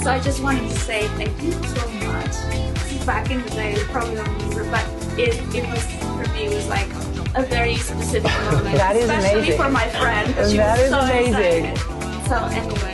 So 0.04 0.12
I 0.12 0.20
just 0.20 0.42
wanted 0.42 0.70
to 0.70 0.76
say 0.78 1.08
thank 1.10 1.42
you 1.42 1.52
so 1.52 1.90
much. 2.08 3.06
Back 3.06 3.30
in 3.32 3.42
the 3.44 3.50
day, 3.50 3.76
probably 3.88 4.16
don't 4.16 4.28
remember, 4.34 4.72
but 4.72 4.86
it, 5.20 5.36
it 5.56 5.68
was, 5.70 5.84
for 5.94 6.32
me, 6.34 6.46
it 6.46 6.54
was 6.56 6.68
like 6.68 6.88
a 7.36 7.44
very 7.44 7.76
specific 7.76 8.32
moment. 8.52 8.78
That 8.78 8.96
is 8.96 9.10
especially 9.10 9.40
amazing. 9.40 9.58
for 9.58 9.70
my 9.70 9.88
friend. 9.90 10.34
That 10.36 10.42
was 10.42 10.54
is 10.54 10.90
so 10.90 11.00
amazing. 11.00 11.66
excited. 11.66 12.28
So 12.28 12.36
anyway, 12.58 12.85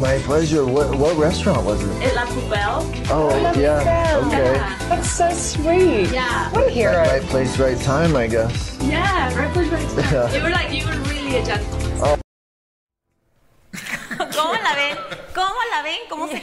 My 0.00 0.18
pleasure. 0.18 0.66
What, 0.66 0.94
what 0.96 1.16
restaurant 1.16 1.64
was 1.64 1.82
it? 1.82 2.02
Et 2.02 2.14
La 2.14 2.26
Poubelle. 2.26 2.84
Oh, 3.10 3.30
yeah. 3.56 4.20
Okay. 4.26 4.58
That's 4.88 5.10
so 5.10 5.30
sweet. 5.30 6.10
Yeah. 6.10 6.50
What 6.50 6.68
a 6.72 6.86
Right 6.86 7.22
place, 7.22 7.58
right 7.58 7.80
time, 7.80 8.16
I 8.16 8.26
guess. 8.26 8.76
Yeah, 8.82 9.34
right 9.38 9.52
place, 9.52 9.70
right 9.70 9.88
time. 9.88 10.04
Yeah. 10.12 10.34
You 10.36 10.42
were 10.42 10.50
like, 10.50 10.72
you 10.72 10.84
were 10.86 11.00
really 11.08 11.36
a 11.36 11.44
gentleman. 11.44 11.83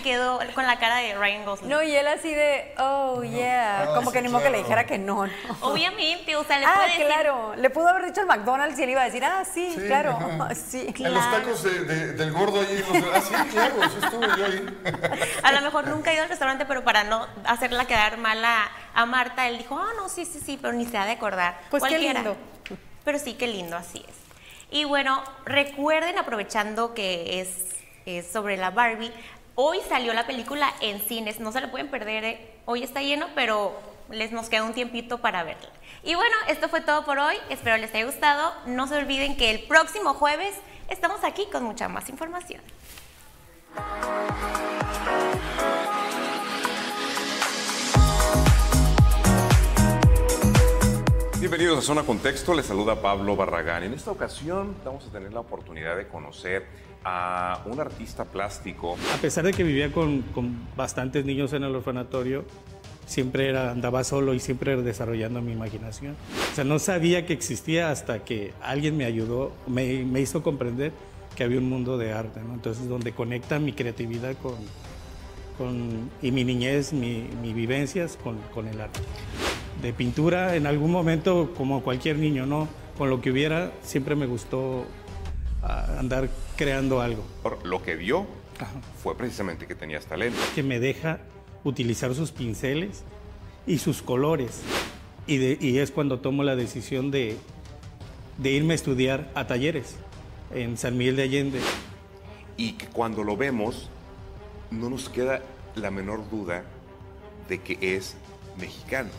Se 0.01 0.09
quedó 0.09 0.39
con 0.55 0.65
la 0.65 0.77
cara 0.79 0.97
de 0.97 1.15
Ryan 1.15 1.45
Gosling? 1.45 1.69
No, 1.69 1.81
y 1.83 1.95
él 1.95 2.07
así 2.07 2.33
de, 2.33 2.73
oh, 2.79 3.23
yeah. 3.23 3.83
Ah, 3.83 3.95
Como 3.95 4.09
sí, 4.11 4.17
que 4.17 4.21
ni 4.23 4.29
modo 4.29 4.43
que 4.43 4.49
le 4.49 4.57
claro. 4.57 4.63
dijera 4.63 4.85
que 4.85 4.97
no, 4.97 5.27
¿no? 5.27 5.33
Obviamente, 5.61 6.35
o 6.35 6.43
sea, 6.43 6.59
le 6.59 6.65
ah, 6.65 6.73
puede 6.75 6.87
decir- 6.89 7.05
claro. 7.05 7.53
Le 7.55 7.69
pudo 7.69 7.87
haber 7.89 8.05
dicho 8.05 8.21
al 8.21 8.27
McDonald's 8.27 8.79
y 8.79 8.83
él 8.83 8.89
iba 8.91 9.01
a 9.01 9.05
decir, 9.05 9.23
ah, 9.23 9.43
sí, 9.45 9.73
Sí, 9.75 9.81
claro. 9.87 10.11
ajá. 10.11 10.55
Sí, 10.71 10.93
En 10.99 11.13
los 11.13 11.31
tacos 11.31 11.63
de- 11.63 11.83
de- 11.85 12.13
del 12.13 12.31
gordo 12.31 12.61
ahí. 12.61 12.77
los- 12.79 13.13
Ah, 13.13 13.21
sí, 13.21 13.49
claro, 13.51 13.75
eso 13.83 13.97
estuve 14.05 14.27
yo 14.37 14.45
ahí. 14.45 15.31
A 15.43 15.51
lo 15.51 15.61
mejor 15.61 15.87
nunca 15.87 16.11
ha 16.11 16.13
ido 16.13 16.23
al 16.23 16.29
restaurante, 16.29 16.65
pero 16.65 16.83
para 16.83 17.03
no 17.03 17.27
hacerla 17.45 17.85
quedar 17.85 18.17
mal 18.17 18.43
a, 18.43 18.69
a 18.93 19.05
Marta, 19.05 19.47
él 19.47 19.57
dijo, 19.57 19.77
ah, 19.77 19.89
no, 19.97 20.09
sí, 20.09 20.25
sí, 20.25 20.39
sí, 20.43 20.57
pero 20.61 20.73
ni 20.73 20.85
se 20.85 20.97
ha 20.97 21.05
de 21.05 21.11
acordar. 21.11 21.57
Pues 21.69 21.83
qué 21.83 21.89
Cualquiera. 21.89 22.21
lindo. 22.21 22.37
Pero 23.03 23.17
sí, 23.19 23.33
qué 23.33 23.47
lindo, 23.47 23.75
así 23.77 24.03
es. 24.07 24.15
Y 24.69 24.85
bueno, 24.85 25.21
recuerden, 25.45 26.17
aprovechando 26.17 26.93
que 26.93 27.41
es, 27.41 27.49
es 28.05 28.31
sobre 28.31 28.55
la 28.57 28.69
Barbie, 28.69 29.11
hoy 29.55 29.79
salió 29.87 30.13
la 30.13 30.25
película 30.25 30.73
en 30.81 30.99
cines, 31.01 31.39
no 31.39 31.51
se 31.51 31.61
la 31.61 31.71
pueden 31.71 31.89
perder, 31.89 32.23
¿eh? 32.23 32.55
hoy 32.65 32.83
está 32.83 33.01
lleno, 33.01 33.27
pero 33.35 33.77
les 34.09 34.31
nos 34.31 34.49
queda 34.49 34.63
un 34.63 34.73
tiempito 34.73 35.19
para 35.19 35.43
verla. 35.43 35.69
Y 36.03 36.15
bueno, 36.15 36.35
esto 36.47 36.69
fue 36.69 36.81
todo 36.81 37.05
por 37.05 37.19
hoy, 37.19 37.35
espero 37.49 37.77
les 37.77 37.93
haya 37.93 38.05
gustado. 38.05 38.53
No 38.65 38.87
se 38.87 38.97
olviden 38.97 39.37
que 39.37 39.51
el 39.51 39.63
próximo 39.63 40.13
jueves 40.13 40.55
estamos 40.89 41.23
aquí 41.23 41.47
con 41.51 41.63
mucha 41.63 41.87
más 41.87 42.09
información. 42.09 42.61
Bienvenidos 51.39 51.79
a 51.79 51.81
Zona 51.81 52.03
Contexto, 52.03 52.53
les 52.53 52.65
saluda 52.65 53.01
Pablo 53.01 53.35
Barragán. 53.35 53.83
En 53.83 53.93
esta 53.93 54.11
ocasión 54.11 54.75
vamos 54.85 55.07
a 55.07 55.11
tener 55.11 55.33
la 55.33 55.39
oportunidad 55.39 55.97
de 55.97 56.07
conocer 56.07 56.65
a 57.03 57.61
un 57.65 57.79
artista 57.79 58.25
plástico. 58.25 58.95
A 59.13 59.17
pesar 59.17 59.43
de 59.43 59.53
que 59.53 59.63
vivía 59.63 59.91
con, 59.91 60.21
con 60.33 60.55
bastantes 60.75 61.25
niños 61.25 61.53
en 61.53 61.63
el 61.63 61.75
orfanatorio, 61.75 62.45
siempre 63.05 63.49
era, 63.49 63.71
andaba 63.71 64.03
solo 64.03 64.33
y 64.33 64.39
siempre 64.39 64.81
desarrollando 64.81 65.41
mi 65.41 65.51
imaginación. 65.51 66.15
O 66.51 66.55
sea, 66.55 66.63
no 66.63 66.79
sabía 66.79 67.25
que 67.25 67.33
existía 67.33 67.91
hasta 67.91 68.23
que 68.23 68.53
alguien 68.61 68.97
me 68.97 69.05
ayudó, 69.05 69.51
me, 69.67 70.03
me 70.05 70.21
hizo 70.21 70.43
comprender 70.43 70.91
que 71.35 71.43
había 71.43 71.59
un 71.59 71.69
mundo 71.69 71.97
de 71.97 72.13
arte, 72.13 72.41
¿no? 72.41 72.53
Entonces, 72.53 72.87
donde 72.87 73.13
conecta 73.13 73.59
mi 73.59 73.73
creatividad 73.73 74.35
con, 74.37 74.55
con, 75.57 76.09
y 76.21 76.31
mi 76.31 76.43
niñez, 76.43 76.93
mi, 76.93 77.27
mi 77.41 77.53
vivencias 77.53 78.17
con, 78.21 78.37
con 78.53 78.67
el 78.67 78.79
arte. 78.79 78.99
De 79.81 79.93
pintura, 79.93 80.55
en 80.55 80.67
algún 80.67 80.91
momento, 80.91 81.53
como 81.57 81.81
cualquier 81.81 82.17
niño, 82.17 82.45
¿no? 82.45 82.67
Con 82.97 83.09
lo 83.09 83.21
que 83.21 83.31
hubiera, 83.31 83.71
siempre 83.81 84.15
me 84.15 84.25
gustó 84.25 84.85
andar 85.63 86.29
creando 86.55 87.01
algo. 87.01 87.23
Lo 87.63 87.81
que 87.83 87.95
vio 87.95 88.25
fue 89.01 89.15
precisamente 89.17 89.67
que 89.67 89.75
tenías 89.75 90.05
talento. 90.05 90.37
que 90.55 90.63
me 90.63 90.79
deja 90.79 91.19
utilizar 91.63 92.13
sus 92.15 92.31
pinceles 92.31 93.03
y 93.67 93.77
sus 93.77 94.01
colores. 94.01 94.61
Y, 95.27 95.37
de- 95.37 95.57
y 95.61 95.77
es 95.79 95.91
cuando 95.91 96.19
tomo 96.19 96.43
la 96.43 96.55
decisión 96.55 97.11
de, 97.11 97.37
de 98.37 98.51
irme 98.51 98.73
a 98.73 98.75
estudiar 98.75 99.29
a 99.35 99.45
talleres 99.47 99.95
en 100.53 100.77
San 100.77 100.97
Miguel 100.97 101.15
de 101.15 101.23
Allende. 101.23 101.59
Y 102.57 102.73
que 102.73 102.87
cuando 102.87 103.23
lo 103.23 103.37
vemos, 103.37 103.89
no 104.71 104.89
nos 104.89 105.09
queda 105.09 105.41
la 105.75 105.91
menor 105.91 106.29
duda 106.29 106.63
de 107.47 107.59
que 107.61 107.77
es 107.95 108.15
mexicano. 108.59 109.09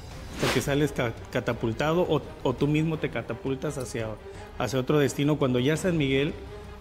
Hasta 0.40 0.54
que 0.54 0.60
sales 0.60 0.92
ca- 0.92 1.12
catapultado 1.32 2.02
o, 2.02 2.20
o 2.42 2.52
tú 2.54 2.66
mismo 2.66 2.98
te 2.98 3.10
catapultas 3.10 3.78
hacia, 3.78 4.08
hacia 4.58 4.78
otro 4.80 4.98
destino 4.98 5.36
cuando 5.38 5.58
ya 5.60 5.76
San 5.76 5.96
Miguel 5.96 6.32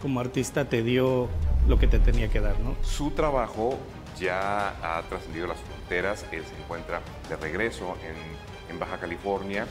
como 0.01 0.19
artista 0.19 0.65
te 0.65 0.81
dio 0.83 1.27
lo 1.67 1.77
que 1.77 1.87
te 1.87 1.99
tenía 1.99 2.27
que 2.29 2.39
dar, 2.39 2.59
¿no? 2.59 2.75
Su 2.83 3.11
trabajo 3.11 3.77
ya 4.19 4.69
ha 4.81 5.01
trascendido 5.03 5.47
las 5.47 5.57
fronteras, 5.59 6.25
él 6.31 6.43
se 6.43 6.59
encuentra 6.61 7.01
de 7.29 7.35
regreso 7.35 7.95
en, 8.03 8.73
en 8.73 8.79
Baja 8.79 8.97
California. 8.97 9.67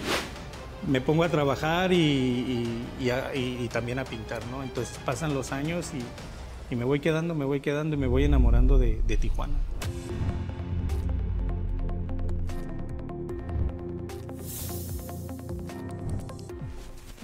me 0.87 1.01
pongo 1.01 1.25
a 1.25 1.29
trabajar 1.29 1.93
y, 1.93 1.97
y- 1.97 2.87
y 3.05 3.11
a- 3.11 3.35
y- 3.35 3.59
y 3.65 3.69
también 3.69 3.99
a 3.99 4.05
pintar, 4.05 4.41
¿no? 4.53 4.63
Entonces 4.63 4.99
pasan 5.05 5.35
los 5.35 5.53
años 5.53 5.91
y, 5.93 6.73
y 6.73 6.77
me 6.77 6.85
voy 6.85 7.01
quedando, 7.01 7.35
me 7.35 7.45
voy 7.45 7.61
quedando 7.61 7.97
y 7.97 7.99
me 7.99 8.07
voy 8.07 8.25
enamorando 8.25 8.79
de, 8.79 9.01
de 9.07 9.17
Tijuana. 9.17 9.55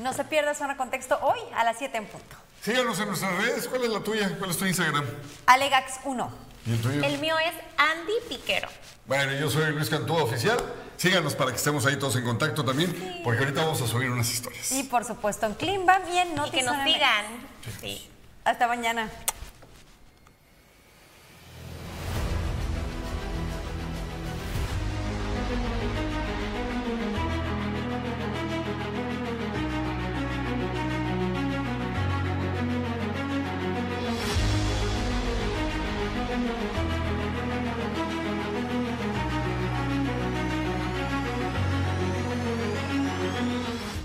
No 0.07 0.13
se 0.13 0.23
pierda 0.23 0.55
Zona 0.55 0.77
Contexto 0.77 1.19
hoy 1.21 1.41
a 1.57 1.65
las 1.65 1.79
7 1.79 1.99
en 1.99 2.07
punto. 2.07 2.37
Síganos 2.63 2.97
en 3.01 3.09
nuestras 3.09 3.37
redes. 3.39 3.67
¿Cuál 3.67 3.83
es 3.83 3.91
la 3.91 3.99
tuya? 3.99 4.37
¿Cuál 4.39 4.51
es 4.51 4.57
tu 4.57 4.65
Instagram? 4.65 5.05
Alegax1. 5.47 6.29
¿Y 6.65 6.73
el 6.75 6.81
tuyo? 6.81 7.03
El 7.03 7.19
mío 7.19 7.35
es 7.41 7.53
Andy 7.77 8.13
Piquero. 8.29 8.69
Bueno, 9.07 9.33
yo 9.33 9.51
soy 9.51 9.73
Luis 9.73 9.91
Cantúa 9.91 10.23
Oficial. 10.23 10.59
Síganos 10.97 11.35
para 11.35 11.51
que 11.51 11.57
estemos 11.57 11.85
ahí 11.87 11.97
todos 11.97 12.15
en 12.15 12.23
contacto 12.23 12.65
también, 12.65 13.21
porque 13.25 13.41
ahorita 13.41 13.65
vamos 13.65 13.83
a 13.83 13.89
subir 13.89 14.09
unas 14.09 14.31
historias. 14.33 14.71
Y 14.71 14.85
por 14.85 15.05
supuesto 15.05 15.45
en 15.45 15.55
Climbam 15.55 16.01
y 16.09 16.19
en 16.19 16.29
Y 16.47 16.51
que 16.53 16.63
nos 16.63 16.85
sigan. 16.85 17.25
MX. 17.83 18.03
Hasta 18.45 18.69
mañana. 18.69 19.11